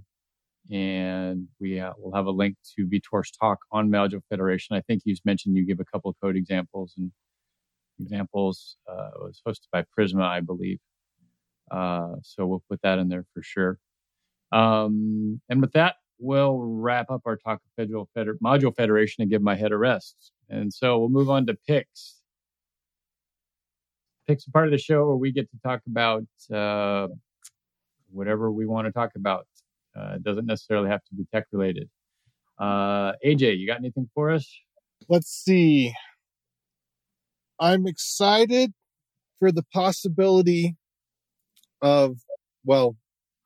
and 0.70 1.48
we 1.58 1.80
uh, 1.80 1.92
will 1.98 2.14
have 2.14 2.26
a 2.26 2.30
link 2.30 2.56
to 2.76 2.88
Vitor's 2.88 3.30
talk 3.32 3.58
on 3.72 3.90
Module 3.90 4.20
Federation. 4.28 4.76
I 4.76 4.82
think 4.82 5.02
you 5.04 5.16
mentioned 5.24 5.56
you 5.56 5.66
give 5.66 5.80
a 5.80 5.84
couple 5.84 6.10
of 6.10 6.16
code 6.22 6.36
examples 6.36 6.94
and 6.96 7.10
examples. 8.00 8.76
Uh, 8.88 9.10
was 9.20 9.42
hosted 9.46 9.66
by 9.72 9.84
Prisma, 9.98 10.22
I 10.24 10.40
believe. 10.40 10.78
Uh, 11.70 12.16
so 12.22 12.46
we'll 12.46 12.62
put 12.68 12.80
that 12.82 12.98
in 12.98 13.08
there 13.08 13.24
for 13.34 13.42
sure. 13.42 13.78
Um, 14.52 15.40
and 15.48 15.60
with 15.60 15.72
that, 15.72 15.96
we'll 16.18 16.58
wrap 16.58 17.10
up 17.10 17.22
our 17.24 17.36
talk 17.36 17.56
of 17.58 17.70
Federal 17.76 18.08
Feder- 18.14 18.38
Module 18.42 18.74
Federation 18.74 19.22
and 19.22 19.30
give 19.30 19.42
my 19.42 19.56
head 19.56 19.72
a 19.72 19.76
rest. 19.76 20.32
And 20.48 20.72
so 20.72 20.98
we'll 20.98 21.08
move 21.08 21.30
on 21.30 21.46
to 21.46 21.56
picks. 21.66 22.19
Picks 24.30 24.46
a 24.46 24.50
part 24.52 24.66
of 24.66 24.70
the 24.70 24.78
show 24.78 25.06
where 25.06 25.16
we 25.16 25.32
get 25.32 25.50
to 25.50 25.58
talk 25.64 25.80
about 25.88 26.22
uh, 26.54 27.08
whatever 28.12 28.52
we 28.52 28.64
want 28.64 28.86
to 28.86 28.92
talk 28.92 29.10
about. 29.16 29.44
Uh, 29.96 30.12
it 30.14 30.22
doesn't 30.22 30.46
necessarily 30.46 30.88
have 30.88 31.02
to 31.02 31.16
be 31.16 31.26
tech 31.34 31.46
related. 31.50 31.90
Uh, 32.56 33.10
AJ, 33.26 33.58
you 33.58 33.66
got 33.66 33.78
anything 33.78 34.08
for 34.14 34.30
us? 34.30 34.48
Let's 35.08 35.26
see. 35.26 35.92
I'm 37.58 37.88
excited 37.88 38.72
for 39.40 39.50
the 39.50 39.64
possibility 39.74 40.76
of, 41.82 42.18
well, 42.64 42.94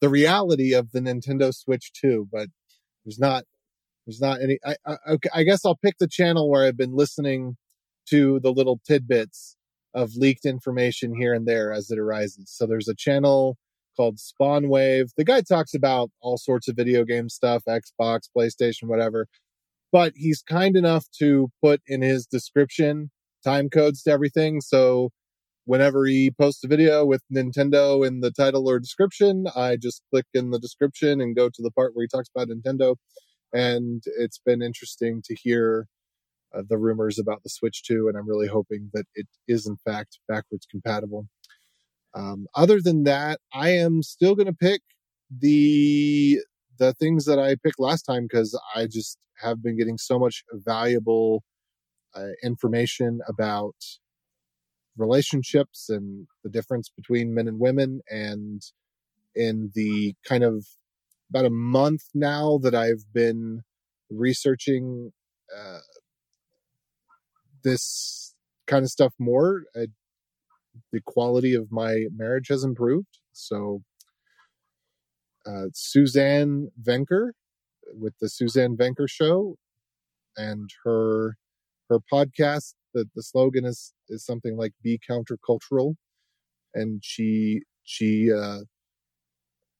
the 0.02 0.10
reality 0.10 0.74
of 0.74 0.92
the 0.92 1.00
Nintendo 1.00 1.54
Switch 1.54 1.92
2, 1.94 2.28
but 2.30 2.48
there's 3.06 3.18
not, 3.18 3.44
there's 4.06 4.20
not 4.20 4.42
any, 4.42 4.58
I, 4.62 4.76
I, 4.84 5.16
I 5.32 5.42
guess 5.44 5.64
I'll 5.64 5.76
pick 5.76 5.96
the 5.98 6.08
channel 6.08 6.50
where 6.50 6.66
I've 6.66 6.76
been 6.76 6.94
listening 6.94 7.56
to 8.10 8.38
the 8.40 8.52
little 8.52 8.82
tidbits 8.86 9.56
of 9.94 10.16
leaked 10.16 10.44
information 10.44 11.14
here 11.14 11.34
and 11.34 11.46
there 11.46 11.72
as 11.72 11.90
it 11.90 11.98
arises. 11.98 12.46
So 12.48 12.66
there's 12.66 12.88
a 12.88 12.94
channel 12.94 13.56
called 13.96 14.18
Spawn 14.18 14.68
Wave. 14.68 15.12
The 15.16 15.24
guy 15.24 15.40
talks 15.40 15.74
about 15.74 16.10
all 16.20 16.36
sorts 16.36 16.68
of 16.68 16.76
video 16.76 17.04
game 17.04 17.28
stuff, 17.28 17.62
Xbox, 17.68 18.28
PlayStation, 18.36 18.84
whatever. 18.84 19.28
But 19.92 20.12
he's 20.16 20.42
kind 20.42 20.76
enough 20.76 21.06
to 21.18 21.48
put 21.62 21.80
in 21.86 22.02
his 22.02 22.26
description 22.26 23.10
time 23.44 23.68
codes 23.70 24.02
to 24.02 24.10
everything. 24.10 24.60
So 24.60 25.10
whenever 25.66 26.06
he 26.06 26.30
posts 26.30 26.64
a 26.64 26.68
video 26.68 27.04
with 27.04 27.22
Nintendo 27.32 28.06
in 28.06 28.20
the 28.20 28.30
title 28.30 28.68
or 28.68 28.80
description, 28.80 29.46
I 29.54 29.76
just 29.76 30.02
click 30.10 30.26
in 30.34 30.50
the 30.50 30.58
description 30.58 31.20
and 31.20 31.36
go 31.36 31.48
to 31.48 31.62
the 31.62 31.70
part 31.70 31.94
where 31.94 32.02
he 32.02 32.08
talks 32.08 32.28
about 32.34 32.48
Nintendo. 32.48 32.96
And 33.52 34.02
it's 34.18 34.40
been 34.44 34.62
interesting 34.62 35.22
to 35.26 35.34
hear 35.34 35.86
uh, 36.54 36.62
the 36.68 36.78
rumors 36.78 37.18
about 37.18 37.42
the 37.42 37.50
Switch 37.50 37.82
2, 37.84 38.08
and 38.08 38.16
I'm 38.16 38.28
really 38.28 38.48
hoping 38.48 38.90
that 38.94 39.06
it 39.14 39.26
is 39.48 39.66
in 39.66 39.76
fact 39.76 40.18
backwards 40.28 40.66
compatible. 40.70 41.26
Um, 42.14 42.46
other 42.54 42.80
than 42.80 43.04
that, 43.04 43.40
I 43.52 43.70
am 43.70 44.02
still 44.02 44.34
going 44.34 44.46
to 44.46 44.52
pick 44.52 44.82
the 45.30 46.40
the 46.78 46.92
things 46.94 47.24
that 47.24 47.38
I 47.38 47.56
picked 47.56 47.78
last 47.78 48.02
time 48.02 48.24
because 48.24 48.58
I 48.74 48.86
just 48.86 49.18
have 49.40 49.62
been 49.62 49.76
getting 49.76 49.98
so 49.98 50.18
much 50.18 50.42
valuable 50.52 51.42
uh, 52.14 52.28
information 52.42 53.20
about 53.28 53.74
relationships 54.96 55.88
and 55.88 56.26
the 56.42 56.50
difference 56.50 56.88
between 56.88 57.34
men 57.34 57.48
and 57.48 57.58
women. 57.58 58.00
And 58.08 58.62
in 59.34 59.70
the 59.74 60.14
kind 60.26 60.44
of 60.44 60.66
about 61.30 61.44
a 61.44 61.50
month 61.50 62.02
now 62.14 62.58
that 62.62 62.74
I've 62.74 63.04
been 63.12 63.62
researching 64.10 65.12
uh, 65.56 65.78
this 67.64 68.34
kind 68.66 68.84
of 68.84 68.90
stuff 68.90 69.14
more, 69.18 69.64
uh, 69.76 69.86
the 70.92 71.00
quality 71.06 71.54
of 71.54 71.72
my 71.72 72.04
marriage 72.14 72.48
has 72.48 72.64
improved. 72.64 73.18
So, 73.32 73.82
uh, 75.46 75.66
Suzanne 75.72 76.70
Venker 76.82 77.30
with 77.92 78.14
the 78.20 78.28
Suzanne 78.28 78.76
Venker 78.76 79.08
Show 79.08 79.56
and 80.36 80.70
her 80.84 81.36
her 81.88 81.98
podcast 82.12 82.74
the, 82.94 83.06
the 83.14 83.22
slogan 83.22 83.64
is 83.64 83.92
is 84.08 84.24
something 84.24 84.56
like 84.56 84.72
be 84.82 84.98
countercultural 85.08 85.94
and 86.74 87.02
she 87.04 87.62
she 87.82 88.30
uh 88.32 88.60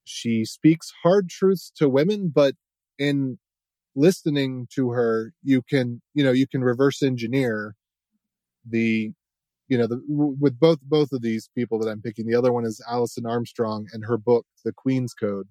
she 0.04 0.44
speaks 0.44 0.92
hard 1.02 1.28
truths 1.28 1.72
to 1.74 1.88
women 1.88 2.30
but 2.34 2.54
in 2.98 3.38
listening 3.96 4.66
to 4.74 4.90
her 4.90 5.32
you 5.42 5.62
can 5.62 6.00
you 6.14 6.24
know 6.24 6.32
you 6.32 6.46
can 6.46 6.62
reverse 6.62 7.02
engineer 7.02 7.74
the 8.68 9.12
you 9.68 9.78
know 9.78 9.86
the 9.86 10.00
with 10.08 10.58
both 10.58 10.80
both 10.82 11.12
of 11.12 11.22
these 11.22 11.48
people 11.54 11.78
that 11.78 11.88
i'm 11.88 12.02
picking 12.02 12.26
the 12.26 12.34
other 12.34 12.52
one 12.52 12.64
is 12.64 12.82
alison 12.88 13.26
armstrong 13.26 13.86
and 13.92 14.04
her 14.04 14.18
book 14.18 14.46
the 14.64 14.72
queen's 14.72 15.14
code 15.14 15.48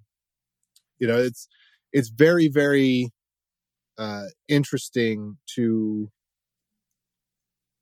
you 0.99 1.07
know 1.07 1.17
it's 1.17 1.47
it's 1.91 2.09
very 2.09 2.47
very 2.47 3.11
uh 3.97 4.25
interesting 4.47 5.37
to 5.47 6.11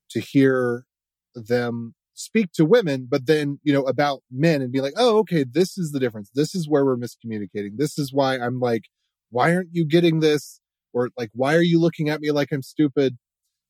to 0.09 0.20
hear 0.20 0.86
them 1.34 1.95
speak 2.22 2.51
to 2.53 2.66
women, 2.66 3.07
but 3.09 3.26
then, 3.26 3.59
you 3.64 3.74
know, 3.74 3.84
about 3.84 4.22
men 4.32 4.62
and 4.62 4.72
be 4.72 4.82
like, 4.82 4.93
oh, 4.97 5.18
okay, 5.20 5.43
this 5.43 5.78
is 5.78 5.91
the 5.91 5.99
difference. 5.99 6.30
This 6.34 6.55
is 6.55 6.70
where 6.70 6.86
we're 6.86 6.97
miscommunicating. 6.97 7.78
This 7.78 7.97
is 7.97 8.14
why 8.14 8.38
I'm 8.38 8.59
like, 8.59 8.86
why 9.32 9.55
aren't 9.55 9.69
you 9.71 9.86
getting 9.86 10.19
this? 10.19 10.59
Or 10.93 11.09
like, 11.17 11.32
why 11.34 11.55
are 11.55 11.63
you 11.63 11.79
looking 11.79 12.09
at 12.09 12.21
me 12.21 12.32
like 12.32 12.49
I'm 12.51 12.61
stupid? 12.61 13.17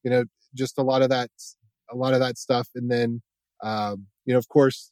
You 0.03 0.11
know, 0.11 0.25
just 0.53 0.77
a 0.77 0.83
lot 0.83 1.01
of 1.01 1.09
that, 1.09 1.29
a 1.89 1.95
lot 1.95 2.13
of 2.13 2.19
that 2.19 2.37
stuff. 2.37 2.67
And 2.75 2.91
then, 2.91 3.21
um, 3.63 4.07
you 4.25 4.33
know, 4.33 4.39
of 4.39 4.49
course, 4.49 4.91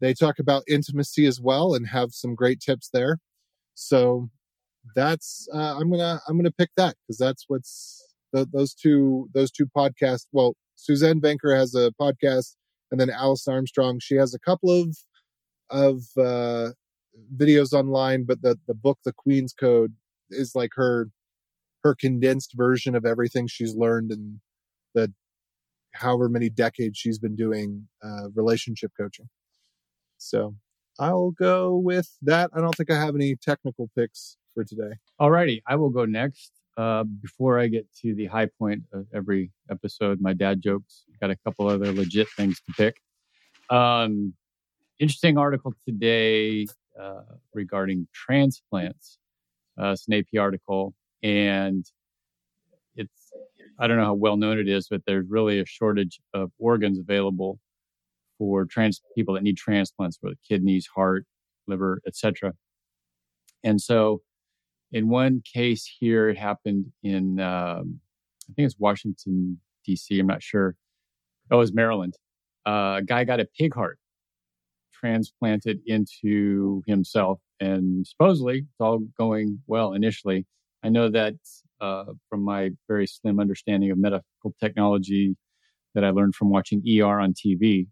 they 0.00 0.14
talk 0.14 0.38
about 0.38 0.64
intimacy 0.66 1.26
as 1.26 1.40
well 1.40 1.74
and 1.74 1.86
have 1.86 2.10
some 2.12 2.34
great 2.34 2.58
tips 2.58 2.88
there. 2.92 3.18
So 3.74 4.28
that's, 4.96 5.46
uh, 5.54 5.76
I'm 5.78 5.90
gonna, 5.90 6.20
I'm 6.26 6.36
gonna 6.36 6.50
pick 6.50 6.70
that 6.76 6.96
because 7.06 7.18
that's 7.18 7.44
what's, 7.46 8.02
the, 8.32 8.48
those 8.50 8.74
two, 8.74 9.28
those 9.34 9.50
two 9.50 9.66
podcasts. 9.76 10.26
Well, 10.32 10.54
Suzanne 10.74 11.20
Venker 11.20 11.56
has 11.56 11.74
a 11.74 11.92
podcast, 12.00 12.56
and 12.90 13.00
then 13.00 13.10
Alice 13.10 13.46
Armstrong. 13.46 14.00
She 14.00 14.16
has 14.16 14.34
a 14.34 14.38
couple 14.38 14.70
of 14.70 14.96
of 15.70 16.02
uh, 16.18 16.70
videos 17.36 17.72
online, 17.72 18.24
but 18.24 18.42
the 18.42 18.58
the 18.66 18.74
book, 18.74 18.98
The 19.04 19.12
Queen's 19.12 19.52
Code, 19.52 19.94
is 20.30 20.54
like 20.54 20.70
her 20.74 21.08
her 21.82 21.94
condensed 21.94 22.52
version 22.56 22.94
of 22.94 23.04
everything 23.04 23.46
she's 23.46 23.74
learned 23.74 24.12
in 24.12 24.40
the 24.94 25.12
however 25.92 26.28
many 26.28 26.48
decades 26.48 26.96
she's 26.98 27.18
been 27.18 27.36
doing 27.36 27.88
uh, 28.02 28.30
relationship 28.34 28.92
coaching. 28.98 29.28
So 30.18 30.54
I'll 30.98 31.32
go 31.32 31.76
with 31.76 32.08
that. 32.22 32.50
I 32.54 32.60
don't 32.60 32.74
think 32.74 32.90
I 32.90 32.98
have 32.98 33.14
any 33.14 33.36
technical 33.36 33.90
picks 33.96 34.36
for 34.54 34.64
today. 34.64 34.96
Alrighty, 35.20 35.62
I 35.66 35.76
will 35.76 35.90
go 35.90 36.04
next. 36.04 36.52
Uh, 36.78 37.04
before 37.04 37.58
I 37.58 37.66
get 37.66 37.86
to 38.00 38.14
the 38.14 38.26
high 38.26 38.48
point 38.58 38.82
of 38.94 39.06
every 39.14 39.50
episode, 39.70 40.20
my 40.22 40.32
dad 40.32 40.62
jokes. 40.62 41.04
Got 41.20 41.30
a 41.30 41.36
couple 41.44 41.68
other 41.68 41.92
legit 41.92 42.28
things 42.30 42.60
to 42.66 42.72
pick. 42.72 42.96
Um, 43.68 44.32
interesting 44.98 45.36
article 45.36 45.74
today 45.86 46.66
uh, 47.00 47.22
regarding 47.54 48.06
transplants. 48.12 49.18
Uh, 49.80 49.92
it's 49.92 50.06
an 50.08 50.14
AP 50.14 50.38
article, 50.38 50.94
and 51.22 51.84
it's 52.94 53.32
I 53.78 53.86
don't 53.86 53.96
know 53.96 54.04
how 54.04 54.14
well 54.14 54.36
known 54.36 54.58
it 54.58 54.68
is, 54.68 54.88
but 54.88 55.02
there's 55.06 55.26
really 55.28 55.60
a 55.60 55.66
shortage 55.66 56.20
of 56.34 56.50
organs 56.58 56.98
available 56.98 57.58
for 58.38 58.64
trans 58.64 59.00
people 59.14 59.34
that 59.34 59.42
need 59.42 59.56
transplants, 59.56 60.18
for 60.18 60.30
the 60.30 60.36
kidneys, 60.46 60.86
heart, 60.94 61.24
liver, 61.66 62.00
etc. 62.06 62.52
And 63.64 63.80
so 63.80 64.22
in 64.92 65.08
one 65.08 65.42
case 65.42 65.90
here, 65.98 66.28
it 66.28 66.36
happened 66.36 66.92
in, 67.02 67.40
um, 67.40 68.00
I 68.48 68.52
think 68.54 68.66
it's 68.66 68.78
Washington, 68.78 69.60
D.C. 69.86 70.18
I'm 70.18 70.26
not 70.26 70.42
sure. 70.42 70.76
Oh, 71.50 71.56
it 71.56 71.58
was 71.58 71.72
Maryland. 71.72 72.16
Uh, 72.66 72.96
a 72.98 73.02
guy 73.04 73.24
got 73.24 73.40
a 73.40 73.46
pig 73.58 73.74
heart 73.74 73.98
transplanted 75.02 75.80
into 75.86 76.82
himself, 76.86 77.40
and 77.60 78.06
supposedly 78.06 78.58
it's 78.58 78.80
all 78.80 79.00
going 79.18 79.60
well 79.66 79.92
initially. 79.92 80.46
I 80.84 80.88
know 80.88 81.10
that 81.10 81.34
uh, 81.80 82.04
from 82.28 82.42
my 82.44 82.70
very 82.88 83.06
slim 83.06 83.40
understanding 83.40 83.90
of 83.90 83.98
medical 83.98 84.54
technology 84.60 85.36
that 85.94 86.04
I 86.04 86.10
learned 86.10 86.34
from 86.34 86.50
watching 86.50 86.82
ER 86.88 87.20
on 87.20 87.34
TV. 87.34 87.86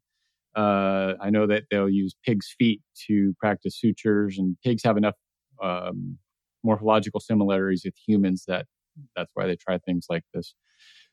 Uh, 0.57 1.15
I 1.21 1.31
know 1.31 1.47
that 1.47 1.65
they'll 1.71 1.89
use 1.89 2.15
pigs' 2.25 2.55
feet 2.59 2.81
to 3.07 3.35
practice 3.39 3.79
sutures, 3.79 4.39
and 4.39 4.57
pigs 4.65 4.83
have 4.85 4.97
enough 4.97 5.15
um, 5.63 6.19
morphological 6.65 7.21
similarities 7.21 7.83
with 7.85 7.95
humans 8.07 8.45
that 8.49 8.67
that's 9.17 9.31
why 9.35 9.47
they 9.47 9.57
try 9.57 9.79
things 9.79 10.07
like 10.11 10.25
this. 10.35 10.55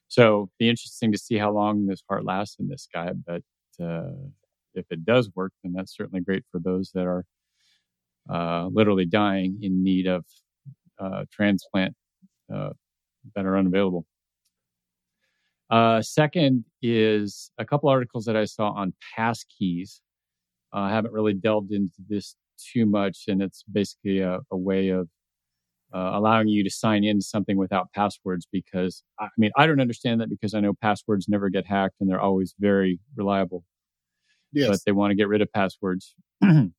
So 0.07 0.49
be 0.59 0.69
interesting 0.69 1.11
to 1.11 1.17
see 1.17 1.37
how 1.37 1.51
long 1.51 1.85
this 1.85 2.01
heart 2.09 2.25
lasts 2.25 2.57
in 2.59 2.69
this 2.69 2.87
guy. 2.93 3.11
But 3.25 3.41
uh, 3.83 4.11
if 4.77 4.85
it 4.89 5.05
does 5.05 5.29
work, 5.35 5.53
then 5.63 5.73
that's 5.73 5.95
certainly 5.95 6.21
great 6.21 6.43
for 6.51 6.59
those 6.59 6.91
that 6.93 7.05
are 7.05 7.25
uh, 8.29 8.67
literally 8.71 9.05
dying 9.05 9.57
in 9.61 9.83
need 9.83 10.07
of 10.07 10.25
uh, 10.99 11.25
transplant 11.31 11.95
uh, 12.53 12.69
that 13.35 13.45
are 13.45 13.57
unavailable. 13.57 14.05
Uh, 15.69 16.01
second 16.01 16.63
is 16.81 17.51
a 17.57 17.65
couple 17.65 17.89
articles 17.89 18.25
that 18.25 18.37
I 18.37 18.45
saw 18.45 18.71
on 18.71 18.93
passkeys. 19.17 19.99
I 20.71 20.89
haven't 20.89 21.13
really 21.13 21.33
delved 21.33 21.71
into 21.71 21.95
this 22.07 22.35
too 22.57 22.85
much, 22.85 23.25
and 23.27 23.41
it's 23.41 23.63
basically 23.63 24.19
a, 24.19 24.39
a 24.51 24.57
way 24.57 24.89
of 24.89 25.09
uh, 25.93 26.11
allowing 26.13 26.47
you 26.47 26.63
to 26.63 26.69
sign 26.69 27.03
into 27.03 27.21
something 27.21 27.57
without 27.57 27.91
passwords. 27.93 28.47
Because 28.51 29.03
I 29.19 29.27
mean, 29.37 29.51
I 29.57 29.67
don't 29.67 29.81
understand 29.81 30.21
that 30.21 30.29
because 30.29 30.53
I 30.53 30.59
know 30.59 30.73
passwords 30.73 31.27
never 31.27 31.49
get 31.49 31.65
hacked 31.65 31.95
and 31.99 32.09
they're 32.09 32.19
always 32.19 32.55
very 32.59 32.99
reliable. 33.15 33.63
Yes. 34.57 34.69
But 34.69 34.79
they 34.85 34.91
want 34.91 35.11
to 35.11 35.15
get 35.15 35.27
rid 35.27 35.41
of 35.41 35.51
passwords. 35.51 36.15
I'm 36.41 36.73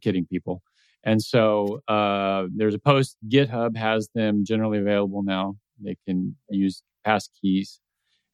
kidding, 0.00 0.26
people. 0.26 0.62
And 1.04 1.22
so 1.22 1.80
uh, 1.88 2.46
there's 2.54 2.74
a 2.74 2.78
post. 2.78 3.16
GitHub 3.28 3.76
has 3.76 4.08
them 4.14 4.44
generally 4.44 4.78
available 4.78 5.22
now. 5.22 5.56
They 5.82 5.96
can 6.06 6.36
use 6.50 6.82
passkeys. 7.06 7.78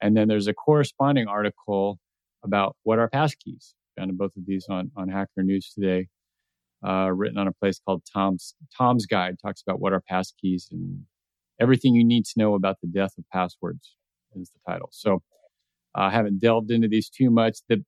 And 0.01 0.17
then 0.17 0.29
there's 0.29 0.49
a 0.49 0.55
corresponding 0.55 1.29
article 1.29 1.99
about 2.43 2.77
what 2.83 2.99
are 2.99 3.09
passkeys. 3.09 3.75
Found 3.97 4.17
both 4.19 4.37
of 4.37 4.45
these 4.47 4.67
on, 4.69 4.91
on 4.97 5.09
Hacker 5.09 5.45
News 5.45 5.73
today, 5.73 6.09
uh, 6.85 7.11
written 7.13 7.39
on 7.39 7.47
a 7.47 7.53
place 7.53 7.79
called 7.79 8.03
Tom's 8.13 8.55
Tom's 8.77 9.07
Guide. 9.07 9.37
Talks 9.41 9.63
about 9.63 9.81
what 9.81 9.93
are 9.93 10.03
passkeys 10.11 10.65
and 10.73 11.05
everything 11.61 11.95
you 11.95 12.05
need 12.05 12.25
to 12.25 12.33
know 12.37 12.55
about 12.55 12.79
the 12.83 12.89
death 12.89 13.13
of 13.19 13.25
passwords 13.33 13.95
is 14.35 14.51
the 14.51 14.59
title. 14.69 14.89
So 14.91 15.23
I 15.95 16.11
haven't 16.11 16.41
delved 16.41 16.71
into 16.71 16.89
these 16.89 17.09
too 17.09 17.31
much. 17.31 17.59
The 17.69 17.85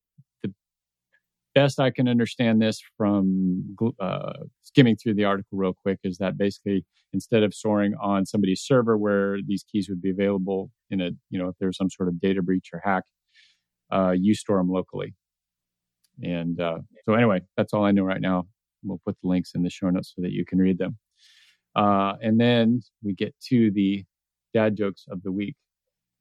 best 1.57 1.81
I 1.81 1.91
can 1.91 2.07
understand 2.07 2.61
this 2.61 2.83
from 2.99 3.75
uh, 3.99 4.35
skimming 4.63 4.95
through 4.95 5.15
the 5.15 5.25
article 5.25 5.57
real 5.57 5.73
quick 5.73 5.99
is 6.05 6.19
that 6.19 6.37
basically 6.37 6.85
instead 7.15 7.43
of 7.43 7.55
storing 7.55 7.95
on 7.99 8.27
somebody's 8.27 8.61
server 8.61 8.99
where 8.99 9.39
these 9.45 9.65
keys 9.65 9.89
would 9.89 10.03
be 10.03 10.11
available 10.11 10.71
in 10.91 11.01
a 11.01 11.11
you 11.31 11.39
know 11.39 11.49
if 11.49 11.57
there's 11.59 11.79
some 11.79 11.89
sort 11.89 12.11
of 12.11 12.21
data 12.21 12.43
breach 12.43 12.69
or 12.75 12.83
hack, 12.85 13.05
uh, 13.91 14.11
you 14.11 14.35
store 14.35 14.59
them 14.59 14.69
locally. 14.69 15.15
And 16.23 16.61
uh, 16.61 16.79
so 17.05 17.15
anyway, 17.15 17.41
that's 17.57 17.73
all 17.73 17.85
I 17.85 17.91
know 17.91 18.05
right 18.05 18.21
now. 18.21 18.47
We'll 18.85 19.01
put 19.07 19.17
the 19.23 19.29
links 19.29 19.53
in 19.55 19.63
the 19.63 19.71
show 19.71 19.89
notes 19.89 20.13
so 20.15 20.21
that 20.23 20.33
you 20.33 20.45
can 20.45 20.59
read 20.59 20.77
them. 20.77 20.99
Uh, 21.75 22.15
and 22.21 22.39
then 22.39 22.83
we 23.03 23.15
get 23.15 23.35
to 23.49 23.71
the 23.71 24.05
dad 24.53 24.77
jokes 24.77 25.07
of 25.11 25.23
the 25.23 25.33
week. 25.33 25.57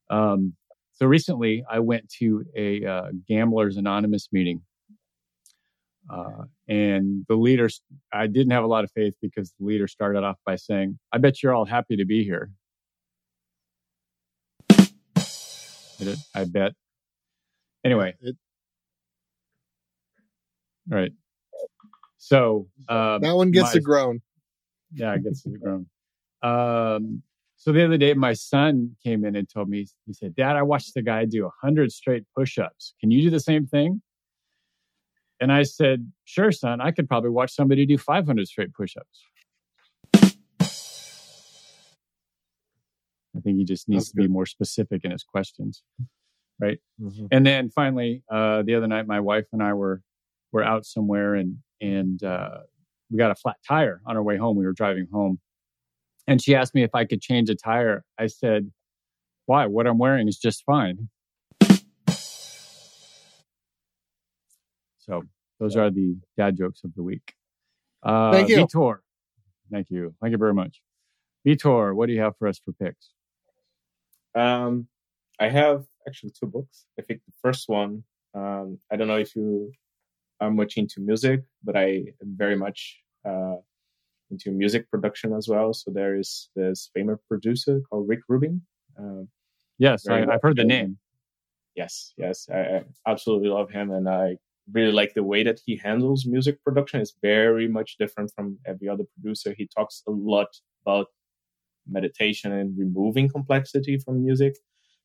Um, 0.08 0.54
so 0.92 1.04
recently, 1.04 1.62
I 1.70 1.80
went 1.80 2.08
to 2.20 2.42
a 2.56 2.86
uh, 2.86 3.08
Gamblers 3.28 3.76
Anonymous 3.76 4.28
meeting 4.32 4.62
uh, 6.08 6.44
and 6.68 7.24
the 7.28 7.34
leaders, 7.34 7.80
I 8.12 8.26
didn't 8.26 8.52
have 8.52 8.64
a 8.64 8.66
lot 8.66 8.84
of 8.84 8.90
faith 8.92 9.14
because 9.20 9.52
the 9.58 9.66
leader 9.66 9.88
started 9.88 10.22
off 10.24 10.36
by 10.44 10.56
saying, 10.56 10.98
I 11.12 11.18
bet 11.18 11.42
you're 11.42 11.54
all 11.54 11.64
happy 11.64 11.96
to 11.96 12.04
be 12.04 12.24
here. 12.24 12.50
I 16.34 16.44
bet. 16.44 16.72
Anyway. 17.84 18.14
It, 18.20 18.36
right. 20.88 21.12
So 22.18 22.68
um, 22.88 23.20
that 23.22 23.34
one 23.34 23.50
gets 23.50 23.74
my, 23.74 23.78
a 23.78 23.80
groan. 23.80 24.20
Yeah, 24.92 25.14
it 25.14 25.24
gets 25.24 25.44
a 25.46 25.50
groan. 25.50 25.86
Um, 26.42 27.22
so 27.56 27.72
the 27.72 27.84
other 27.84 27.96
day, 27.96 28.14
my 28.14 28.34
son 28.34 28.96
came 29.02 29.24
in 29.24 29.36
and 29.36 29.48
told 29.48 29.68
me, 29.68 29.86
he 30.06 30.12
said, 30.12 30.34
Dad, 30.34 30.56
I 30.56 30.62
watched 30.62 30.94
the 30.94 31.02
guy 31.02 31.24
do 31.24 31.42
100 31.42 31.90
straight 31.90 32.24
push 32.36 32.58
ups. 32.58 32.94
Can 33.00 33.10
you 33.10 33.22
do 33.22 33.30
the 33.30 33.40
same 33.40 33.66
thing? 33.66 34.02
And 35.40 35.52
I 35.52 35.62
said, 35.64 36.10
Sure, 36.24 36.52
son, 36.52 36.80
I 36.80 36.90
could 36.90 37.08
probably 37.08 37.30
watch 37.30 37.54
somebody 37.54 37.86
do 37.86 37.98
500 37.98 38.46
straight 38.48 38.72
push 38.74 38.94
ups. 38.96 39.24
I 43.36 43.40
think 43.40 43.58
he 43.58 43.64
just 43.64 43.88
needs 43.88 44.04
That's 44.04 44.10
to 44.12 44.16
good. 44.16 44.22
be 44.22 44.28
more 44.28 44.46
specific 44.46 45.04
in 45.04 45.10
his 45.10 45.22
questions. 45.22 45.82
Right. 46.58 46.78
Mm-hmm. 47.00 47.26
And 47.30 47.46
then 47.46 47.68
finally, 47.68 48.22
uh, 48.32 48.62
the 48.62 48.74
other 48.74 48.86
night, 48.86 49.06
my 49.06 49.20
wife 49.20 49.44
and 49.52 49.62
I 49.62 49.74
were, 49.74 50.00
were 50.52 50.64
out 50.64 50.86
somewhere 50.86 51.34
and, 51.34 51.58
and, 51.82 52.22
uh, 52.22 52.60
we 53.10 53.18
got 53.18 53.30
a 53.30 53.34
flat 53.34 53.56
tire 53.66 54.00
on 54.06 54.16
our 54.16 54.22
way 54.22 54.36
home. 54.36 54.56
We 54.56 54.64
were 54.64 54.72
driving 54.72 55.06
home 55.12 55.38
and 56.26 56.42
she 56.42 56.54
asked 56.54 56.74
me 56.74 56.82
if 56.82 56.94
I 56.94 57.04
could 57.04 57.20
change 57.20 57.50
a 57.50 57.54
tire. 57.54 58.04
I 58.18 58.26
said, 58.26 58.70
why? 59.46 59.66
What 59.66 59.86
I'm 59.86 59.98
wearing 59.98 60.28
is 60.28 60.38
just 60.38 60.64
fine. 60.64 61.08
So 65.08 65.22
those 65.58 65.76
are 65.76 65.90
the 65.90 66.16
dad 66.36 66.56
jokes 66.56 66.84
of 66.84 66.94
the 66.94 67.02
week. 67.02 67.34
Uh, 68.02 68.32
Thank 68.32 68.48
you. 68.48 68.58
Vitor. 68.58 68.98
Thank 69.70 69.90
you. 69.90 70.14
Thank 70.20 70.32
you 70.32 70.38
very 70.38 70.54
much. 70.54 70.80
Vitor, 71.46 71.94
what 71.94 72.06
do 72.06 72.12
you 72.12 72.20
have 72.20 72.36
for 72.38 72.48
us 72.48 72.58
for 72.58 72.72
picks? 72.72 73.10
Um, 74.34 74.88
I 75.40 75.48
have 75.48 75.84
actually 76.06 76.32
two 76.38 76.46
books. 76.46 76.86
I 76.98 77.02
think 77.02 77.20
the 77.26 77.32
first 77.42 77.68
one, 77.68 78.04
um, 78.34 78.78
I 78.92 78.96
don't 78.96 79.08
know 79.08 79.16
if 79.16 79.34
you 79.34 79.72
are 80.40 80.50
much 80.50 80.76
into 80.76 81.00
music, 81.00 81.42
but 81.64 81.76
I 81.76 82.04
am 82.22 82.36
very 82.36 82.56
much 82.56 82.98
uh, 83.24 83.56
into 84.30 84.50
music 84.50 84.90
production 84.90 85.32
as 85.32 85.48
well. 85.48 85.72
So 85.72 85.90
there 85.90 86.16
is 86.16 86.50
this 86.54 86.90
famous 86.94 87.18
producer 87.28 87.80
called 87.88 88.08
Rick 88.08 88.20
Rubin. 88.28 88.62
Um, 88.98 89.28
yes, 89.78 90.06
I, 90.08 90.20
have 90.20 90.42
heard 90.42 90.56
the 90.56 90.64
name. 90.64 90.98
Yes, 91.74 92.12
yes, 92.16 92.48
I, 92.52 92.58
I, 92.58 92.84
absolutely 93.06 93.48
love 93.48 93.70
him, 93.70 93.90
and 93.90 94.08
I 94.08 94.38
really 94.72 94.92
like 94.92 95.14
the 95.14 95.22
way 95.22 95.42
that 95.44 95.60
he 95.64 95.76
handles 95.76 96.26
music 96.26 96.62
production. 96.64 97.00
is 97.00 97.14
very 97.22 97.68
much 97.68 97.96
different 97.98 98.32
from 98.34 98.58
every 98.66 98.88
other 98.88 99.04
producer. 99.14 99.54
He 99.56 99.68
talks 99.68 100.02
a 100.06 100.10
lot 100.10 100.48
about 100.84 101.06
meditation 101.88 102.52
and 102.52 102.76
removing 102.76 103.28
complexity 103.28 103.98
from 103.98 104.24
music. 104.24 104.56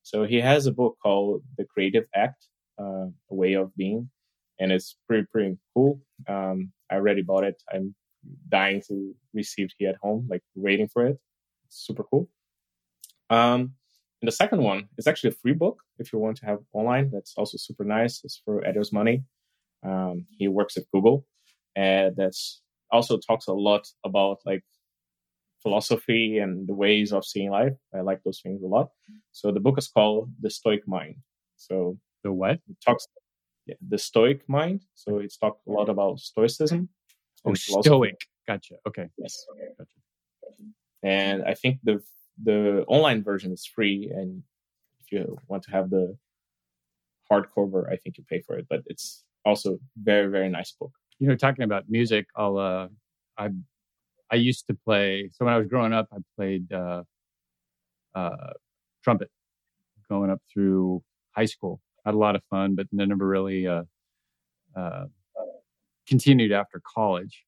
So 0.03 0.23
he 0.23 0.41
has 0.41 0.65
a 0.65 0.71
book 0.71 0.97
called 1.01 1.43
The 1.57 1.65
Creative 1.65 2.05
Act, 2.15 2.47
uh, 2.79 3.07
A 3.29 3.35
Way 3.35 3.53
of 3.53 3.75
Being, 3.75 4.09
and 4.59 4.71
it's 4.71 4.97
pretty 5.07 5.27
pretty 5.31 5.57
cool. 5.75 6.01
Um, 6.27 6.71
I 6.89 6.95
already 6.95 7.21
bought 7.21 7.43
it. 7.43 7.61
I'm 7.71 7.95
dying 8.49 8.81
to 8.87 9.13
receive 9.33 9.65
it 9.65 9.73
here 9.77 9.89
at 9.89 9.97
home, 10.01 10.27
like 10.29 10.41
waiting 10.55 10.87
for 10.87 11.05
it. 11.05 11.17
It's 11.67 11.85
super 11.85 12.03
cool. 12.03 12.29
Um, 13.29 13.73
and 14.21 14.27
the 14.27 14.31
second 14.31 14.61
one 14.61 14.87
is 14.97 15.07
actually 15.07 15.31
a 15.31 15.39
free 15.41 15.53
book 15.53 15.81
if 15.97 16.11
you 16.11 16.19
want 16.19 16.37
to 16.37 16.45
have 16.45 16.59
online. 16.73 17.09
That's 17.11 17.33
also 17.37 17.57
super 17.57 17.83
nice. 17.83 18.21
It's 18.23 18.41
for 18.43 18.65
Edo's 18.65 18.91
money. 18.91 19.23
Um, 19.83 20.25
he 20.37 20.47
works 20.47 20.77
at 20.77 20.83
Google, 20.93 21.25
and 21.75 22.15
that's 22.15 22.61
also 22.91 23.17
talks 23.17 23.47
a 23.47 23.53
lot 23.53 23.87
about 24.03 24.39
like 24.45 24.63
philosophy 25.61 26.39
and 26.39 26.67
the 26.67 26.73
ways 26.73 27.13
of 27.13 27.25
seeing 27.25 27.51
life. 27.51 27.73
I 27.93 28.01
like 28.01 28.21
those 28.23 28.41
things 28.41 28.63
a 28.63 28.67
lot. 28.67 28.89
So 29.31 29.51
the 29.51 29.59
book 29.59 29.77
is 29.77 29.87
called 29.87 30.31
The 30.41 30.49
Stoic 30.49 30.87
Mind. 30.87 31.15
So 31.55 31.97
the 32.23 32.31
what? 32.31 32.59
It 32.69 32.77
talks 32.85 33.07
yeah, 33.65 33.75
the 33.87 33.97
Stoic 33.97 34.47
Mind. 34.47 34.85
So 34.95 35.19
it's 35.19 35.37
talked 35.37 35.67
a 35.67 35.71
lot 35.71 35.89
about 35.89 36.19
Stoicism. 36.19 36.89
Oh, 37.45 37.53
Stoic. 37.53 38.19
Gotcha. 38.47 38.75
Okay. 38.87 39.07
Yes. 39.17 39.45
Gotcha. 39.77 39.91
And 41.03 41.43
I 41.43 41.53
think 41.53 41.79
the 41.83 42.01
the 42.43 42.83
online 42.87 43.23
version 43.23 43.51
is 43.51 43.65
free, 43.65 44.11
and 44.13 44.43
if 44.99 45.11
you 45.11 45.37
want 45.47 45.63
to 45.63 45.71
have 45.71 45.89
the 45.89 46.17
hardcover, 47.31 47.91
I 47.91 47.97
think 47.97 48.17
you 48.17 48.23
pay 48.27 48.41
for 48.41 48.57
it. 48.57 48.67
But 48.69 48.83
it's 48.87 49.23
also 49.45 49.77
very 50.01 50.27
very 50.27 50.49
nice 50.49 50.71
book. 50.71 50.91
You 51.19 51.27
know, 51.27 51.35
talking 51.35 51.63
about 51.63 51.85
music, 51.89 52.27
I'll 52.35 52.57
uh, 52.57 52.87
I 53.37 53.49
I 54.31 54.35
used 54.35 54.67
to 54.67 54.73
play. 54.73 55.29
So 55.33 55.45
when 55.45 55.53
I 55.53 55.57
was 55.57 55.67
growing 55.67 55.93
up, 55.93 56.07
I 56.11 56.17
played 56.37 56.71
uh, 56.71 57.03
uh, 58.15 58.53
trumpet, 59.03 59.29
going 60.09 60.31
up 60.31 60.41
through 60.51 61.03
high 61.31 61.45
school. 61.45 61.81
Had 62.05 62.15
a 62.15 62.17
lot 62.17 62.35
of 62.35 62.41
fun, 62.49 62.75
but 62.75 62.87
never 62.91 63.27
really 63.27 63.67
uh, 63.67 63.83
uh, 64.75 65.05
continued 66.07 66.51
after 66.51 66.81
college, 66.95 67.45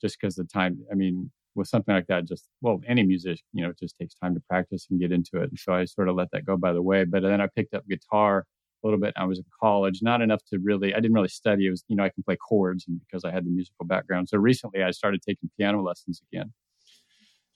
just 0.00 0.18
because 0.18 0.36
the 0.36 0.44
time. 0.44 0.78
I 0.90 0.94
mean, 0.94 1.30
with 1.54 1.68
something 1.68 1.94
like 1.94 2.06
that, 2.06 2.26
just 2.26 2.46
well, 2.60 2.80
any 2.86 3.02
music, 3.02 3.40
you 3.52 3.62
know, 3.62 3.70
it 3.70 3.78
just 3.78 3.96
takes 3.98 4.14
time 4.14 4.34
to 4.34 4.42
practice 4.48 4.86
and 4.90 5.00
get 5.00 5.12
into 5.12 5.38
it. 5.42 5.50
And 5.50 5.58
so 5.58 5.74
I 5.74 5.84
sort 5.84 6.08
of 6.08 6.16
let 6.16 6.30
that 6.32 6.46
go 6.46 6.56
by 6.56 6.72
the 6.72 6.82
way. 6.82 7.04
But 7.04 7.22
then 7.22 7.40
I 7.40 7.48
picked 7.48 7.74
up 7.74 7.86
guitar 7.88 8.46
a 8.82 8.86
little 8.86 9.00
bit. 9.00 9.14
I 9.16 9.24
was 9.24 9.38
in 9.38 9.44
college, 9.60 10.00
not 10.02 10.22
enough 10.22 10.42
to 10.50 10.58
really, 10.58 10.94
I 10.94 11.00
didn't 11.00 11.14
really 11.14 11.28
study. 11.28 11.66
It 11.66 11.70
was, 11.70 11.84
you 11.88 11.96
know, 11.96 12.04
I 12.04 12.08
can 12.08 12.22
play 12.22 12.36
chords 12.36 12.86
and 12.88 13.00
because 13.00 13.24
I 13.24 13.30
had 13.30 13.44
the 13.44 13.50
musical 13.50 13.86
background. 13.86 14.28
So 14.28 14.38
recently 14.38 14.82
I 14.82 14.90
started 14.90 15.22
taking 15.22 15.50
piano 15.56 15.82
lessons 15.82 16.22
again. 16.32 16.52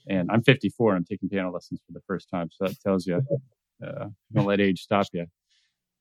And 0.06 0.30
I'm 0.30 0.42
54 0.42 0.90
and 0.90 0.98
I'm 0.98 1.04
taking 1.04 1.28
piano 1.28 1.50
lessons 1.50 1.80
for 1.86 1.92
the 1.92 2.02
first 2.06 2.28
time. 2.30 2.50
So 2.52 2.66
that 2.66 2.80
tells 2.80 3.06
you, 3.06 3.22
uh, 3.84 4.06
don't 4.32 4.46
let 4.46 4.60
age 4.60 4.82
stop 4.82 5.06
you. 5.12 5.26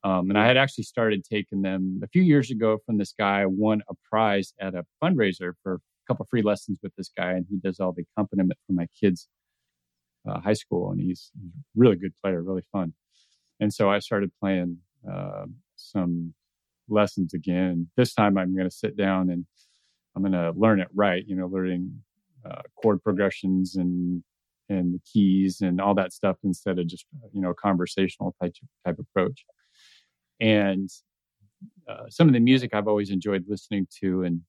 Um, 0.04 0.30
and 0.30 0.38
I 0.38 0.46
had 0.46 0.58
actually 0.58 0.84
started 0.84 1.24
taking 1.24 1.62
them 1.62 2.02
a 2.04 2.08
few 2.08 2.24
years 2.24 2.52
ago 2.52 2.78
from 2.86 2.98
this 2.98 3.14
guy. 3.18 3.46
Won 3.46 3.82
a 3.90 3.94
prize 4.10 4.54
at 4.60 4.76
a 4.76 4.84
fundraiser 5.02 5.54
for 5.64 5.76
a 5.76 5.80
couple 6.08 6.28
free 6.30 6.42
lessons 6.42 6.80
with 6.84 6.94
this 6.98 7.10
guy, 7.16 7.32
and 7.32 7.46
he 7.50 7.58
does 7.58 7.80
all 7.80 7.94
the 7.94 8.04
accompaniment 8.12 8.60
for 8.68 8.74
my 8.74 8.88
kids' 9.00 9.30
uh, 10.28 10.42
high 10.42 10.54
school. 10.54 10.92
And 10.92 11.00
he's 11.00 11.32
a 11.38 11.48
really 11.76 11.96
good 11.96 12.14
player, 12.22 12.42
really 12.44 12.66
fun. 12.72 12.94
And 13.62 13.74
so 13.74 13.90
I 13.90 14.00
started 14.00 14.32
playing 14.42 14.80
uh, 15.10 15.46
some 15.76 16.34
lessons 16.90 17.34
again. 17.34 17.88
This 17.96 18.14
time 18.14 18.38
I'm 18.38 18.56
going 18.56 18.70
to 18.70 18.76
sit 18.76 18.96
down 18.98 19.30
and 19.30 19.46
I'm 20.16 20.22
going 20.22 20.34
to 20.34 20.52
learn 20.56 20.80
it 20.80 20.90
right, 20.94 21.24
you 21.26 21.36
know, 21.36 21.48
learning 21.48 22.02
uh, 22.46 22.62
chord 22.76 23.02
progressions 23.04 23.76
and 23.76 24.24
and 24.70 24.94
the 24.94 25.00
keys 25.12 25.62
and 25.62 25.82
all 25.82 25.94
that 25.94 26.14
stuff 26.14 26.38
instead 26.44 26.80
of 26.80 26.88
just 26.88 27.06
you 27.34 27.42
know 27.42 27.54
conversational 27.54 28.36
type 28.42 28.56
type 28.86 28.98
approach. 29.00 29.46
And 30.40 30.90
uh, 31.88 32.10
some 32.10 32.28
of 32.28 32.34
the 32.34 32.40
music 32.40 32.74
I've 32.74 32.88
always 32.88 33.10
enjoyed 33.10 33.46
listening 33.48 33.88
to, 34.02 34.24
and 34.24 34.42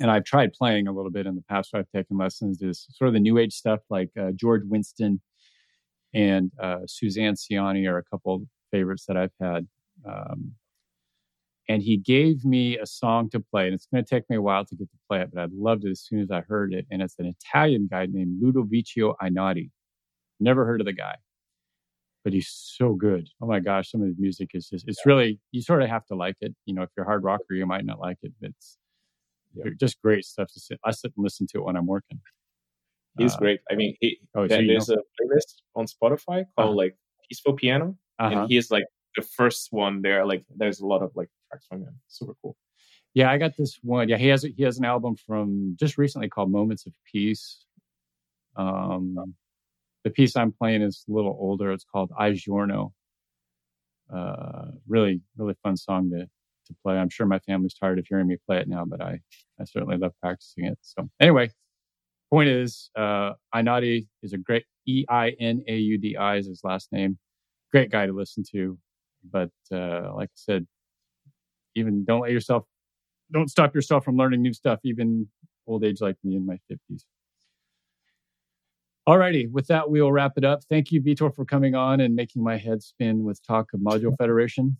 and 0.00 0.10
I've 0.10 0.24
tried 0.24 0.52
playing 0.52 0.88
a 0.88 0.92
little 0.92 1.10
bit 1.10 1.26
in 1.26 1.34
the 1.34 1.44
past. 1.48 1.74
I've 1.74 1.90
taken 1.94 2.18
lessons 2.18 2.62
is 2.62 2.86
sort 2.90 3.08
of 3.08 3.14
the 3.14 3.20
new 3.20 3.38
age 3.38 3.54
stuff, 3.54 3.80
like 3.88 4.10
uh, 4.20 4.32
George 4.34 4.62
Winston 4.64 5.20
and 6.14 6.50
uh, 6.60 6.78
Suzanne 6.86 7.34
Ciani 7.34 7.88
are 7.88 7.98
a 7.98 8.04
couple 8.04 8.46
favorites 8.70 9.04
that 9.06 9.16
I've 9.16 9.32
had. 9.40 9.66
Um, 10.06 10.52
and 11.68 11.82
he 11.82 11.96
gave 11.96 12.44
me 12.44 12.78
a 12.78 12.86
song 12.86 13.28
to 13.30 13.40
play, 13.40 13.66
and 13.66 13.74
it's 13.74 13.86
going 13.92 14.04
to 14.04 14.08
take 14.08 14.28
me 14.30 14.36
a 14.36 14.42
while 14.42 14.64
to 14.64 14.76
get 14.76 14.90
to 14.90 14.98
play 15.08 15.20
it, 15.20 15.30
but 15.32 15.42
I 15.42 15.46
loved 15.52 15.84
it 15.84 15.90
as 15.90 16.00
soon 16.00 16.20
as 16.20 16.30
I 16.30 16.42
heard 16.42 16.72
it. 16.72 16.86
And 16.90 17.02
it's 17.02 17.16
an 17.18 17.26
Italian 17.26 17.88
guy 17.90 18.06
named 18.06 18.40
Ludovico 18.40 19.14
Einaudi. 19.20 19.70
Never 20.38 20.64
heard 20.64 20.80
of 20.80 20.86
the 20.86 20.92
guy, 20.92 21.16
but 22.22 22.32
he's 22.32 22.48
so 22.48 22.92
good. 22.94 23.28
Oh 23.40 23.46
my 23.46 23.58
gosh, 23.58 23.90
some 23.90 24.02
of 24.02 24.06
his 24.06 24.18
music 24.18 24.50
is 24.54 24.68
just, 24.68 24.86
it's 24.86 25.04
really, 25.06 25.40
you 25.50 25.62
sort 25.62 25.82
of 25.82 25.88
have 25.88 26.06
to 26.06 26.14
like 26.14 26.36
it. 26.40 26.54
You 26.66 26.74
know, 26.74 26.82
if 26.82 26.90
you're 26.96 27.04
a 27.04 27.08
hard 27.08 27.24
rocker, 27.24 27.54
you 27.54 27.66
might 27.66 27.84
not 27.84 27.98
like 27.98 28.18
it, 28.22 28.32
but 28.40 28.50
it's 28.50 28.78
yeah. 29.54 29.70
just 29.80 30.00
great 30.02 30.24
stuff 30.24 30.52
to 30.52 30.60
sit. 30.60 30.78
I 30.84 30.90
sit 30.90 31.12
and 31.16 31.24
listen 31.24 31.46
to 31.52 31.58
it 31.58 31.64
when 31.64 31.74
I'm 31.74 31.86
working. 31.86 32.20
He's 33.18 33.34
uh, 33.34 33.38
great. 33.38 33.60
I 33.70 33.74
mean, 33.74 33.96
he, 34.00 34.18
oh, 34.34 34.46
so 34.46 34.56
there's 34.56 34.88
know? 34.90 34.96
a 34.96 34.98
playlist 34.98 35.62
on 35.74 35.86
Spotify 35.86 36.44
called 36.54 36.68
uh-huh. 36.68 36.72
like 36.72 36.96
Peaceful 37.28 37.54
Piano, 37.54 37.96
uh-huh. 38.18 38.40
and 38.40 38.50
he's 38.50 38.70
like 38.70 38.84
the 39.16 39.22
first 39.22 39.68
one 39.70 40.02
there. 40.02 40.26
Like, 40.26 40.44
there's 40.54 40.80
a 40.80 40.86
lot 40.86 41.02
of 41.02 41.12
like 41.14 41.28
tracks 41.48 41.66
from 41.68 41.82
him. 41.82 41.98
Super 42.08 42.34
cool. 42.42 42.56
Yeah, 43.14 43.30
I 43.30 43.38
got 43.38 43.56
this 43.56 43.78
one. 43.82 44.08
Yeah, 44.08 44.18
he 44.18 44.28
has 44.28 44.42
he 44.42 44.62
has 44.64 44.78
an 44.78 44.84
album 44.84 45.16
from 45.16 45.74
just 45.80 45.96
recently 45.96 46.28
called 46.28 46.50
Moments 46.50 46.84
of 46.84 46.92
Peace. 47.10 47.64
Um, 48.56 49.34
the 50.04 50.10
piece 50.10 50.36
I'm 50.36 50.52
playing 50.52 50.82
is 50.82 51.04
a 51.08 51.12
little 51.12 51.36
older. 51.40 51.72
It's 51.72 51.84
called 51.84 52.12
I 52.18 52.32
Giorno. 52.32 52.92
Uh, 54.14 54.66
really, 54.86 55.22
really 55.36 55.54
fun 55.62 55.76
song 55.76 56.10
to 56.10 56.26
to 56.66 56.74
play. 56.82 56.96
I'm 56.96 57.08
sure 57.08 57.26
my 57.26 57.38
family's 57.38 57.74
tired 57.74 57.98
of 57.98 58.06
hearing 58.06 58.26
me 58.26 58.36
play 58.46 58.58
it 58.58 58.68
now, 58.68 58.84
but 58.84 59.00
I 59.00 59.20
I 59.58 59.64
certainly 59.64 59.96
love 59.96 60.12
practicing 60.20 60.66
it. 60.66 60.78
So 60.82 61.08
anyway, 61.18 61.50
point 62.30 62.50
is, 62.50 62.90
uh, 62.96 63.32
Einaudi 63.54 64.08
is 64.22 64.34
a 64.34 64.38
great 64.38 64.66
E 64.86 65.06
I 65.08 65.30
N 65.40 65.64
A 65.66 65.74
U 65.74 65.96
D 65.96 66.16
I 66.16 66.36
is 66.36 66.48
his 66.48 66.60
last 66.64 66.92
name. 66.92 67.18
Great 67.72 67.90
guy 67.90 68.06
to 68.06 68.12
listen 68.12 68.44
to, 68.52 68.78
but 69.30 69.50
uh, 69.72 70.14
like 70.14 70.28
I 70.28 70.36
said, 70.36 70.66
even 71.74 72.04
don't 72.04 72.20
let 72.20 72.30
yourself 72.30 72.64
don't 73.32 73.50
stop 73.50 73.74
yourself 73.74 74.04
from 74.04 74.16
learning 74.16 74.42
new 74.42 74.52
stuff, 74.52 74.80
even 74.84 75.28
old 75.66 75.84
age 75.84 76.00
like 76.00 76.16
me 76.22 76.36
in 76.36 76.46
my 76.46 76.58
fifties. 76.68 77.04
Alrighty, 79.08 79.50
with 79.50 79.68
that, 79.68 79.88
we 79.88 80.02
will 80.02 80.12
wrap 80.12 80.32
it 80.36 80.44
up. 80.44 80.64
Thank 80.68 80.90
you, 80.90 81.00
Vitor, 81.00 81.32
for 81.34 81.44
coming 81.44 81.76
on 81.76 82.00
and 82.00 82.16
making 82.16 82.42
my 82.42 82.56
head 82.56 82.82
spin 82.82 83.22
with 83.22 83.44
talk 83.46 83.72
of 83.72 83.80
Module 83.80 84.16
Federation. 84.16 84.76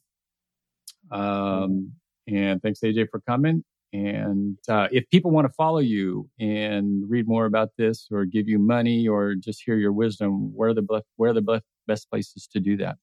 Um, 1.13 1.93
and 2.27 2.61
thanks, 2.61 2.81
AJ, 2.81 3.09
for 3.11 3.21
coming. 3.21 3.65
And 3.93 4.59
uh, 4.69 4.89
if 4.91 5.09
people 5.11 5.31
want 5.31 5.47
to 5.47 5.53
follow 5.53 5.79
you 5.79 6.29
and 6.41 7.09
read 7.09 7.29
more 7.29 7.47
about 7.47 7.71
this, 7.79 8.09
or 8.11 8.25
give 8.25 8.49
you 8.49 8.59
money, 8.59 9.07
or 9.07 9.37
just 9.37 9.63
hear 9.65 9.77
your 9.77 9.93
wisdom, 9.93 10.53
where 10.55 10.75
the 10.75 11.03
where 11.15 11.33
the 11.33 11.63
best 11.87 12.11
places 12.11 12.47
to 12.53 12.61
do 12.61 12.77
that? 12.79 12.97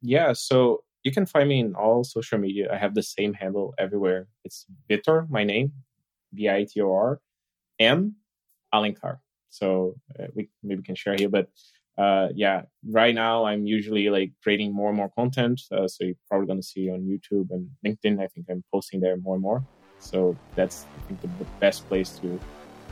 Yeah, 0.00 0.32
so 0.32 0.84
you 1.04 1.12
can 1.12 1.26
find 1.26 1.48
me 1.48 1.60
in 1.60 1.74
all 1.74 2.04
social 2.04 2.38
media. 2.38 2.72
I 2.72 2.76
have 2.76 2.94
the 2.94 3.02
same 3.02 3.32
handle 3.32 3.74
everywhere. 3.78 4.28
It's 4.44 4.66
Vitor, 4.88 5.28
my 5.30 5.44
name, 5.44 5.72
V 6.32 6.48
I 6.48 6.64
T 6.64 6.80
O 6.80 6.92
R, 6.92 7.20
M 7.78 8.16
Alencar. 8.74 9.18
So 9.48 9.94
uh, 10.18 10.26
we 10.34 10.50
maybe 10.62 10.82
can 10.82 10.94
share 10.94 11.16
here, 11.16 11.28
but 11.28 11.48
uh, 11.96 12.28
yeah, 12.34 12.62
right 12.86 13.14
now 13.14 13.44
I'm 13.44 13.66
usually 13.66 14.08
like 14.08 14.32
creating 14.42 14.72
more 14.72 14.88
and 14.88 14.96
more 14.96 15.10
content. 15.10 15.60
Uh, 15.72 15.88
so 15.88 16.04
you're 16.04 16.14
probably 16.28 16.46
going 16.46 16.60
to 16.60 16.66
see 16.66 16.90
on 16.90 17.00
YouTube 17.00 17.50
and 17.50 17.68
LinkedIn. 17.84 18.22
I 18.22 18.28
think 18.28 18.46
I'm 18.48 18.62
posting 18.72 19.00
there 19.00 19.16
more 19.16 19.34
and 19.34 19.42
more. 19.42 19.64
So 19.98 20.36
that's 20.54 20.86
I 20.96 21.00
think 21.08 21.20
the, 21.20 21.26
the 21.38 21.50
best 21.58 21.88
place 21.88 22.10
to 22.20 22.38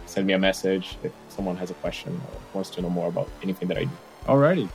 send 0.07 0.27
me 0.27 0.33
a 0.33 0.39
message 0.39 0.97
if 1.05 1.13
someone 1.29 1.57
has 1.57 1.71
a 1.71 1.75
question 1.75 2.21
or 2.33 2.41
wants 2.55 2.71
to 2.71 2.83
know 2.83 2.91
more 2.91 3.09
about 3.09 3.29
anything 3.43 3.69
that 3.69 3.79
I 3.79 3.85
do. 3.85 3.91
Alrighty. 4.25 4.69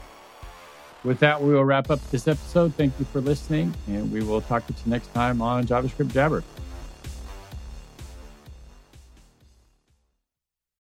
With 1.04 1.18
that, 1.18 1.42
we 1.42 1.52
will 1.52 1.64
wrap 1.64 1.90
up 1.90 2.00
this 2.10 2.28
episode. 2.28 2.74
Thank 2.74 2.98
you 2.98 3.04
for 3.06 3.20
listening, 3.20 3.74
and 3.88 4.12
we 4.12 4.22
will 4.22 4.40
talk 4.40 4.66
to 4.68 4.72
you 4.72 4.90
next 4.90 5.12
time 5.12 5.42
on 5.42 5.66
JavaScript 5.66 6.12
Jabber. 6.12 6.44